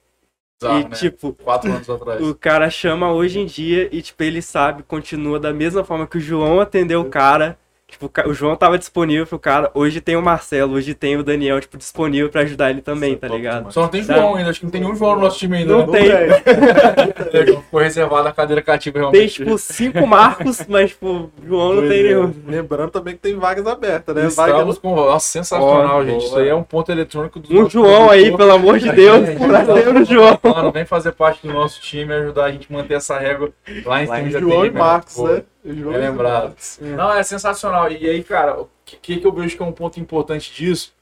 Bizarro, 0.62 0.80
e, 0.80 0.84
né? 0.84 0.90
tipo, 0.90 1.32
Quatro 1.34 1.70
anos 1.70 1.90
atrás. 1.90 2.22
o 2.22 2.34
cara 2.34 2.70
chama 2.70 3.12
hoje 3.12 3.40
em 3.40 3.46
dia 3.46 3.88
e, 3.92 4.00
tipo, 4.00 4.22
ele 4.22 4.40
sabe, 4.40 4.82
continua 4.82 5.38
da 5.40 5.52
mesma 5.52 5.84
forma 5.84 6.06
que 6.06 6.18
o 6.18 6.20
João 6.20 6.60
atendeu 6.60 7.00
o 7.00 7.10
cara. 7.10 7.58
Tipo, 7.92 8.10
o 8.26 8.32
João 8.32 8.56
tava 8.56 8.78
disponível 8.78 9.26
pro 9.26 9.38
cara. 9.38 9.70
Hoje 9.74 10.00
tem 10.00 10.16
o 10.16 10.22
Marcelo, 10.22 10.74
hoje 10.74 10.94
tem 10.94 11.16
o 11.16 11.22
Daniel, 11.22 11.60
tipo, 11.60 11.76
disponível 11.76 12.30
pra 12.30 12.40
ajudar 12.40 12.70
ele 12.70 12.80
também, 12.80 13.10
Isso 13.10 13.18
é 13.18 13.20
tá 13.20 13.26
top 13.28 13.38
ligado? 13.38 13.56
demais. 13.58 13.74
Só 13.74 13.82
não 13.82 13.88
tem 13.88 14.02
Sabe? 14.02 14.18
João 14.18 14.34
ainda, 14.34 14.50
acho 14.50 14.60
que 14.60 14.64
não 14.66 14.70
tem 14.72 14.80
nenhum 14.80 14.96
João 14.96 15.14
no 15.16 15.20
nosso 15.20 15.38
time 15.38 15.58
ainda. 15.58 15.72
Não 15.76 15.86
né? 15.86 16.00
tem. 16.00 16.10
É, 16.10 17.46
João 17.46 17.62
Ficou 17.62 17.80
reservado 17.80 18.28
a 18.28 18.32
cadeira 18.32 18.62
cativa 18.62 18.94
Tem, 18.94 19.02
realmente. 19.02 19.34
tipo, 19.34 19.58
cinco 19.58 20.06
Marcos, 20.06 20.64
mas, 20.68 20.90
tipo, 20.90 21.30
João 21.46 21.74
não 21.74 21.88
tem 21.88 22.02
nenhum. 22.02 22.34
Lembrando 22.46 22.90
também 22.90 23.14
que 23.14 23.20
tem 23.20 23.36
vagas 23.36 23.66
abertas, 23.66 24.14
né? 24.14 24.28
Vaga 24.28 24.52
Estamos 24.52 24.78
com. 24.78 24.94
Nossa, 24.96 25.26
sensacional, 25.28 25.98
Ó, 25.98 26.04
gente. 26.04 26.12
boa. 26.14 26.24
Isso 26.24 26.38
aí 26.38 26.48
é 26.48 26.54
um 26.54 26.62
ponto 26.62 26.90
eletrônico 26.90 27.38
do 27.38 27.60
Um 27.60 27.68
João 27.68 28.10
aí, 28.10 28.34
pelo 28.34 28.52
amor 28.52 28.78
de 28.78 28.90
Deus, 28.90 29.28
pra 29.38 29.64
ser 29.66 29.88
o 29.96 30.04
João. 30.04 30.38
Mano, 30.42 30.72
vem 30.72 30.84
fazer 30.86 31.12
parte 31.12 31.46
do 31.46 31.52
nosso 31.52 31.80
time 31.80 32.12
e 32.12 32.16
ajudar 32.16 32.44
a 32.46 32.52
gente 32.52 32.66
a 32.70 32.72
manter 32.72 32.94
essa 32.94 33.18
régua 33.18 33.50
lá 33.84 34.02
em 34.02 34.06
cima 34.06 34.40
João 34.40 34.64
e. 34.66 34.70
Marcos, 34.70 35.18
né? 35.18 35.42
E 35.64 35.72
lembrado. 35.72 36.56
Não, 36.80 37.12
é 37.12 37.22
sensacional. 37.22 37.90
E 37.90 38.08
aí, 38.08 38.22
cara, 38.24 38.60
o 38.60 38.70
que, 38.84 39.18
que 39.18 39.26
eu 39.26 39.32
vejo 39.32 39.56
que 39.56 39.62
é 39.62 39.66
um 39.66 39.72
ponto 39.72 40.00
importante 40.00 40.52
disso 40.52 40.92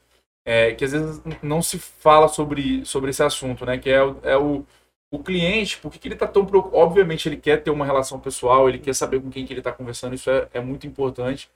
é 0.45 0.73
que 0.73 0.85
às 0.85 0.91
vezes 0.91 1.21
não 1.41 1.61
se 1.61 1.77
fala 1.79 2.27
sobre, 2.27 2.85
sobre 2.85 3.09
esse 3.09 3.23
assunto, 3.23 3.65
né? 3.65 3.77
Que 3.77 3.89
é 3.89 4.03
o, 4.03 4.17
é 4.23 4.37
o, 4.37 4.65
o 5.11 5.19
cliente, 5.19 5.77
por 5.77 5.91
que, 5.91 5.99
que 5.99 6.07
ele 6.07 6.15
tá 6.15 6.27
tão 6.27 6.45
preocupado? 6.45 6.81
Obviamente, 6.81 7.27
ele 7.27 7.37
quer 7.37 7.61
ter 7.63 7.71
uma 7.71 7.85
relação 7.85 8.19
pessoal, 8.19 8.69
ele 8.69 8.79
quer 8.79 8.93
saber 8.93 9.19
com 9.21 9.29
quem 9.29 9.45
que 9.45 9.53
ele 9.53 9.61
tá 9.61 9.71
conversando, 9.71 10.15
isso 10.15 10.29
é, 10.29 10.47
é 10.53 10.59
muito 10.61 10.85
importante. 10.87 11.49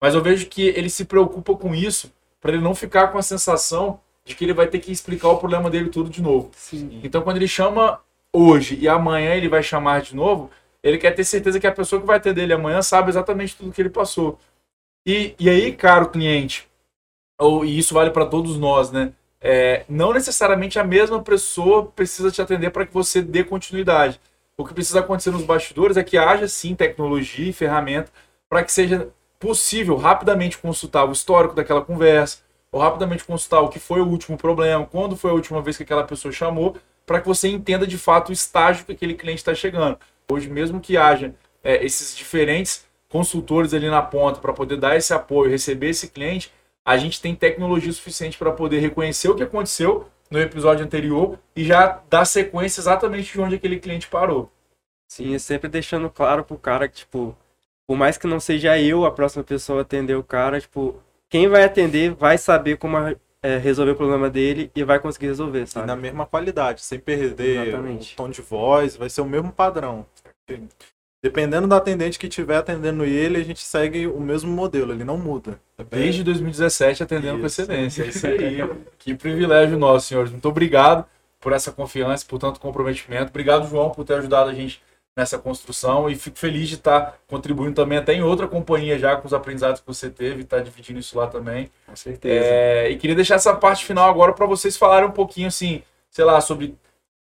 Mas 0.00 0.14
eu 0.14 0.22
vejo 0.22 0.46
que 0.46 0.62
ele 0.62 0.90
se 0.90 1.04
preocupa 1.04 1.54
com 1.54 1.74
isso 1.74 2.12
para 2.40 2.52
ele 2.52 2.62
não 2.62 2.74
ficar 2.74 3.08
com 3.08 3.18
a 3.18 3.22
sensação 3.22 4.00
de 4.24 4.34
que 4.34 4.44
ele 4.44 4.52
vai 4.52 4.66
ter 4.66 4.78
que 4.78 4.90
explicar 4.90 5.28
o 5.28 5.38
problema 5.38 5.70
dele 5.70 5.88
tudo 5.90 6.10
de 6.10 6.20
novo. 6.20 6.50
Então, 7.04 7.22
quando 7.22 7.36
ele 7.36 7.48
chama 7.48 8.00
hoje 8.32 8.76
e 8.80 8.88
amanhã 8.88 9.34
ele 9.34 9.48
vai 9.48 9.62
chamar 9.62 10.02
de 10.02 10.16
novo, 10.16 10.50
ele 10.82 10.98
quer 10.98 11.12
ter 11.12 11.24
certeza 11.24 11.60
que 11.60 11.66
a 11.66 11.72
pessoa 11.72 12.00
que 12.00 12.06
vai 12.06 12.16
atender 12.16 12.42
ele 12.42 12.52
amanhã 12.52 12.82
sabe 12.82 13.10
exatamente 13.10 13.56
tudo 13.56 13.72
que 13.72 13.80
ele 13.80 13.90
passou. 13.90 14.38
E, 15.06 15.34
e 15.38 15.50
aí, 15.50 15.72
caro 15.72 16.10
cliente, 16.10 16.68
ou, 17.38 17.64
e 17.64 17.78
isso 17.78 17.94
vale 17.94 18.10
para 18.10 18.26
todos 18.26 18.58
nós, 18.58 18.90
né? 18.90 19.12
É, 19.40 19.84
não 19.88 20.12
necessariamente 20.12 20.78
a 20.78 20.84
mesma 20.84 21.20
pessoa 21.22 21.86
precisa 21.86 22.30
te 22.30 22.40
atender 22.40 22.70
para 22.70 22.86
que 22.86 22.94
você 22.94 23.20
dê 23.20 23.42
continuidade. 23.42 24.20
O 24.56 24.64
que 24.64 24.72
precisa 24.74 25.00
acontecer 25.00 25.30
nos 25.32 25.44
bastidores 25.44 25.96
é 25.96 26.04
que 26.04 26.16
haja 26.16 26.46
sim 26.46 26.74
tecnologia 26.76 27.50
e 27.50 27.52
ferramenta 27.52 28.12
para 28.48 28.62
que 28.62 28.70
seja 28.70 29.08
possível 29.40 29.96
rapidamente 29.96 30.58
consultar 30.58 31.04
o 31.04 31.12
histórico 31.12 31.54
daquela 31.54 31.82
conversa, 31.82 32.38
ou 32.70 32.80
rapidamente 32.80 33.24
consultar 33.24 33.60
o 33.60 33.68
que 33.68 33.80
foi 33.80 34.00
o 34.00 34.06
último 34.06 34.38
problema, 34.38 34.86
quando 34.86 35.16
foi 35.16 35.32
a 35.32 35.34
última 35.34 35.60
vez 35.60 35.76
que 35.76 35.82
aquela 35.82 36.04
pessoa 36.04 36.30
chamou, 36.30 36.76
para 37.04 37.20
que 37.20 37.26
você 37.26 37.48
entenda 37.48 37.86
de 37.86 37.98
fato 37.98 38.28
o 38.28 38.32
estágio 38.32 38.86
que 38.86 38.92
aquele 38.92 39.14
cliente 39.14 39.40
está 39.40 39.54
chegando. 39.54 39.98
Hoje, 40.32 40.48
mesmo 40.48 40.80
que 40.80 40.96
haja 40.96 41.34
é, 41.62 41.84
esses 41.84 42.16
diferentes 42.16 42.86
consultores 43.08 43.74
ali 43.74 43.90
na 43.90 44.00
ponta 44.00 44.40
para 44.40 44.52
poder 44.52 44.78
dar 44.78 44.96
esse 44.96 45.12
apoio, 45.12 45.50
receber 45.50 45.90
esse 45.90 46.08
cliente, 46.08 46.50
a 46.84 46.96
gente 46.96 47.20
tem 47.20 47.34
tecnologia 47.34 47.92
suficiente 47.92 48.38
para 48.38 48.50
poder 48.52 48.80
reconhecer 48.80 49.28
o 49.28 49.34
que 49.34 49.42
aconteceu 49.42 50.06
no 50.30 50.40
episódio 50.40 50.84
anterior 50.84 51.38
e 51.54 51.62
já 51.64 52.00
dar 52.08 52.24
sequência 52.24 52.80
exatamente 52.80 53.32
de 53.32 53.40
onde 53.40 53.54
aquele 53.56 53.78
cliente 53.78 54.08
parou. 54.08 54.50
Sim, 55.06 55.34
e 55.34 55.38
sempre 55.38 55.68
deixando 55.68 56.08
claro 56.08 56.42
pro 56.42 56.56
cara 56.56 56.88
que, 56.88 56.96
tipo, 56.96 57.36
por 57.86 57.96
mais 57.98 58.16
que 58.16 58.26
não 58.26 58.40
seja 58.40 58.78
eu 58.80 59.04
a 59.04 59.10
próxima 59.10 59.44
pessoa 59.44 59.80
a 59.80 59.82
atender 59.82 60.16
o 60.16 60.24
cara, 60.24 60.58
tipo, 60.58 60.96
quem 61.28 61.48
vai 61.48 61.64
atender 61.64 62.14
vai 62.14 62.38
saber 62.38 62.78
como 62.78 62.96
é, 63.42 63.58
resolver 63.58 63.92
o 63.92 63.96
problema 63.96 64.30
dele 64.30 64.70
e 64.74 64.82
vai 64.82 64.98
conseguir 64.98 65.26
resolver, 65.26 65.64
E 65.64 65.66
sabe? 65.66 65.86
na 65.86 65.96
mesma 65.96 66.24
qualidade, 66.24 66.80
sem 66.82 66.98
perder 66.98 67.68
Exatamente. 67.68 68.14
o 68.14 68.16
tom 68.16 68.30
de 68.30 68.40
voz, 68.40 68.96
vai 68.96 69.10
ser 69.10 69.20
o 69.20 69.26
mesmo 69.26 69.52
padrão. 69.52 70.06
Dependendo 71.22 71.68
do 71.68 71.74
atendente 71.74 72.18
que 72.18 72.26
estiver 72.26 72.56
atendendo 72.56 73.04
ele, 73.04 73.38
a 73.38 73.44
gente 73.44 73.60
segue 73.60 74.08
o 74.08 74.20
mesmo 74.20 74.50
modelo, 74.50 74.92
ele 74.92 75.04
não 75.04 75.16
muda. 75.16 75.60
Desde 75.88 76.24
2017 76.24 77.04
atendendo 77.04 77.38
com 77.38 77.46
Isso. 77.46 77.62
excelência. 77.62 78.02
É 78.02 78.06
isso 78.08 78.26
aí. 78.26 78.58
que 78.98 79.14
privilégio 79.14 79.78
nosso, 79.78 80.08
senhores. 80.08 80.32
Muito 80.32 80.48
obrigado 80.48 81.06
por 81.40 81.52
essa 81.52 81.70
confiança, 81.70 82.24
por 82.26 82.40
tanto 82.40 82.58
comprometimento. 82.58 83.30
Obrigado, 83.30 83.68
João, 83.68 83.90
por 83.90 84.04
ter 84.04 84.14
ajudado 84.14 84.50
a 84.50 84.54
gente 84.54 84.82
nessa 85.16 85.38
construção 85.38 86.08
e 86.08 86.16
fico 86.16 86.38
feliz 86.38 86.68
de 86.68 86.76
estar 86.76 87.18
contribuindo 87.28 87.74
também 87.74 87.98
até 87.98 88.14
em 88.14 88.22
outra 88.22 88.48
companhia 88.48 88.98
já 88.98 89.14
com 89.14 89.26
os 89.26 89.34
aprendizados 89.34 89.80
que 89.80 89.86
você 89.86 90.08
teve, 90.08 90.42
estar 90.42 90.60
dividindo 90.60 90.98
isso 90.98 91.16
lá 91.16 91.26
também. 91.26 91.70
Com 91.86 91.94
certeza. 91.94 92.44
É, 92.44 92.90
e 92.90 92.96
queria 92.96 93.14
deixar 93.14 93.36
essa 93.36 93.54
parte 93.54 93.84
final 93.84 94.08
agora 94.08 94.32
para 94.32 94.46
vocês 94.46 94.76
falarem 94.76 95.08
um 95.08 95.12
pouquinho, 95.12 95.48
assim, 95.48 95.82
sei 96.10 96.24
lá, 96.24 96.40
sobre 96.40 96.74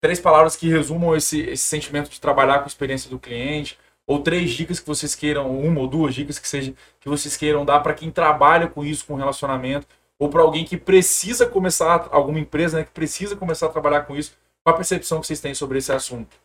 três 0.06 0.20
palavras 0.20 0.56
que 0.56 0.70
resumam 0.70 1.16
esse, 1.16 1.40
esse 1.42 1.64
sentimento 1.64 2.12
de 2.12 2.22
trabalhar 2.22 2.60
com 2.60 2.66
a 2.66 2.68
experiência 2.68 3.10
do 3.10 3.18
cliente, 3.18 3.76
ou 4.06 4.22
três 4.22 4.52
dicas 4.52 4.80
que 4.80 4.86
vocês 4.86 5.16
queiram, 5.16 5.50
uma 5.60 5.82
ou 5.82 5.88
duas 5.88 6.14
dicas 6.14 6.38
que 6.38 6.48
seja 6.48 6.76
que 7.00 7.10
vocês 7.10 7.36
queiram 7.36 7.66
dar 7.66 7.80
para 7.80 7.92
quem 7.96 8.12
trabalha 8.12 8.68
com 8.68 8.86
isso, 8.86 9.04
com 9.04 9.16
relacionamento, 9.16 9.88
ou 10.20 10.30
para 10.30 10.44
alguém 10.44 10.64
que 10.64 10.78
precisa 10.78 11.48
começar, 11.48 12.08
alguma 12.12 12.38
empresa 12.38 12.78
né, 12.78 12.84
que 12.84 12.92
precisa 12.92 13.36
começar 13.36 13.66
a 13.66 13.70
trabalhar 13.70 14.02
com 14.02 14.16
isso. 14.16 14.38
Qual 14.64 14.76
a 14.76 14.78
percepção 14.78 15.20
que 15.20 15.26
vocês 15.26 15.40
têm 15.40 15.56
sobre 15.56 15.80
esse 15.80 15.92
assunto? 15.92 16.38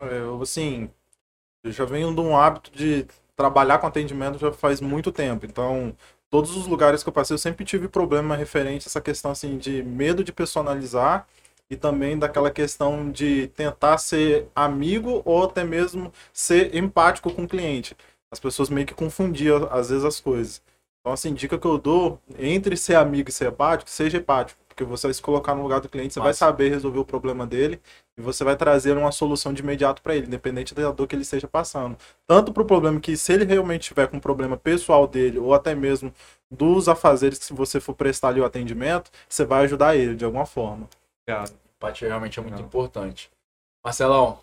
É, 0.00 0.18
Eu, 0.18 0.40
assim, 0.40 0.88
eu 1.64 1.72
já 1.72 1.84
venho 1.84 2.14
de 2.14 2.20
um 2.20 2.36
hábito 2.36 2.70
de 2.70 3.08
trabalhar 3.34 3.78
com 3.78 3.88
atendimento 3.88 4.38
já 4.38 4.52
faz 4.52 4.80
muito 4.80 5.10
tempo. 5.10 5.44
Então, 5.44 5.96
todos 6.30 6.56
os 6.56 6.68
lugares 6.68 7.02
que 7.02 7.08
eu 7.08 7.12
passei, 7.12 7.34
eu 7.34 7.38
sempre 7.38 7.64
tive 7.64 7.88
problema 7.88 8.36
referente 8.36 8.86
a 8.86 8.88
essa 8.88 9.00
questão, 9.00 9.32
assim, 9.32 9.58
de 9.58 9.82
medo 9.82 10.22
de 10.22 10.32
personalizar 10.32 11.26
e 11.70 11.76
também 11.76 12.18
daquela 12.18 12.50
questão 12.50 13.10
de 13.10 13.48
tentar 13.48 13.98
ser 13.98 14.48
amigo 14.54 15.22
ou 15.24 15.44
até 15.44 15.64
mesmo 15.64 16.12
ser 16.32 16.74
empático 16.74 17.32
com 17.32 17.44
o 17.44 17.48
cliente. 17.48 17.96
As 18.30 18.40
pessoas 18.40 18.68
meio 18.70 18.86
que 18.86 18.94
confundiam, 18.94 19.68
às 19.70 19.90
vezes, 19.90 20.04
as 20.04 20.20
coisas. 20.20 20.62
Então, 21.00 21.12
assim, 21.12 21.32
dica 21.32 21.58
que 21.58 21.66
eu 21.66 21.78
dou, 21.78 22.20
entre 22.38 22.76
ser 22.76 22.96
amigo 22.96 23.30
e 23.30 23.32
ser 23.32 23.48
empático, 23.48 23.90
seja 23.90 24.18
empático. 24.18 24.60
Porque 24.68 24.84
você 24.84 25.08
vai 25.08 25.14
se 25.14 25.22
colocar 25.22 25.54
no 25.54 25.62
lugar 25.62 25.80
do 25.80 25.88
cliente, 25.88 26.14
você 26.14 26.20
vai 26.20 26.28
Massa. 26.28 26.38
saber 26.38 26.68
resolver 26.68 27.00
o 27.00 27.04
problema 27.04 27.44
dele 27.46 27.80
e 28.16 28.20
você 28.22 28.44
vai 28.44 28.54
trazer 28.54 28.96
uma 28.96 29.10
solução 29.10 29.52
de 29.52 29.60
imediato 29.62 30.00
para 30.02 30.14
ele, 30.14 30.26
independente 30.26 30.72
da 30.74 30.90
dor 30.92 31.06
que 31.08 31.16
ele 31.16 31.22
esteja 31.22 31.48
passando. 31.48 31.96
Tanto 32.26 32.52
para 32.52 32.62
o 32.62 32.66
problema 32.66 33.00
que, 33.00 33.16
se 33.16 33.32
ele 33.32 33.44
realmente 33.44 33.88
tiver 33.88 34.06
com 34.06 34.18
um 34.18 34.20
problema 34.20 34.56
pessoal 34.56 35.06
dele, 35.08 35.38
ou 35.38 35.52
até 35.52 35.74
mesmo 35.74 36.12
dos 36.50 36.88
afazeres 36.88 37.38
que 37.38 37.44
se 37.46 37.52
você 37.52 37.80
for 37.80 37.94
prestar 37.94 38.28
ali 38.28 38.40
o 38.40 38.44
atendimento, 38.44 39.10
você 39.28 39.44
vai 39.44 39.64
ajudar 39.64 39.96
ele 39.96 40.14
de 40.14 40.24
alguma 40.24 40.46
forma. 40.46 40.88
Empatia 41.76 42.08
realmente 42.08 42.38
é 42.38 42.42
muito 42.42 42.58
Não. 42.58 42.66
importante. 42.66 43.30
Marcelão, 43.84 44.40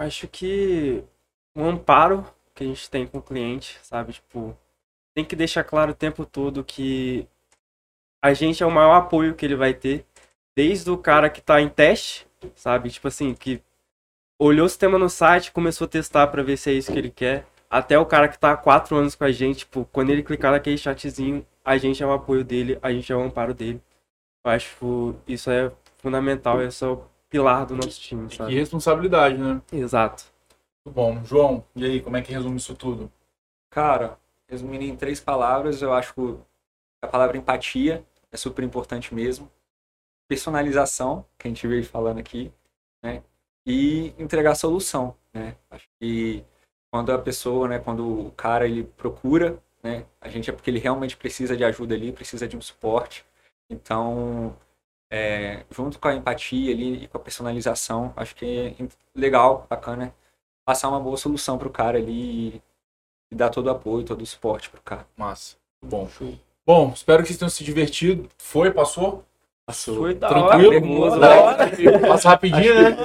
Acho 0.00 0.26
que 0.26 1.04
o 1.54 1.62
amparo 1.62 2.24
que 2.54 2.64
a 2.64 2.66
gente 2.66 2.88
tem 2.88 3.06
com 3.06 3.18
o 3.18 3.22
cliente, 3.22 3.78
sabe? 3.82 4.14
Tipo, 4.14 4.56
tem 5.14 5.22
que 5.22 5.36
deixar 5.36 5.62
claro 5.62 5.90
o 5.90 5.94
tempo 5.94 6.24
todo 6.24 6.64
que 6.64 7.28
a 8.24 8.32
gente 8.32 8.62
é 8.62 8.66
o 8.66 8.70
maior 8.70 8.94
apoio 8.94 9.34
que 9.34 9.44
ele 9.44 9.54
vai 9.54 9.74
ter, 9.74 10.06
desde 10.56 10.90
o 10.90 10.96
cara 10.96 11.28
que 11.28 11.42
tá 11.42 11.60
em 11.60 11.68
teste, 11.68 12.26
sabe? 12.54 12.88
Tipo 12.88 13.08
assim, 13.08 13.34
que 13.34 13.62
olhou 14.38 14.64
o 14.64 14.68
sistema 14.70 14.98
no 14.98 15.10
site, 15.10 15.52
começou 15.52 15.84
a 15.84 15.88
testar 15.88 16.28
pra 16.28 16.42
ver 16.42 16.56
se 16.56 16.70
é 16.70 16.72
isso 16.72 16.90
que 16.90 16.98
ele 16.98 17.10
quer, 17.10 17.46
até 17.68 17.98
o 17.98 18.06
cara 18.06 18.26
que 18.26 18.38
tá 18.38 18.52
há 18.52 18.56
quatro 18.56 18.96
anos 18.96 19.14
com 19.14 19.24
a 19.24 19.30
gente, 19.30 19.60
tipo, 19.60 19.84
quando 19.92 20.08
ele 20.08 20.22
clicar 20.22 20.52
naquele 20.52 20.78
chatzinho, 20.78 21.46
a 21.62 21.76
gente 21.76 22.02
é 22.02 22.06
o 22.06 22.12
apoio 22.12 22.42
dele, 22.42 22.78
a 22.80 22.90
gente 22.90 23.12
é 23.12 23.16
o 23.16 23.20
amparo 23.22 23.52
dele. 23.52 23.82
Eu 24.42 24.50
acho 24.50 25.14
que 25.26 25.32
isso 25.34 25.50
é 25.50 25.70
fundamental, 26.00 26.62
esse 26.62 26.84
é 26.84 26.88
o 26.88 27.04
pilar 27.28 27.66
do 27.66 27.76
nosso 27.76 28.00
time, 28.00 28.28
que 28.28 28.36
sabe? 28.36 28.54
responsabilidade, 28.54 29.38
né? 29.38 29.62
Exato. 29.72 30.24
Muito 30.84 30.94
bom. 30.94 31.24
João, 31.24 31.64
e 31.76 31.84
aí, 31.84 32.00
como 32.00 32.16
é 32.16 32.22
que 32.22 32.32
resume 32.32 32.56
isso 32.56 32.74
tudo? 32.74 33.10
Cara, 33.70 34.18
resumindo 34.48 34.84
em 34.84 34.96
três 34.96 35.20
palavras, 35.20 35.80
eu 35.80 35.92
acho 35.92 36.14
que 36.14 36.38
a 37.02 37.06
palavra 37.06 37.36
empatia 37.36 38.04
é 38.32 38.36
super 38.36 38.64
importante 38.64 39.14
mesmo. 39.14 39.50
Personalização, 40.28 41.24
que 41.38 41.46
a 41.46 41.50
gente 41.50 41.66
veio 41.66 41.84
falando 41.84 42.18
aqui, 42.18 42.52
né? 43.02 43.22
E 43.66 44.14
entregar 44.18 44.54
solução, 44.54 45.16
né? 45.32 45.56
Acho 45.70 45.88
que 46.00 46.44
quando 46.90 47.12
a 47.12 47.18
pessoa, 47.18 47.68
né, 47.68 47.78
quando 47.78 48.26
o 48.26 48.32
cara 48.32 48.66
ele 48.66 48.82
procura, 48.82 49.62
né, 49.82 50.04
a 50.20 50.28
gente 50.28 50.50
é 50.50 50.52
porque 50.52 50.70
ele 50.70 50.80
realmente 50.80 51.16
precisa 51.16 51.56
de 51.56 51.64
ajuda 51.64 51.94
ali, 51.94 52.12
precisa 52.12 52.48
de 52.48 52.56
um 52.56 52.60
suporte. 52.60 53.24
Então, 53.68 54.56
é, 55.10 55.64
junto 55.70 55.98
com 55.98 56.08
a 56.08 56.14
empatia 56.14 56.72
ali 56.72 57.04
e 57.04 57.08
com 57.08 57.18
a 57.18 57.20
personalização, 57.20 58.12
acho 58.16 58.34
que 58.34 58.74
é 58.78 58.84
legal, 59.14 59.66
bacana, 59.68 60.14
passar 60.64 60.88
uma 60.88 61.00
boa 61.00 61.16
solução 61.16 61.58
pro 61.58 61.70
cara 61.70 61.98
ali 61.98 62.56
e 62.56 62.62
e 63.30 63.34
dar 63.34 63.48
todo 63.48 63.66
o 63.66 63.70
apoio, 63.70 64.04
todo 64.04 64.22
o 64.22 64.26
suporte 64.26 64.68
pro 64.68 64.82
cara. 64.82 65.06
Massa. 65.16 65.56
Muito 65.82 65.90
bom. 65.90 66.34
Bom, 66.66 66.92
espero 66.94 67.22
que 67.22 67.28
vocês 67.28 67.38
tenham 67.38 67.50
se 67.50 67.64
divertido. 67.64 68.28
Foi, 68.38 68.70
passou? 68.70 69.24
Passou. 69.66 69.96
Foi 69.96 70.14
da 70.14 70.28
Tranquilo? 70.28 71.00
hora, 71.00 71.20
Da 71.20 71.40
hora. 71.40 71.98
Passa 72.08 72.28
rapidinho, 72.30 72.74
né? 72.74 72.96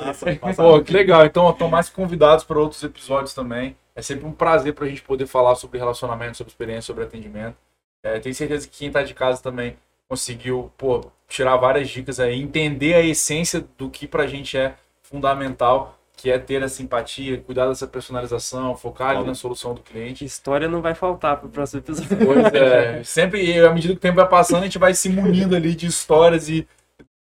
Pô, 0.56 0.82
que 0.82 0.92
legal. 0.92 1.26
Então, 1.26 1.50
estão 1.50 1.70
mais 1.70 1.90
convidados 1.90 2.44
para 2.44 2.60
outros 2.60 2.84
episódios 2.84 3.34
também. 3.34 3.78
É 3.96 4.02
sempre 4.02 4.26
um 4.26 4.32
prazer 4.32 4.74
para 4.74 4.86
a 4.86 4.90
gente 4.90 5.02
poder 5.02 5.26
falar 5.26 5.56
sobre 5.56 5.78
relacionamento, 5.78 6.38
sobre 6.38 6.52
experiência, 6.52 6.82
sobre 6.82 7.04
atendimento. 7.04 7.56
É, 8.04 8.20
tenho 8.20 8.36
certeza 8.36 8.68
que 8.68 8.78
quem 8.78 8.88
está 8.88 9.04
de 9.04 9.14
casa 9.14 9.42
também 9.42 9.78
conseguiu 10.08 10.72
pô, 10.78 11.12
tirar 11.28 11.58
várias 11.58 11.90
dicas 11.90 12.20
aí, 12.20 12.40
entender 12.40 12.94
a 12.94 13.02
essência 13.02 13.66
do 13.78 13.90
que 13.90 14.08
para 14.08 14.24
a 14.24 14.28
gente 14.28 14.58
é 14.58 14.76
fundamental, 15.02 15.98
que 16.16 16.32
é 16.32 16.40
ter 16.40 16.64
a 16.64 16.70
simpatia, 16.70 17.40
cuidar 17.40 17.68
dessa 17.68 17.86
personalização, 17.86 18.76
focar 18.76 19.18
ali 19.18 19.26
na 19.26 19.36
solução 19.36 19.74
do 19.74 19.82
cliente. 19.82 20.24
História 20.24 20.68
não 20.68 20.82
vai 20.82 20.96
faltar 20.96 21.38
para 21.38 21.48
o 21.48 21.50
próximo 21.50 21.82
episódio. 21.82 22.18
Pois 22.18 22.54
é, 22.54 23.04
sempre, 23.04 23.60
à 23.60 23.72
medida 23.74 23.94
que 23.94 23.98
o 23.98 24.02
tempo 24.02 24.16
vai 24.16 24.28
passando, 24.28 24.62
a 24.62 24.66
gente 24.66 24.80
vai 24.80 24.94
se 24.94 25.10
munindo 25.10 25.56
ali 25.56 25.76
de 25.76 25.88
histórias 25.88 26.48
e 26.48 26.68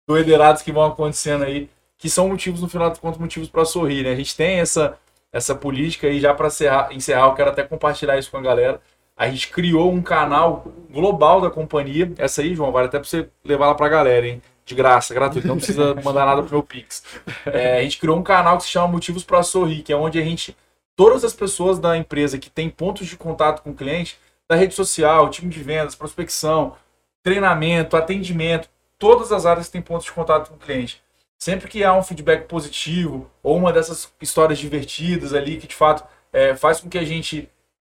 doideirados 0.07 0.61
que 0.61 0.71
vão 0.71 0.85
acontecendo 0.85 1.43
aí, 1.43 1.69
que 1.97 2.09
são 2.09 2.29
motivos, 2.29 2.61
no 2.61 2.69
final 2.69 2.89
de 2.89 2.99
contas, 2.99 3.19
motivos 3.19 3.49
para 3.49 3.65
sorrir, 3.65 4.03
né? 4.03 4.11
A 4.11 4.15
gente 4.15 4.35
tem 4.35 4.59
essa, 4.59 4.97
essa 5.33 5.53
política 5.53 6.07
aí, 6.07 6.19
já 6.19 6.33
para 6.33 6.47
encerrar, 6.47 6.93
encerrar, 6.93 7.25
eu 7.25 7.33
quero 7.33 7.49
até 7.49 7.63
compartilhar 7.63 8.17
isso 8.17 8.31
com 8.31 8.37
a 8.37 8.41
galera. 8.41 8.79
A 9.17 9.27
gente 9.27 9.49
criou 9.49 9.91
um 9.91 10.01
canal 10.01 10.71
global 10.91 11.41
da 11.41 11.49
companhia. 11.49 12.11
Essa 12.17 12.41
aí, 12.41 12.53
João, 12.53 12.71
vale 12.71 12.87
até 12.87 12.99
para 12.99 13.07
você 13.07 13.27
levar 13.43 13.67
lá 13.67 13.75
para 13.75 13.87
a 13.87 13.89
galera, 13.89 14.27
hein? 14.27 14.41
De 14.63 14.75
graça, 14.75 15.13
gratuito, 15.13 15.47
não 15.47 15.57
precisa 15.57 15.95
mandar 16.03 16.25
nada 16.25 16.43
pro 16.43 16.51
meu 16.51 16.63
Pix. 16.63 17.03
É, 17.45 17.79
a 17.79 17.81
gente 17.81 17.97
criou 17.97 18.17
um 18.17 18.23
canal 18.23 18.57
que 18.57 18.63
se 18.63 18.69
chama 18.69 18.87
Motivos 18.87 19.23
para 19.23 19.41
Sorrir, 19.41 19.81
que 19.81 19.91
é 19.91 19.95
onde 19.95 20.19
a 20.19 20.23
gente, 20.23 20.55
todas 20.95 21.23
as 21.23 21.33
pessoas 21.33 21.79
da 21.79 21.97
empresa 21.97 22.37
que 22.37 22.49
tem 22.49 22.69
pontos 22.69 23.07
de 23.07 23.17
contato 23.17 23.63
com 23.63 23.71
o 23.71 23.75
cliente, 23.75 24.19
da 24.47 24.55
rede 24.55 24.75
social, 24.75 25.29
time 25.29 25.49
de 25.49 25.63
vendas, 25.63 25.95
prospecção, 25.95 26.75
treinamento, 27.23 27.97
atendimento, 27.97 28.69
todas 28.99 29.31
as 29.31 29.45
áreas 29.45 29.69
têm 29.69 29.81
pontos 29.81 30.05
de 30.05 30.11
contato 30.11 30.49
com 30.49 30.55
o 30.55 30.59
cliente. 30.59 31.01
Sempre 31.39 31.67
que 31.67 31.83
há 31.83 31.93
um 31.93 32.03
feedback 32.03 32.47
positivo 32.47 33.29
ou 33.43 33.57
uma 33.57 33.71
dessas 33.71 34.11
histórias 34.21 34.59
divertidas 34.59 35.33
ali 35.33 35.57
que 35.57 35.67
de 35.67 35.75
fato 35.75 36.03
é, 36.31 36.55
faz 36.55 36.79
com 36.79 36.89
que 36.89 36.97
a 36.97 37.05
gente 37.05 37.49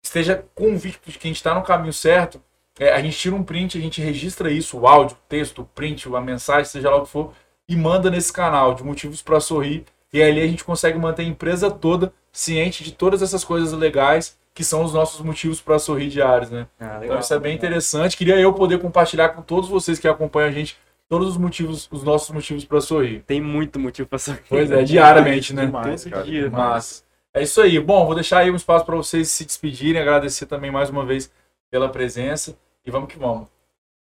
esteja 0.03 0.43
convicto 0.55 1.11
de 1.11 1.17
que 1.17 1.27
a 1.27 1.29
gente 1.29 1.37
está 1.37 1.53
no 1.53 1.63
caminho 1.63 1.93
certo, 1.93 2.41
é, 2.79 2.91
a 2.93 3.01
gente 3.01 3.17
tira 3.17 3.35
um 3.35 3.43
print, 3.43 3.77
a 3.77 3.81
gente 3.81 4.01
registra 4.01 4.51
isso, 4.51 4.79
o 4.79 4.87
áudio, 4.87 5.15
o 5.15 5.29
texto, 5.29 5.61
o 5.61 5.65
print, 5.65 6.07
a 6.13 6.21
mensagem, 6.21 6.65
seja 6.65 6.89
lá 6.89 6.97
o 6.97 7.03
que 7.03 7.09
for, 7.09 7.33
e 7.67 7.75
manda 7.75 8.09
nesse 8.09 8.31
canal 8.31 8.73
de 8.73 8.83
motivos 8.83 9.21
para 9.21 9.39
sorrir. 9.39 9.85
E 10.13 10.21
ali 10.21 10.41
a 10.41 10.47
gente 10.47 10.63
consegue 10.63 10.97
manter 10.97 11.21
a 11.21 11.25
empresa 11.25 11.71
toda 11.71 12.11
ciente 12.31 12.83
de 12.83 12.91
todas 12.91 13.21
essas 13.21 13.43
coisas 13.43 13.71
legais 13.71 14.37
que 14.53 14.63
são 14.63 14.83
os 14.83 14.93
nossos 14.93 15.21
motivos 15.21 15.61
para 15.61 15.79
sorrir 15.79 16.09
diários, 16.09 16.49
né? 16.49 16.67
Ah, 16.79 16.97
legal, 16.97 17.03
então 17.03 17.19
isso 17.19 17.33
é 17.33 17.39
bem 17.39 17.53
legal. 17.53 17.67
interessante. 17.69 18.17
Queria 18.17 18.37
eu 18.37 18.51
poder 18.53 18.79
compartilhar 18.79 19.29
com 19.29 19.41
todos 19.41 19.69
vocês 19.69 19.97
que 19.97 20.07
acompanham 20.07 20.49
a 20.49 20.51
gente 20.51 20.77
todos 21.07 21.29
os 21.29 21.37
motivos, 21.37 21.87
os 21.91 22.03
nossos 22.03 22.29
motivos 22.31 22.65
para 22.65 22.81
sorrir. 22.81 23.23
Tem 23.25 23.39
muito 23.39 23.79
motivo 23.79 24.07
para 24.09 24.19
sorrir. 24.19 24.41
Pois 24.49 24.69
é, 24.71 24.83
diariamente, 24.83 25.53
né? 25.53 25.65
Demais, 25.65 26.03
Todo 26.03 26.23
dia. 26.23 26.49
Mas 26.49 27.05
é 27.33 27.43
isso 27.43 27.61
aí. 27.61 27.79
Bom, 27.79 28.05
vou 28.05 28.15
deixar 28.15 28.39
aí 28.39 28.51
um 28.51 28.55
espaço 28.55 28.85
para 28.85 28.95
vocês 28.95 29.29
se 29.29 29.45
despedirem, 29.45 30.01
agradecer 30.01 30.45
também 30.45 30.71
mais 30.71 30.89
uma 30.89 31.05
vez 31.05 31.31
pela 31.69 31.89
presença 31.89 32.57
e 32.85 32.91
vamos 32.91 33.11
que 33.11 33.17
vamos. 33.17 33.47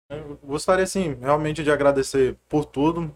Eu 0.09 0.39
gostaria, 0.43 0.85
assim, 0.85 1.15
realmente 1.15 1.63
de 1.63 1.71
agradecer 1.71 2.37
por 2.47 2.63
tudo, 2.63 3.11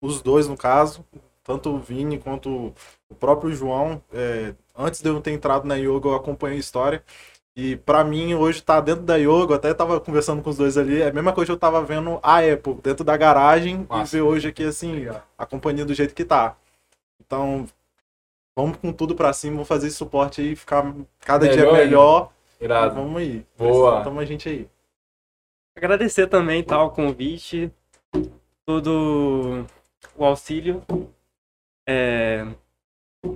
os 0.00 0.22
dois 0.22 0.48
no 0.48 0.56
caso, 0.56 1.04
tanto 1.44 1.70
o 1.70 1.78
Vini 1.78 2.18
quanto 2.18 2.74
o 3.08 3.14
próprio 3.14 3.52
João. 3.52 4.02
É, 4.12 4.54
antes 4.76 5.02
de 5.02 5.08
eu 5.08 5.20
ter 5.20 5.32
entrado 5.32 5.66
na 5.66 5.74
yoga, 5.74 6.08
eu 6.08 6.14
acompanhei 6.14 6.56
a 6.56 6.60
história. 6.60 7.04
E 7.54 7.76
para 7.76 8.02
mim, 8.04 8.34
hoje 8.34 8.62
tá 8.62 8.80
dentro 8.80 9.02
da 9.02 9.16
yoga, 9.16 9.56
até 9.56 9.74
tava 9.74 10.00
conversando 10.00 10.40
com 10.40 10.48
os 10.48 10.56
dois 10.56 10.78
ali, 10.78 11.02
é 11.02 11.08
a 11.08 11.12
mesma 11.12 11.32
coisa 11.32 11.48
que 11.48 11.52
eu 11.52 11.58
tava 11.58 11.84
vendo 11.84 12.18
a 12.22 12.38
Apple 12.38 12.74
dentro 12.82 13.04
da 13.04 13.16
garagem 13.16 13.86
Nossa. 13.88 14.16
e 14.16 14.20
ver 14.20 14.22
hoje 14.24 14.48
aqui, 14.48 14.64
assim, 14.64 15.06
a 15.36 15.44
companhia 15.44 15.84
do 15.84 15.92
jeito 15.92 16.14
que 16.14 16.24
tá. 16.24 16.56
Então, 17.20 17.66
vamos 18.60 18.78
com 18.78 18.92
tudo 18.92 19.14
para 19.14 19.32
cima, 19.32 19.54
vamos 19.54 19.68
fazer 19.68 19.88
esse 19.88 19.96
suporte 19.96 20.40
aí, 20.40 20.56
ficar 20.56 20.94
cada 21.20 21.46
melhor 21.46 21.56
dia 21.56 21.72
melhor. 21.72 22.32
Irado. 22.60 22.94
Vamos 22.94 23.16
aí. 23.16 23.44
Boa. 23.56 24.02
Tamo 24.02 24.20
a 24.20 24.24
gente 24.24 24.48
aí. 24.48 24.68
Agradecer 25.76 26.26
também, 26.26 26.62
tá, 26.62 26.82
o 26.82 26.90
convite, 26.90 27.72
todo 28.66 29.64
o 30.16 30.24
auxílio. 30.24 30.82
É... 31.88 32.46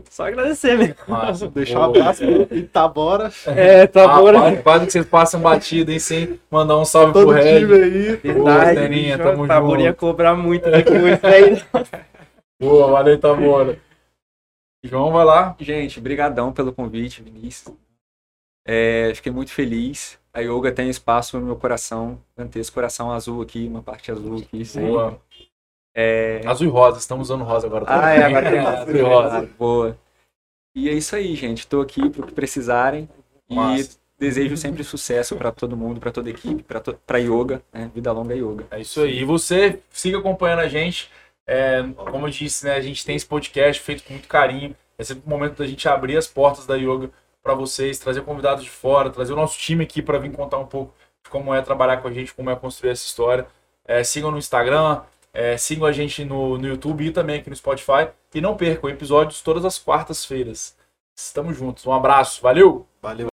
Só 0.08 0.26
agradecer 0.26 0.76
mesmo. 0.76 0.96
Massa, 1.06 1.48
deixar 1.48 1.80
um 1.80 1.84
abraço 1.84 2.24
pro 2.24 2.56
Itabora. 2.56 3.30
É, 3.46 3.84
Itabora. 3.84 4.48
Ah, 4.48 4.62
quase 4.62 4.86
que 4.86 4.92
vocês 4.92 5.06
passam 5.06 5.40
batido, 5.40 5.92
hein, 5.92 5.98
sem 5.98 6.40
mandar 6.50 6.78
um 6.78 6.84
salve 6.84 7.12
Todo 7.12 7.26
pro 7.26 7.34
Red. 7.34 7.42
aí. 7.42 8.16
Verdade, 8.16 8.80
Teninha, 8.80 9.18
tamo 9.18 9.44
Itabora 9.44 9.82
ia 9.82 9.92
cobrar 9.92 10.34
muito 10.34 10.70
depois, 10.70 11.18
aí. 11.24 11.62
Boa, 12.60 12.92
valeu, 12.92 13.14
Itabora. 13.14 13.78
João, 14.84 15.10
vai 15.10 15.24
lá. 15.24 15.56
Gente, 15.58 15.98
brigadão 15.98 16.52
pelo 16.52 16.72
convite, 16.72 17.22
Vinícius. 17.22 17.74
É, 18.66 19.12
fiquei 19.14 19.32
muito 19.32 19.50
feliz. 19.50 20.18
A 20.32 20.40
yoga 20.40 20.72
tem 20.72 20.90
espaço 20.90 21.38
no 21.38 21.46
meu 21.46 21.56
coração, 21.56 22.20
esse 22.54 22.72
coração 22.72 23.10
azul 23.10 23.40
aqui, 23.40 23.66
uma 23.66 23.82
parte 23.82 24.10
azul 24.10 24.38
aqui. 24.38 24.62
Boa. 24.78 25.20
É... 25.94 26.40
Azul 26.44 26.66
e 26.66 26.70
rosa, 26.70 26.98
estamos 26.98 27.30
usando 27.30 27.44
rosa 27.44 27.66
agora. 27.66 27.84
Ah, 27.88 28.10
é, 28.10 28.24
agora 28.24 28.50
tem 28.50 28.58
azul 28.66 28.96
e 28.96 29.00
rosa. 29.00 29.48
Boa. 29.58 29.98
E 30.74 30.88
é 30.88 30.92
isso 30.92 31.14
aí, 31.14 31.34
gente. 31.36 31.60
Estou 31.60 31.80
aqui 31.80 32.10
para 32.10 32.22
o 32.24 32.26
que 32.26 32.32
precisarem. 32.32 33.08
Nossa. 33.48 33.80
E 33.80 33.88
desejo 34.18 34.56
sempre 34.56 34.82
sucesso 34.82 35.36
para 35.36 35.52
todo 35.52 35.76
mundo, 35.76 36.00
para 36.00 36.10
toda 36.10 36.28
a 36.28 36.32
equipe, 36.32 36.62
para 36.62 36.80
to... 36.80 36.98
yoga, 37.16 37.62
né? 37.72 37.90
Vida 37.94 38.10
longa 38.10 38.34
yoga. 38.34 38.66
É 38.70 38.80
isso 38.80 39.02
aí. 39.02 39.20
E 39.20 39.24
você 39.24 39.80
siga 39.90 40.18
acompanhando 40.18 40.60
a 40.60 40.68
gente. 40.68 41.10
É, 41.46 41.82
como 42.10 42.26
eu 42.26 42.30
disse, 42.30 42.64
né, 42.64 42.74
a 42.74 42.80
gente 42.80 43.04
tem 43.04 43.16
esse 43.16 43.26
podcast 43.26 43.82
feito 43.82 44.02
com 44.04 44.12
muito 44.12 44.28
carinho. 44.28 44.74
É 44.96 45.04
sempre 45.04 45.24
o 45.26 45.28
momento 45.28 45.56
da 45.56 45.66
gente 45.66 45.88
abrir 45.88 46.16
as 46.16 46.26
portas 46.26 46.66
da 46.66 46.76
yoga 46.76 47.10
para 47.42 47.54
vocês, 47.54 47.98
trazer 47.98 48.22
convidados 48.22 48.64
de 48.64 48.70
fora, 48.70 49.10
trazer 49.10 49.32
o 49.32 49.36
nosso 49.36 49.58
time 49.58 49.84
aqui 49.84 50.00
para 50.00 50.18
vir 50.18 50.32
contar 50.32 50.58
um 50.58 50.66
pouco 50.66 50.94
de 51.22 51.30
como 51.30 51.54
é 51.54 51.60
trabalhar 51.60 51.98
com 51.98 52.08
a 52.08 52.12
gente, 52.12 52.32
como 52.32 52.50
é 52.50 52.56
construir 52.56 52.90
essa 52.90 53.04
história. 53.04 53.46
É, 53.86 54.02
sigam 54.02 54.30
no 54.30 54.38
Instagram, 54.38 55.02
é, 55.32 55.56
sigam 55.56 55.86
a 55.86 55.92
gente 55.92 56.24
no, 56.24 56.56
no 56.56 56.66
YouTube 56.66 57.04
e 57.04 57.10
também 57.10 57.40
aqui 57.40 57.50
no 57.50 57.56
Spotify. 57.56 58.08
E 58.34 58.40
não 58.40 58.56
percam 58.56 58.88
episódios 58.88 59.42
todas 59.42 59.64
as 59.64 59.78
quartas-feiras. 59.78 60.76
Estamos 61.14 61.56
juntos. 61.56 61.86
Um 61.86 61.92
abraço. 61.92 62.40
Valeu! 62.40 62.86
Valeu. 63.02 63.22